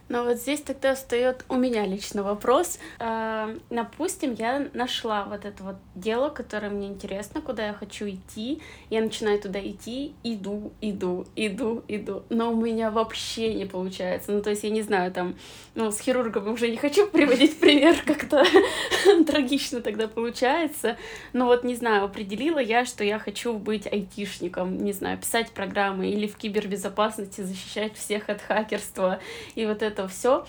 Но 0.08 0.24
вот 0.24 0.36
здесь 0.36 0.60
тогда 0.60 0.94
встает 0.94 1.44
у 1.48 1.56
меня 1.56 1.86
лично 1.86 2.22
вопрос. 2.22 2.78
Э, 2.98 3.56
допустим, 3.70 4.34
я 4.34 4.68
нашла 4.74 5.24
вот 5.24 5.44
это 5.44 5.62
вот 5.62 5.76
дело, 5.94 6.28
которое 6.28 6.70
мне 6.70 6.88
интересно, 6.88 7.40
куда 7.40 7.66
я 7.66 7.72
хочу 7.72 8.08
идти. 8.08 8.60
Я 8.90 9.00
начинаю 9.00 9.40
туда 9.40 9.60
идти, 9.60 10.14
иду, 10.22 10.72
иду, 10.80 11.26
иду, 11.36 11.82
иду. 11.88 12.22
Но 12.28 12.52
у 12.52 12.56
меня 12.56 12.90
вообще 12.90 13.54
не 13.54 13.64
получается. 13.64 14.32
Ну, 14.32 14.42
то 14.42 14.50
есть 14.50 14.64
я 14.64 14.70
не 14.70 14.82
знаю, 14.82 15.10
там, 15.12 15.36
ну, 15.74 15.90
с 15.90 15.98
хирургом 16.00 16.48
уже 16.48 16.68
не 16.68 16.76
хочу 16.76 17.06
приводить 17.06 17.58
пример, 17.58 17.96
как-то 18.06 18.44
трагично 19.26 19.80
тогда 19.80 20.08
получается. 20.08 20.96
Но 21.32 21.46
вот, 21.46 21.64
не 21.64 21.74
знаю, 21.74 22.04
определила 22.04 22.58
я, 22.58 22.84
что 22.84 23.04
я 23.04 23.18
хочу 23.18 23.54
быть 23.54 23.86
айтишником, 23.86 24.78
не 24.84 24.92
знаю, 24.92 25.18
писать 25.18 25.50
программы 25.50 26.08
или 26.10 26.26
в 26.26 26.36
кибербезопасности 26.36 27.40
защищать 27.40 27.96
всех 27.96 28.28
от 28.28 28.42
хакерства. 28.42 29.20
И 29.54 29.64
вот 29.64 29.82
это 29.82 29.93
все 30.08 30.44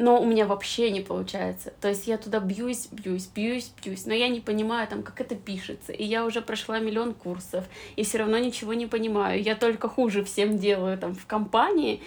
но 0.00 0.18
у 0.18 0.24
меня 0.24 0.46
вообще 0.46 0.90
не 0.90 1.02
получается. 1.02 1.74
То 1.80 1.88
есть 1.88 2.06
я 2.06 2.16
туда 2.16 2.40
бьюсь, 2.40 2.88
бьюсь, 2.90 3.26
бьюсь, 3.26 3.70
бьюсь, 3.84 4.06
но 4.06 4.14
я 4.14 4.28
не 4.28 4.40
понимаю 4.40 4.88
там, 4.88 5.02
как 5.02 5.20
это 5.20 5.34
пишется. 5.34 5.92
И 5.92 6.02
я 6.04 6.24
уже 6.24 6.40
прошла 6.40 6.78
миллион 6.78 7.12
курсов, 7.12 7.66
и 7.96 8.02
все 8.02 8.18
равно 8.18 8.38
ничего 8.38 8.72
не 8.72 8.86
понимаю. 8.86 9.42
Я 9.42 9.54
только 9.54 9.88
хуже 9.88 10.24
всем 10.24 10.56
делаю 10.56 10.96
там 10.96 11.14
в 11.14 11.26
компании, 11.26 12.00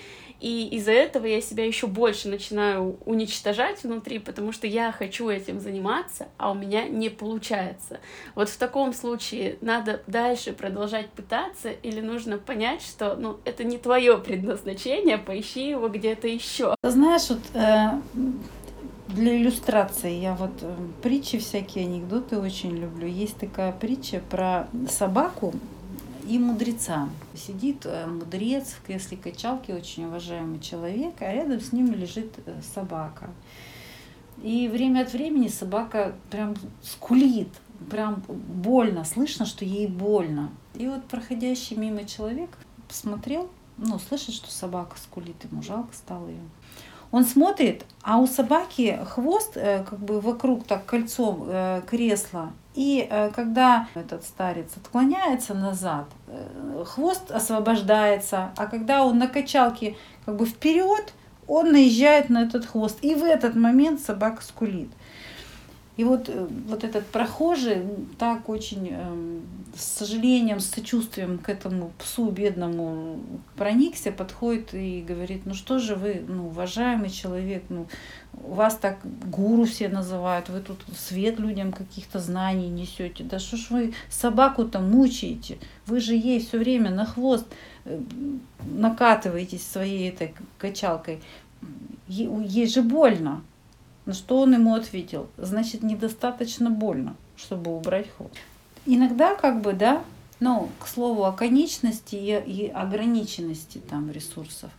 и 0.44 0.68
из-за 0.76 0.92
этого 0.92 1.26
я 1.26 1.40
себя 1.40 1.66
еще 1.66 1.88
больше 1.88 2.28
начинаю 2.28 2.98
уничтожать 3.06 3.82
внутри, 3.82 4.20
потому 4.20 4.52
что 4.52 4.68
я 4.68 4.92
хочу 4.92 5.30
этим 5.30 5.62
заниматься, 5.62 6.28
а 6.38 6.52
у 6.52 6.54
меня 6.54 6.86
не 6.86 7.08
получается. 7.08 8.02
Вот 8.36 8.50
в 8.50 8.58
таком 8.58 8.92
случае 8.92 9.58
надо 9.62 10.04
дальше 10.06 10.52
продолжать 10.52 11.08
пытаться 11.12 11.70
или 11.70 12.02
нужно 12.02 12.38
понять, 12.38 12.82
что 12.82 13.16
ну, 13.16 13.38
это 13.46 13.64
не 13.64 13.78
твое 13.78 14.18
предназначение, 14.18 15.18
поищи 15.18 15.70
его 15.70 15.88
где-то 15.88 16.28
еще. 16.28 16.76
Знаешь, 16.84 17.30
вот 17.30 17.40
э, 17.54 17.92
для 19.08 19.38
иллюстрации 19.38 20.12
я 20.12 20.36
вот 20.36 20.62
э, 20.62 20.76
притчи 21.02 21.38
всякие, 21.38 21.86
анекдоты 21.86 22.38
очень 22.38 22.76
люблю. 22.76 23.08
Есть 23.08 23.38
такая 23.38 23.72
притча 23.72 24.22
про 24.30 24.68
собаку, 24.90 25.54
и 26.28 26.40
мудреца. 26.40 27.10
Сидит 27.36 27.86
э, 27.86 28.06
мудрец 28.08 28.70
в 28.72 28.82
кресле 28.86 29.18
качалки, 29.18 29.72
очень 29.72 30.06
уважаемый 30.06 30.60
человек, 30.60 31.16
а 31.20 31.32
рядом 31.32 31.60
с 31.60 31.72
ним 31.72 31.94
лежит 31.94 32.34
э, 32.46 32.62
собака. 32.74 33.30
И 34.42 34.68
время 34.68 35.02
от 35.02 35.14
времени 35.14 35.48
собака 35.48 36.16
прям 36.30 36.56
скулит, 36.82 37.50
прям 37.90 38.24
больно, 38.28 39.06
слышно, 39.06 39.46
что 39.46 39.66
ей 39.66 39.88
больно. 39.88 40.52
И 40.76 40.88
вот 40.88 41.06
проходящий 41.06 41.78
мимо 41.78 42.06
человек 42.06 42.50
посмотрел, 42.88 43.50
ну, 43.78 44.00
слышит, 44.00 44.34
что 44.34 44.52
собака 44.52 44.98
скулит, 44.98 45.44
ему 45.50 45.62
жалко 45.62 45.94
стало 45.94 46.28
ее. 46.28 46.42
Он 47.12 47.26
смотрит, 47.26 47.86
а 48.02 48.18
у 48.18 48.26
собаки 48.28 49.00
хвост 49.06 49.56
э, 49.56 49.84
как 49.84 50.00
бы 50.00 50.20
вокруг 50.20 50.66
так 50.66 50.86
кольцом 50.86 51.48
кресла, 51.88 52.52
и 52.74 53.08
э, 53.10 53.30
когда 53.36 53.88
этот 53.94 54.24
старец 54.24 54.72
отклоняется 54.76 55.54
назад, 55.54 56.06
э, 56.28 56.84
хвост 56.86 57.30
освобождается, 57.32 58.52
а 58.58 58.66
когда 58.66 59.06
он 59.06 59.20
на 59.20 59.28
качалке 59.28 59.96
как 60.26 60.38
бы 60.38 60.46
вперед, 60.46 61.14
он 61.48 61.72
наезжает 61.72 62.30
на 62.30 62.44
этот 62.44 62.66
хвост. 62.66 62.98
И 63.02 63.16
в 63.16 63.24
этот 63.24 63.56
момент 63.56 64.00
собака 64.00 64.42
скулит. 64.42 64.90
И 65.96 66.04
вот, 66.04 66.28
э, 66.28 66.48
вот 66.68 66.84
этот 66.84 67.06
прохожий 67.06 67.84
так 68.18 68.50
очень 68.50 68.90
э, 68.92 69.40
с 69.78 69.84
сожалением, 70.00 70.60
с 70.60 70.70
сочувствием 70.70 71.38
к 71.38 71.50
этому 71.50 71.92
псу 72.00 72.32
бедному 72.32 73.20
проникся, 73.56 74.12
подходит 74.12 74.74
и 74.74 75.06
говорит, 75.08 75.44
ну 75.46 75.54
что 75.54 75.78
же 75.78 75.96
вы, 75.96 76.24
ну, 76.28 76.48
уважаемый 76.48 77.12
человек, 77.12 77.64
ну, 77.70 77.86
вас 78.34 78.76
так 78.76 78.98
гуру 79.30 79.66
все 79.66 79.88
называют, 79.88 80.50
вы 80.50 80.62
тут 80.62 80.80
свет 80.98 81.40
людям 81.40 81.72
каких-то 81.72 82.20
знаний 82.20 82.70
несете. 82.70 83.24
Да 83.24 83.38
что 83.38 83.58
ж 83.58 83.68
вы 83.70 83.94
собаку-то 84.10 84.80
мучаете? 84.80 85.60
Вы 85.86 86.00
же 86.00 86.16
ей 86.16 86.40
все 86.40 86.58
время 86.58 86.90
на 86.90 87.06
хвост 87.06 87.46
э, 87.86 88.00
накатываетесь 88.66 89.66
своей 89.66 90.10
этой 90.10 90.34
качалкой. 90.58 91.22
Ей 92.08 92.68
же 92.68 92.82
больно. 92.82 93.44
На 94.06 94.14
что 94.14 94.40
он 94.40 94.54
ему 94.54 94.76
ответил? 94.76 95.28
Значит, 95.38 95.84
недостаточно 95.84 96.70
больно, 96.70 97.16
чтобы 97.38 97.76
убрать 97.76 98.10
хвост. 98.16 98.34
Иногда 98.86 99.36
как 99.36 99.62
бы, 99.62 99.74
да, 99.74 100.04
ну, 100.40 100.70
к 100.80 100.88
слову 100.88 101.24
о 101.24 101.32
конечности 101.32 102.16
и, 102.16 102.32
и 102.36 102.68
ограниченности 102.68 103.78
там 103.78 104.12
ресурсов. 104.12 104.72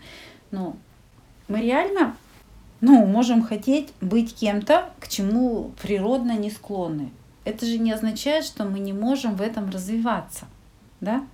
Но 0.50 0.76
мы 1.48 1.60
реально 1.60 2.16
ну, 2.80 3.06
можем 3.06 3.42
хотеть 3.42 3.92
быть 4.02 4.34
кем-то, 4.34 4.90
к 5.00 5.08
чему 5.08 5.72
природно 5.80 6.32
не 6.36 6.50
склонны. 6.50 7.10
Это 7.44 7.64
же 7.64 7.78
не 7.78 7.92
означает, 7.92 8.44
что 8.44 8.64
мы 8.64 8.78
не 8.78 8.92
можем 8.92 9.36
в 9.36 9.42
этом 9.42 9.70
развиваться, 9.70 10.46
да? 11.00 11.24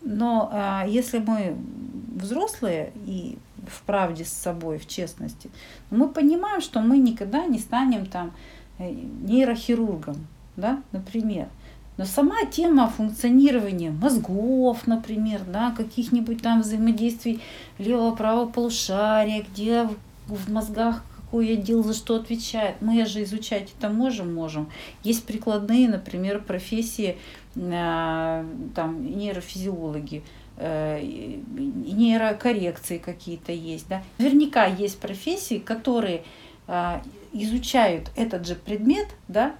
Но 0.00 0.48
а, 0.52 0.86
если 0.86 1.18
мы 1.18 1.56
взрослые 2.14 2.92
и 3.04 3.38
в 3.68 3.82
правде 3.82 4.24
с 4.24 4.32
собой, 4.32 4.78
в 4.78 4.86
честности, 4.86 5.50
мы 5.90 6.08
понимаем, 6.08 6.60
что 6.60 6.80
мы 6.80 6.98
никогда 6.98 7.46
не 7.46 7.58
станем 7.58 8.06
там 8.06 8.32
э, 8.78 8.90
нейрохирургом, 8.90 10.26
да, 10.56 10.82
например. 10.92 11.48
Но 11.96 12.04
сама 12.04 12.44
тема 12.44 12.88
функционирования 12.88 13.90
мозгов, 13.90 14.86
например, 14.86 15.40
да, 15.52 15.72
каких-нибудь 15.72 16.40
там 16.40 16.62
взаимодействий 16.62 17.40
левого-правого 17.78 18.48
полушария, 18.48 19.44
где 19.50 19.88
в 20.28 20.52
мозгах 20.52 21.02
какой 21.28 21.52
отдел 21.52 21.84
за 21.84 21.92
что 21.92 22.16
отвечает. 22.16 22.76
Мы 22.80 23.04
же 23.04 23.22
изучать 23.24 23.74
это 23.76 23.90
можем, 23.90 24.34
можем. 24.34 24.70
Есть 25.02 25.24
прикладные, 25.24 25.88
например, 25.88 26.40
профессии, 26.40 27.18
э, 27.54 28.44
там, 28.74 29.18
нейрофизиологи, 29.18 30.22
нейрокоррекции 30.58 32.98
какие-то 32.98 33.52
есть. 33.52 33.88
Да? 33.88 34.02
Наверняка 34.18 34.66
есть 34.66 35.00
профессии, 35.00 35.58
которые 35.58 36.24
э, 36.66 37.00
изучают 37.32 38.10
этот 38.16 38.46
же 38.46 38.54
предмет, 38.54 39.08
да, 39.28 39.54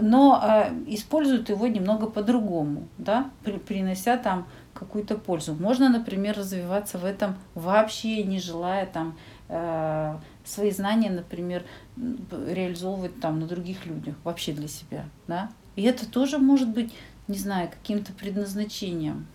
но 0.00 0.70
используют 0.86 1.50
его 1.50 1.66
немного 1.66 2.06
по-другому, 2.06 2.88
да, 2.98 3.30
принося 3.66 4.16
там 4.16 4.46
какую-то 4.72 5.16
пользу. 5.16 5.54
Можно, 5.54 5.88
например, 5.88 6.36
развиваться 6.36 6.98
в 6.98 7.04
этом 7.04 7.36
вообще 7.54 8.24
не 8.24 8.40
желая 8.40 8.86
там 8.86 9.16
Э, 9.48 10.18
свои 10.44 10.70
знания, 10.70 11.10
например, 11.10 11.64
реализовывать 11.96 13.20
там 13.20 13.40
на 13.40 13.46
других 13.46 13.86
людях, 13.86 14.14
вообще 14.24 14.52
для 14.52 14.68
себя, 14.68 15.06
да. 15.26 15.50
И 15.76 15.82
это 15.82 16.10
тоже 16.10 16.38
может 16.38 16.68
быть, 16.68 16.92
не 17.28 17.38
знаю, 17.38 17.70
каким-то 17.70 18.12
предназначением. 18.12 19.26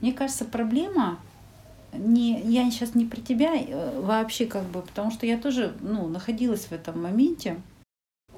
Мне 0.00 0.12
кажется, 0.12 0.44
проблема 0.44 1.18
не, 1.92 2.40
я 2.40 2.70
сейчас 2.70 2.94
не 2.94 3.04
про 3.04 3.20
тебя 3.20 3.52
э, 3.54 4.00
вообще 4.00 4.46
как 4.46 4.64
бы, 4.64 4.82
потому 4.82 5.10
что 5.10 5.26
я 5.26 5.36
тоже 5.38 5.74
ну, 5.80 6.08
находилась 6.08 6.66
в 6.66 6.72
этом 6.72 7.02
моменте. 7.02 7.60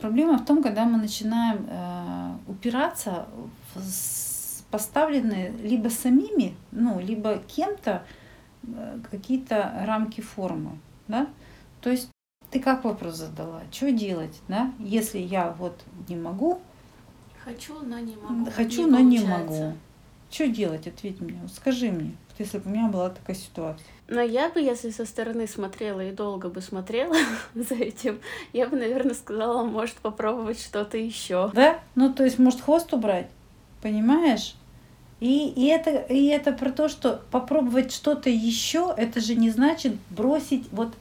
Проблема 0.01 0.39
в 0.39 0.45
том, 0.45 0.63
когда 0.63 0.85
мы 0.85 0.99
начинаем 0.99 1.67
э, 1.69 2.51
упираться 2.51 3.27
в 3.75 3.83
поставленные 4.71 5.53
либо 5.63 5.89
самими, 5.91 6.55
ну, 6.71 6.99
либо 6.99 7.43
кем-то 7.47 8.03
Э, 8.65 8.99
какие-то 9.11 9.73
рамки 9.87 10.21
формы, 10.21 10.79
да? 11.09 11.27
То 11.81 11.91
есть 11.91 12.09
ты 12.51 12.61
как 12.61 12.85
вопрос 12.85 13.17
задала? 13.17 13.63
Что 13.73 13.91
делать, 13.91 14.41
да? 14.49 14.73
Если 14.79 15.19
я 15.19 15.51
вот 15.59 15.81
не 16.09 16.17
могу. 16.17 16.61
Хочу, 17.45 17.81
но 17.81 17.99
не 17.99 18.15
могу. 18.15 18.51
Хочу, 18.51 18.85
не 18.85 18.91
но 18.91 18.99
получается. 18.99 19.27
не 19.27 19.65
могу. 19.65 19.77
Что 20.33 20.49
делать? 20.49 20.87
Ответь 20.87 21.20
мне. 21.20 21.39
Скажи 21.55 21.91
мне, 21.91 22.16
если 22.39 22.57
бы 22.57 22.70
у 22.70 22.72
меня 22.72 22.89
была 22.89 23.11
такая 23.11 23.37
ситуация. 23.37 23.87
Но 24.09 24.22
я 24.22 24.49
бы, 24.49 24.61
если 24.61 24.89
со 24.89 25.05
стороны 25.05 25.47
смотрела 25.47 26.01
и 26.01 26.11
долго 26.11 26.49
бы 26.49 26.62
смотрела 26.62 27.14
за 27.55 27.74
этим, 27.74 28.18
я 28.55 28.66
бы, 28.66 28.78
наверное, 28.78 29.14
сказала, 29.14 29.62
может 29.62 29.97
попробовать 29.97 30.59
что-то 30.59 30.97
еще. 30.97 31.51
Да? 31.53 31.80
Ну, 31.95 32.12
то 32.12 32.24
есть, 32.24 32.39
может, 32.39 32.62
хвост 32.62 32.93
убрать? 32.95 33.26
Понимаешь? 33.83 34.55
И, 35.20 35.51
и, 35.51 35.66
это, 35.66 35.91
и 35.91 36.26
это 36.28 36.53
про 36.53 36.72
то, 36.72 36.89
что 36.89 37.22
попробовать 37.30 37.93
что-то 37.93 38.30
еще, 38.30 38.93
это 38.97 39.20
же 39.20 39.35
не 39.35 39.51
значит 39.51 39.97
бросить 40.09 40.66
вот, 40.72 40.95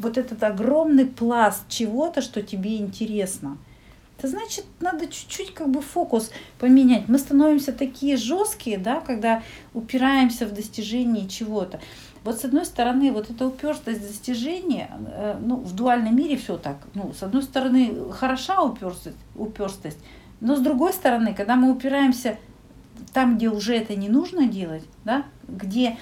вот 0.00 0.18
этот 0.18 0.42
огромный 0.42 1.06
пласт 1.06 1.62
чего-то, 1.68 2.22
что 2.22 2.42
тебе 2.42 2.76
интересно. 2.78 3.56
Это 4.18 4.26
значит, 4.26 4.64
надо 4.80 5.06
чуть-чуть 5.06 5.54
как 5.54 5.70
бы 5.70 5.80
фокус 5.80 6.32
поменять. 6.58 7.08
Мы 7.08 7.18
становимся 7.18 7.72
такие 7.72 8.16
жесткие, 8.16 8.76
да, 8.76 9.00
когда 9.00 9.44
упираемся 9.74 10.44
в 10.44 10.52
достижение 10.52 11.28
чего-то. 11.28 11.78
Вот 12.24 12.40
с 12.40 12.44
одной 12.44 12.66
стороны, 12.66 13.12
вот 13.12 13.30
эта 13.30 13.46
уперстость 13.46 14.00
достижения, 14.00 14.90
э, 15.06 15.38
ну, 15.40 15.56
в 15.56 15.72
дуальном 15.72 16.16
мире 16.16 16.36
все 16.36 16.56
так. 16.56 16.78
Ну, 16.94 17.12
с 17.12 17.22
одной 17.22 17.44
стороны, 17.44 18.10
хороша 18.10 18.60
уперстость, 18.60 19.16
уперстость, 19.36 19.98
но 20.40 20.56
с 20.56 20.60
другой 20.60 20.92
стороны, 20.92 21.32
когда 21.32 21.54
мы 21.54 21.70
упираемся 21.70 22.38
там, 23.12 23.36
где 23.36 23.48
уже 23.48 23.76
это 23.76 23.94
не 23.94 24.08
нужно 24.08 24.48
делать, 24.48 24.82
да, 25.04 25.24
где 25.46 25.96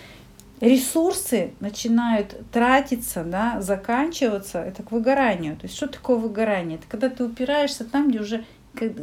ресурсы 0.61 1.53
начинают 1.61 2.37
тратиться, 2.51 3.25
да, 3.25 3.61
заканчиваться, 3.61 4.59
это 4.63 4.83
к 4.83 4.93
выгоранию. 4.93 5.57
То 5.57 5.65
есть 5.65 5.77
что 5.77 5.87
такое 5.87 6.17
выгорание? 6.17 6.79
Это 6.79 6.87
когда 6.89 7.09
ты 7.09 7.25
упираешься 7.25 7.85
там, 7.85 8.09
где 8.09 8.21
уже, 8.21 8.45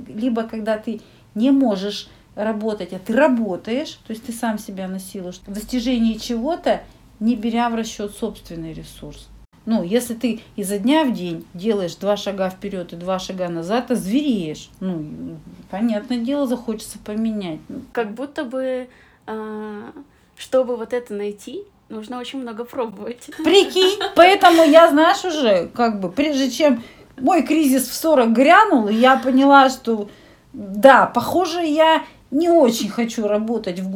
либо 0.08 0.44
когда 0.44 0.78
ты 0.78 1.02
не 1.36 1.52
можешь 1.52 2.10
работать, 2.36 2.94
а 2.94 3.00
ты 3.00 3.14
работаешь, 3.14 4.00
то 4.06 4.12
есть 4.12 4.26
ты 4.26 4.32
сам 4.32 4.58
себя 4.58 4.88
насилуешь 4.88 5.40
в 5.46 5.52
достижении 5.52 6.16
чего-то, 6.16 6.84
не 7.20 7.36
беря 7.36 7.70
в 7.70 7.76
расчет 7.76 8.12
собственный 8.16 8.74
ресурс. 8.74 9.30
Ну, 9.66 9.82
если 9.82 10.14
ты 10.14 10.42
изо 10.58 10.78
дня 10.78 11.06
в 11.06 11.14
день 11.14 11.46
делаешь 11.54 11.96
два 11.96 12.18
шага 12.18 12.50
вперед 12.50 12.92
и 12.92 12.98
два 12.98 13.18
шага 13.18 13.48
назад, 13.48 13.88
то 13.88 13.96
звереешь. 13.96 14.70
Ну, 14.82 15.38
понятное 15.70 16.18
дело, 16.18 16.48
захочется 16.48 17.00
поменять. 17.00 17.60
Как 17.94 18.14
будто 18.14 18.44
бы, 18.44 18.90
а, 19.26 19.94
чтобы 20.44 20.76
вот 20.76 20.94
это 20.94 21.14
найти, 21.14 21.64
нужно 21.88 22.20
очень 22.20 22.42
много 22.42 22.66
пробовать. 22.66 23.30
Прикинь, 23.44 23.98
поэтому 24.16 24.64
я, 24.64 24.90
знаешь, 24.90 25.24
уже, 25.24 25.70
как 25.74 26.02
бы, 26.02 26.12
прежде 26.12 26.52
чем 26.52 26.84
мой 27.18 27.44
кризис 27.44 27.88
в 27.88 27.94
40 27.94 28.34
грянул, 28.34 28.90
я 28.90 29.16
поняла, 29.18 29.70
что 29.70 30.10
да, 30.52 31.06
похоже, 31.06 31.64
я 31.64 32.04
не 32.30 32.50
очень 32.50 32.90
хочу 32.90 33.28
работать 33.28 33.80
в 33.80 33.90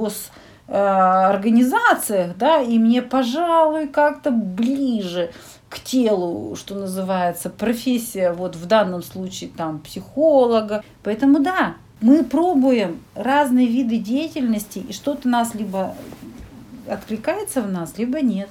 госорганизациях, 0.67 2.37
да, 2.37 2.61
и 2.61 2.79
мне, 2.79 3.01
пожалуй, 3.01 3.87
как-то 3.87 4.31
ближе 4.31 5.31
к 5.69 5.79
телу, 5.79 6.55
что 6.55 6.75
называется, 6.75 7.49
профессия, 7.49 8.31
вот 8.31 8.55
в 8.55 8.67
данном 8.67 9.03
случае 9.03 9.49
там 9.49 9.79
психолога. 9.79 10.81
Поэтому 11.03 11.39
да, 11.39 11.75
мы 11.99 12.23
пробуем 12.23 13.01
разные 13.15 13.67
виды 13.67 13.97
деятельности, 13.97 14.79
и 14.79 14.93
что-то 14.93 15.27
нас 15.27 15.53
либо 15.55 15.93
откликается 16.87 17.61
в 17.61 17.71
нас, 17.71 17.97
либо 17.97 18.21
нет. 18.21 18.49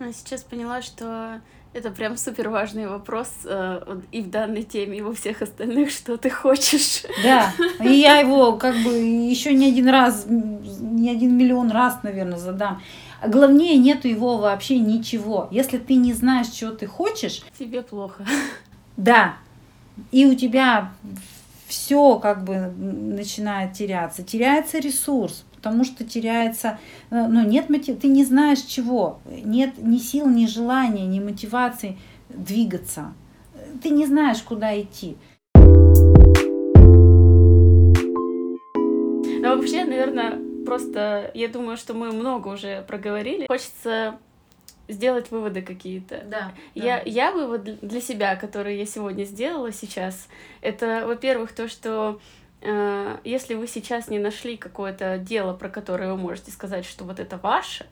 Я 0.00 0.12
сейчас 0.12 0.42
поняла, 0.42 0.80
что 0.80 1.40
это 1.72 1.90
прям 1.90 2.16
супер 2.16 2.48
важный 2.48 2.86
вопрос 2.86 3.28
э, 3.44 4.00
и 4.10 4.22
в 4.22 4.30
данной 4.30 4.62
теме, 4.62 4.98
и 4.98 5.02
во 5.02 5.12
всех 5.12 5.42
остальных, 5.42 5.90
что 5.90 6.16
ты 6.16 6.30
хочешь. 6.30 7.02
Да, 7.22 7.52
и 7.84 7.92
я 7.92 8.18
его 8.18 8.56
как 8.56 8.74
бы 8.76 8.90
еще 8.96 9.52
не 9.52 9.68
один 9.68 9.88
раз, 9.88 10.26
не 10.26 11.10
один 11.10 11.36
миллион 11.36 11.70
раз, 11.70 12.02
наверное, 12.02 12.38
задам. 12.38 12.80
А 13.20 13.28
главнее 13.28 13.76
нету 13.76 14.08
его 14.08 14.38
вообще 14.38 14.78
ничего. 14.78 15.48
Если 15.50 15.78
ты 15.78 15.96
не 15.96 16.12
знаешь, 16.12 16.48
чего 16.48 16.70
ты 16.70 16.86
хочешь... 16.86 17.42
Тебе 17.58 17.82
плохо. 17.82 18.24
Да. 18.96 19.36
И 20.12 20.24
у 20.26 20.34
тебя 20.34 20.92
все 21.66 22.18
как 22.18 22.44
бы 22.44 22.72
начинает 22.76 23.72
теряться. 23.72 24.22
Теряется 24.22 24.78
ресурс, 24.78 25.44
потому 25.58 25.84
что 25.84 26.04
теряется, 26.04 26.78
э, 27.10 27.26
ну, 27.26 27.44
нет 27.46 27.68
мотив, 27.68 27.98
ты 27.98 28.06
не 28.06 28.24
знаешь 28.24 28.60
чего, 28.60 29.18
нет 29.26 29.74
ни 29.78 29.98
сил, 29.98 30.28
ни 30.28 30.46
желания, 30.46 31.04
ни 31.04 31.18
мотивации 31.18 31.98
двигаться. 32.28 33.12
Ты 33.82 33.90
не 33.90 34.06
знаешь, 34.06 34.40
куда 34.42 34.80
идти. 34.80 35.16
Ну, 39.40 39.56
вообще, 39.56 39.84
наверное, 39.84 40.38
просто 40.64 41.30
я 41.34 41.48
думаю, 41.48 41.76
что 41.76 41.94
мы 41.94 42.12
много 42.12 42.48
уже 42.48 42.82
проговорили. 42.82 43.46
Хочется 43.48 44.18
сделать 44.88 45.30
выводы 45.30 45.62
какие-то. 45.62 46.22
Да. 46.26 46.52
Я, 46.74 46.98
да. 46.98 47.02
я 47.04 47.32
вывод 47.32 47.80
для 47.80 48.00
себя, 48.00 48.36
который 48.36 48.78
я 48.78 48.86
сегодня 48.86 49.24
сделала 49.24 49.72
сейчас, 49.72 50.28
это, 50.60 51.04
во-первых, 51.06 51.52
то, 51.52 51.68
что 51.68 52.20
если 52.60 53.54
вы 53.54 53.66
сейчас 53.66 54.08
не 54.08 54.18
нашли 54.18 54.56
какое-то 54.56 55.18
дело, 55.18 55.54
про 55.54 55.68
которое 55.68 56.10
вы 56.12 56.16
можете 56.16 56.50
сказать, 56.50 56.84
что 56.84 57.04
вот 57.04 57.20
это 57.20 57.36
ваше, 57.38 57.86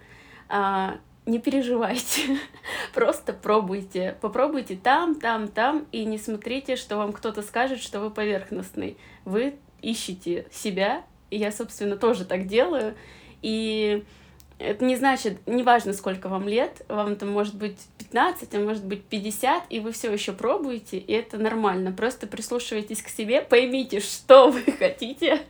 э, 0.48 0.96
не 1.26 1.38
переживайте, 1.38 2.38
просто 2.94 3.32
пробуйте, 3.32 4.16
попробуйте 4.20 4.76
там, 4.76 5.14
там, 5.16 5.48
там, 5.48 5.86
и 5.92 6.04
не 6.04 6.18
смотрите, 6.18 6.76
что 6.76 6.96
вам 6.96 7.12
кто-то 7.12 7.42
скажет, 7.42 7.80
что 7.80 8.00
вы 8.00 8.10
поверхностный. 8.10 8.96
Вы 9.24 9.56
ищете 9.82 10.46
себя, 10.52 11.04
и 11.30 11.38
я, 11.38 11.52
собственно, 11.52 11.96
тоже 11.96 12.24
так 12.24 12.46
делаю. 12.46 12.94
И 13.42 14.04
это 14.58 14.84
не 14.84 14.96
значит, 14.96 15.38
неважно, 15.46 15.92
сколько 15.92 16.28
вам 16.28 16.48
лет, 16.48 16.82
вам 16.88 17.16
там 17.16 17.30
может 17.30 17.54
быть 17.54 17.78
15, 17.98 18.54
а 18.54 18.58
может 18.60 18.84
быть 18.84 19.04
50, 19.04 19.64
и 19.68 19.80
вы 19.80 19.92
все 19.92 20.12
еще 20.12 20.32
пробуете, 20.32 20.98
и 20.98 21.12
это 21.12 21.36
нормально. 21.36 21.92
Просто 21.92 22.26
прислушивайтесь 22.26 23.02
к 23.02 23.08
себе, 23.08 23.42
поймите, 23.42 24.00
что 24.00 24.50
вы 24.50 24.62
хотите, 24.72 25.42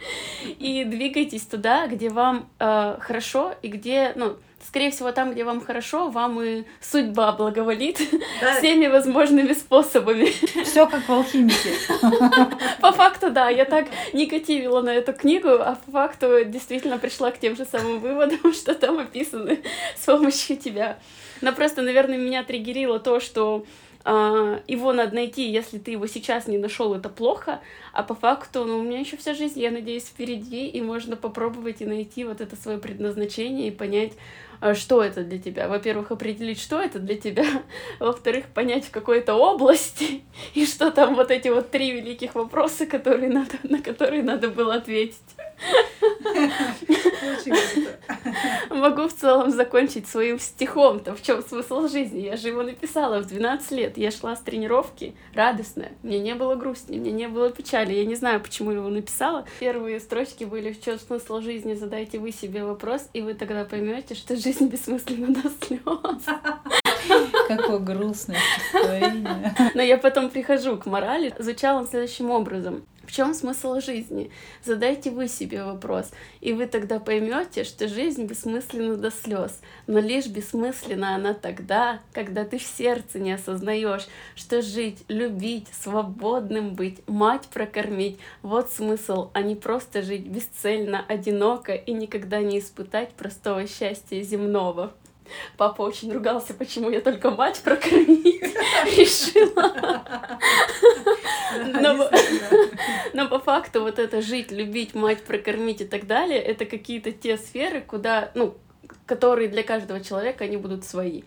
и 0.58 0.84
двигайтесь 0.84 1.42
туда, 1.42 1.86
где 1.86 2.08
вам 2.08 2.48
э, 2.58 2.96
хорошо, 3.00 3.54
и 3.62 3.68
где, 3.68 4.12
ну, 4.16 4.36
скорее 4.66 4.90
всего, 4.90 5.12
там, 5.12 5.32
где 5.32 5.44
вам 5.44 5.64
хорошо, 5.64 6.08
вам 6.08 6.40
и 6.42 6.64
судьба 6.80 7.32
благоволит 7.32 8.00
да. 8.40 8.58
всеми 8.58 8.86
возможными 8.86 9.52
способами. 9.52 10.26
Все 10.64 10.86
как 10.86 11.08
в 11.08 11.12
алхимике. 11.12 11.72
По 12.80 12.92
факту, 12.92 13.30
да, 13.30 13.48
я 13.48 13.64
так 13.64 13.86
негативила 14.12 14.82
на 14.82 14.90
эту 14.94 15.12
книгу, 15.12 15.48
а 15.48 15.78
по 15.84 15.90
факту 15.90 16.44
действительно 16.44 16.98
пришла 16.98 17.30
к 17.30 17.38
тем 17.38 17.56
же 17.56 17.64
самым 17.64 18.00
выводам, 18.00 18.52
что 18.52 18.74
там 18.74 18.98
описаны 18.98 19.60
с 19.96 20.04
помощью 20.04 20.56
тебя. 20.56 20.98
Но 21.40 21.52
просто, 21.52 21.82
наверное, 21.82 22.18
меня 22.18 22.42
триггерило 22.42 22.98
то, 22.98 23.20
что 23.20 23.64
Uh, 24.06 24.62
его 24.68 24.92
надо 24.92 25.16
найти, 25.16 25.50
если 25.50 25.78
ты 25.78 25.90
его 25.90 26.06
сейчас 26.06 26.46
не 26.46 26.58
нашел, 26.58 26.94
это 26.94 27.08
плохо, 27.08 27.60
а 27.92 28.04
по 28.04 28.14
факту, 28.14 28.64
ну, 28.64 28.78
у 28.78 28.82
меня 28.84 29.00
еще 29.00 29.16
вся 29.16 29.34
жизнь, 29.34 29.58
я 29.58 29.72
надеюсь, 29.72 30.04
впереди, 30.04 30.68
и 30.68 30.80
можно 30.80 31.16
попробовать 31.16 31.80
и 31.80 31.86
найти 31.86 32.22
вот 32.22 32.40
это 32.40 32.54
свое 32.54 32.78
предназначение 32.78 33.66
и 33.66 33.72
понять, 33.72 34.12
что 34.74 35.02
это 35.02 35.22
для 35.22 35.38
тебя. 35.38 35.68
Во-первых, 35.68 36.10
определить, 36.10 36.60
что 36.60 36.80
это 36.80 36.98
для 36.98 37.16
тебя. 37.16 37.44
Во-вторых, 38.00 38.46
понять 38.46 38.86
в 38.86 38.90
какой-то 38.90 39.34
области. 39.34 40.22
И 40.54 40.66
что 40.66 40.90
там 40.90 41.14
вот 41.14 41.30
эти 41.30 41.48
вот 41.48 41.70
три 41.70 41.92
великих 41.92 42.34
вопроса, 42.34 42.86
которые 42.86 43.28
надо, 43.28 43.56
на 43.62 43.82
которые 43.82 44.22
надо 44.22 44.48
было 44.48 44.74
ответить. 44.74 45.20
Могу 48.70 49.08
в 49.08 49.14
целом 49.14 49.50
закончить 49.50 50.08
своим 50.08 50.38
стихом-то. 50.38 51.14
В 51.14 51.22
чем 51.22 51.42
смысл 51.42 51.88
жизни? 51.88 52.20
Я 52.20 52.36
же 52.36 52.48
его 52.48 52.62
написала 52.62 53.20
в 53.20 53.26
12 53.26 53.70
лет. 53.72 53.96
Я 53.96 54.10
шла 54.10 54.36
с 54.36 54.40
тренировки 54.40 55.14
радостная. 55.34 55.92
Мне 56.02 56.18
не 56.18 56.34
было 56.34 56.54
грусти, 56.54 56.92
мне 56.92 57.12
не 57.12 57.28
было 57.28 57.50
печали. 57.50 57.94
Я 57.94 58.04
не 58.04 58.14
знаю, 58.14 58.40
почему 58.40 58.70
его 58.70 58.88
написала. 58.88 59.46
Первые 59.60 60.00
строчки 60.00 60.44
были 60.44 60.72
«В 60.72 60.82
чем 60.82 60.98
смысл 60.98 61.40
жизни?» 61.40 61.74
Задайте 61.74 62.18
вы 62.18 62.32
себе 62.32 62.64
вопрос, 62.64 63.08
и 63.12 63.22
вы 63.22 63.34
тогда 63.34 63.64
поймете, 63.64 64.14
что 64.14 64.36
жизнь 64.36 64.68
бессмысленна 64.68 65.34
до 65.34 65.50
слез. 65.60 65.80
Какое 67.48 67.78
грустное 67.78 68.38
стихотворение. 68.58 69.54
Но 69.74 69.82
я 69.82 69.98
потом 69.98 70.30
прихожу 70.30 70.76
к 70.76 70.86
морали. 70.86 71.34
Звучало 71.38 71.80
он 71.80 71.86
следующим 71.86 72.30
образом. 72.30 72.84
В 73.06 73.12
чем 73.12 73.34
смысл 73.34 73.80
жизни? 73.80 74.30
Задайте 74.64 75.10
вы 75.10 75.28
себе 75.28 75.62
вопрос, 75.62 76.10
и 76.40 76.52
вы 76.52 76.66
тогда 76.66 76.98
поймете, 76.98 77.62
что 77.62 77.86
жизнь 77.86 78.24
бессмысленна 78.24 78.96
до 78.96 79.12
слез, 79.12 79.60
но 79.86 80.00
лишь 80.00 80.26
бессмысленна 80.26 81.14
она 81.14 81.32
тогда, 81.32 82.00
когда 82.12 82.44
ты 82.44 82.58
в 82.58 82.62
сердце 82.62 83.20
не 83.20 83.32
осознаешь, 83.32 84.08
что 84.34 84.60
жить, 84.60 85.04
любить, 85.06 85.68
свободным 85.72 86.74
быть, 86.74 87.06
мать 87.06 87.46
прокормить— 87.52 88.18
вот 88.42 88.72
смысл, 88.72 89.30
а 89.34 89.42
не 89.42 89.54
просто 89.54 90.02
жить 90.02 90.26
бесцельно, 90.26 91.04
одиноко 91.06 91.74
и 91.74 91.92
никогда 91.92 92.40
не 92.40 92.58
испытать 92.58 93.10
простого 93.10 93.68
счастья 93.68 94.20
земного. 94.22 94.92
Папа 95.56 95.82
очень 95.82 96.12
ругался, 96.12 96.54
почему 96.54 96.90
я 96.90 97.00
только 97.00 97.30
мать 97.30 97.60
прокормить 97.62 98.42
решила. 98.96 100.04
Но, 101.80 102.10
но 103.14 103.28
по 103.28 103.38
факту 103.38 103.82
вот 103.82 103.98
это 103.98 104.22
жить, 104.22 104.50
любить, 104.50 104.94
мать 104.94 105.22
прокормить 105.24 105.80
и 105.80 105.86
так 105.86 106.06
далее, 106.06 106.40
это 106.40 106.64
какие-то 106.66 107.12
те 107.12 107.36
сферы, 107.38 107.80
куда, 107.80 108.30
ну, 108.34 108.56
которые 109.06 109.48
для 109.48 109.62
каждого 109.62 110.00
человека, 110.00 110.44
они 110.44 110.56
будут 110.56 110.84
свои. 110.84 111.22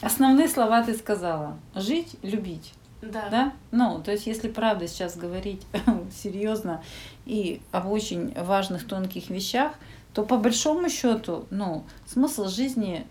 Основные 0.00 0.48
слова 0.48 0.82
ты 0.82 0.94
сказала. 0.94 1.58
Жить, 1.74 2.16
любить. 2.22 2.72
Да. 3.02 3.28
да. 3.30 3.52
Ну, 3.70 4.02
то 4.02 4.12
есть, 4.12 4.26
если 4.26 4.48
правда 4.48 4.86
сейчас 4.86 5.16
говорить 5.16 5.66
серьезно 6.22 6.82
и 7.26 7.60
об 7.72 7.90
очень 7.90 8.32
важных 8.34 8.86
тонких 8.86 9.30
вещах, 9.30 9.72
то 10.14 10.24
по 10.24 10.38
большому 10.38 10.88
счету, 10.88 11.46
ну, 11.50 11.84
смысл 12.06 12.48
жизни 12.48 13.06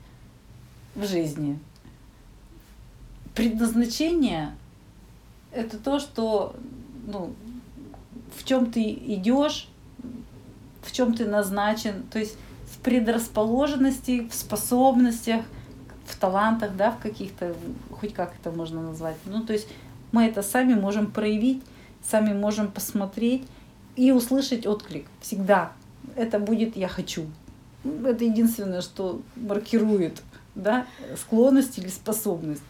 в 0.95 1.05
жизни. 1.05 1.59
Предназначение– 3.35 4.55
это 5.51 5.77
то, 5.77 5.99
что, 5.99 6.55
ну, 7.07 7.33
в 8.35 8.43
чем 8.43 8.71
ты 8.71 8.81
идешь, 8.91 9.69
в 10.81 10.91
чем 10.91 11.13
ты 11.13 11.25
назначен, 11.25 12.03
то 12.11 12.19
есть 12.19 12.35
в 12.71 12.79
предрасположенности, 12.79 14.27
в 14.27 14.33
способностях, 14.33 15.43
в 16.05 16.17
талантах, 16.17 16.75
да, 16.75 16.91
в 16.91 16.99
каких-то, 16.99 17.55
хоть 17.91 18.13
как 18.13 18.33
это 18.39 18.51
можно 18.51 18.81
назвать. 18.81 19.15
Ну, 19.25 19.45
то 19.45 19.53
есть 19.53 19.67
мы 20.11 20.25
это 20.25 20.41
сами 20.41 20.73
можем 20.73 21.11
проявить, 21.11 21.63
сами 22.03 22.33
можем 22.33 22.71
посмотреть 22.71 23.47
и 23.95 24.11
услышать 24.11 24.65
отклик 24.65 25.05
всегда 25.21 25.71
это 26.15 26.39
будет 26.39 26.75
«я 26.75 26.87
хочу». 26.87 27.25
Это 27.83 28.23
единственное, 28.25 28.81
что 28.81 29.21
маркирует 29.35 30.21
да, 30.55 30.85
склонность 31.15 31.77
или 31.77 31.87
способность. 31.87 32.63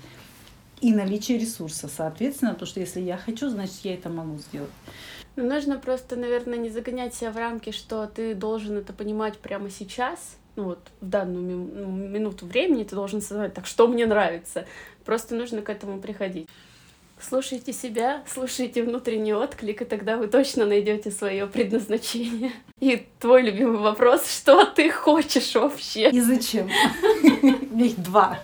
И 0.82 0.94
наличие 0.94 1.38
ресурса, 1.38 1.90
соответственно, 1.90 2.52
потому 2.54 2.68
что 2.68 2.80
если 2.80 3.02
я 3.02 3.18
хочу, 3.18 3.50
значит, 3.50 3.80
я 3.84 3.96
это 3.96 4.10
могу 4.10 4.38
сделать. 4.38 4.70
Ну, 5.36 5.48
нужно 5.48 5.78
просто, 5.78 6.16
наверное, 6.16 6.58
не 6.58 6.70
загонять 6.70 7.14
себя 7.14 7.32
в 7.32 7.38
рамки, 7.38 7.72
что 7.72 8.06
ты 8.08 8.34
должен 8.34 8.78
это 8.78 8.94
понимать 8.94 9.38
прямо 9.38 9.70
сейчас, 9.70 10.38
ну 10.56 10.66
вот 10.66 10.80
в 11.00 11.08
данную 11.08 11.44
минуту 11.46 12.46
времени 12.46 12.84
ты 12.84 12.96
должен 12.96 13.22
создавать, 13.22 13.54
так 13.54 13.66
что 13.66 13.88
мне 13.88 14.06
нравится. 14.06 14.66
Просто 15.06 15.36
нужно 15.36 15.62
к 15.62 15.70
этому 15.70 16.02
приходить. 16.02 16.48
Слушайте 17.22 17.74
себя, 17.74 18.24
слушайте 18.26 18.82
внутренний 18.82 19.34
отклик, 19.34 19.82
и 19.82 19.86
тогда 19.86 20.18
вы 20.18 20.28
точно 20.28 20.66
найдете 20.66 21.12
свое 21.12 21.48
предназначение. 21.48 22.52
И 22.80 23.06
твой 23.20 23.42
любимый 23.42 23.80
вопрос, 23.80 24.26
что 24.32 24.64
ты 24.66 24.90
хочешь 24.90 25.54
вообще? 25.54 26.10
И 26.10 26.22
зачем? 26.22 26.70
Их 27.78 28.02
два. 28.02 28.40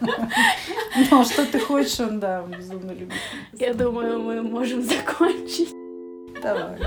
Но 1.09 1.23
что 1.23 1.45
ты 1.45 1.59
хочешь, 1.59 1.99
он, 2.01 2.19
да, 2.19 2.43
безумно 2.43 2.91
любит. 2.91 3.15
Я 3.53 3.73
думаю, 3.73 4.21
мы 4.21 4.41
можем 4.41 4.81
закончить. 4.81 5.73
Давай. 6.41 6.77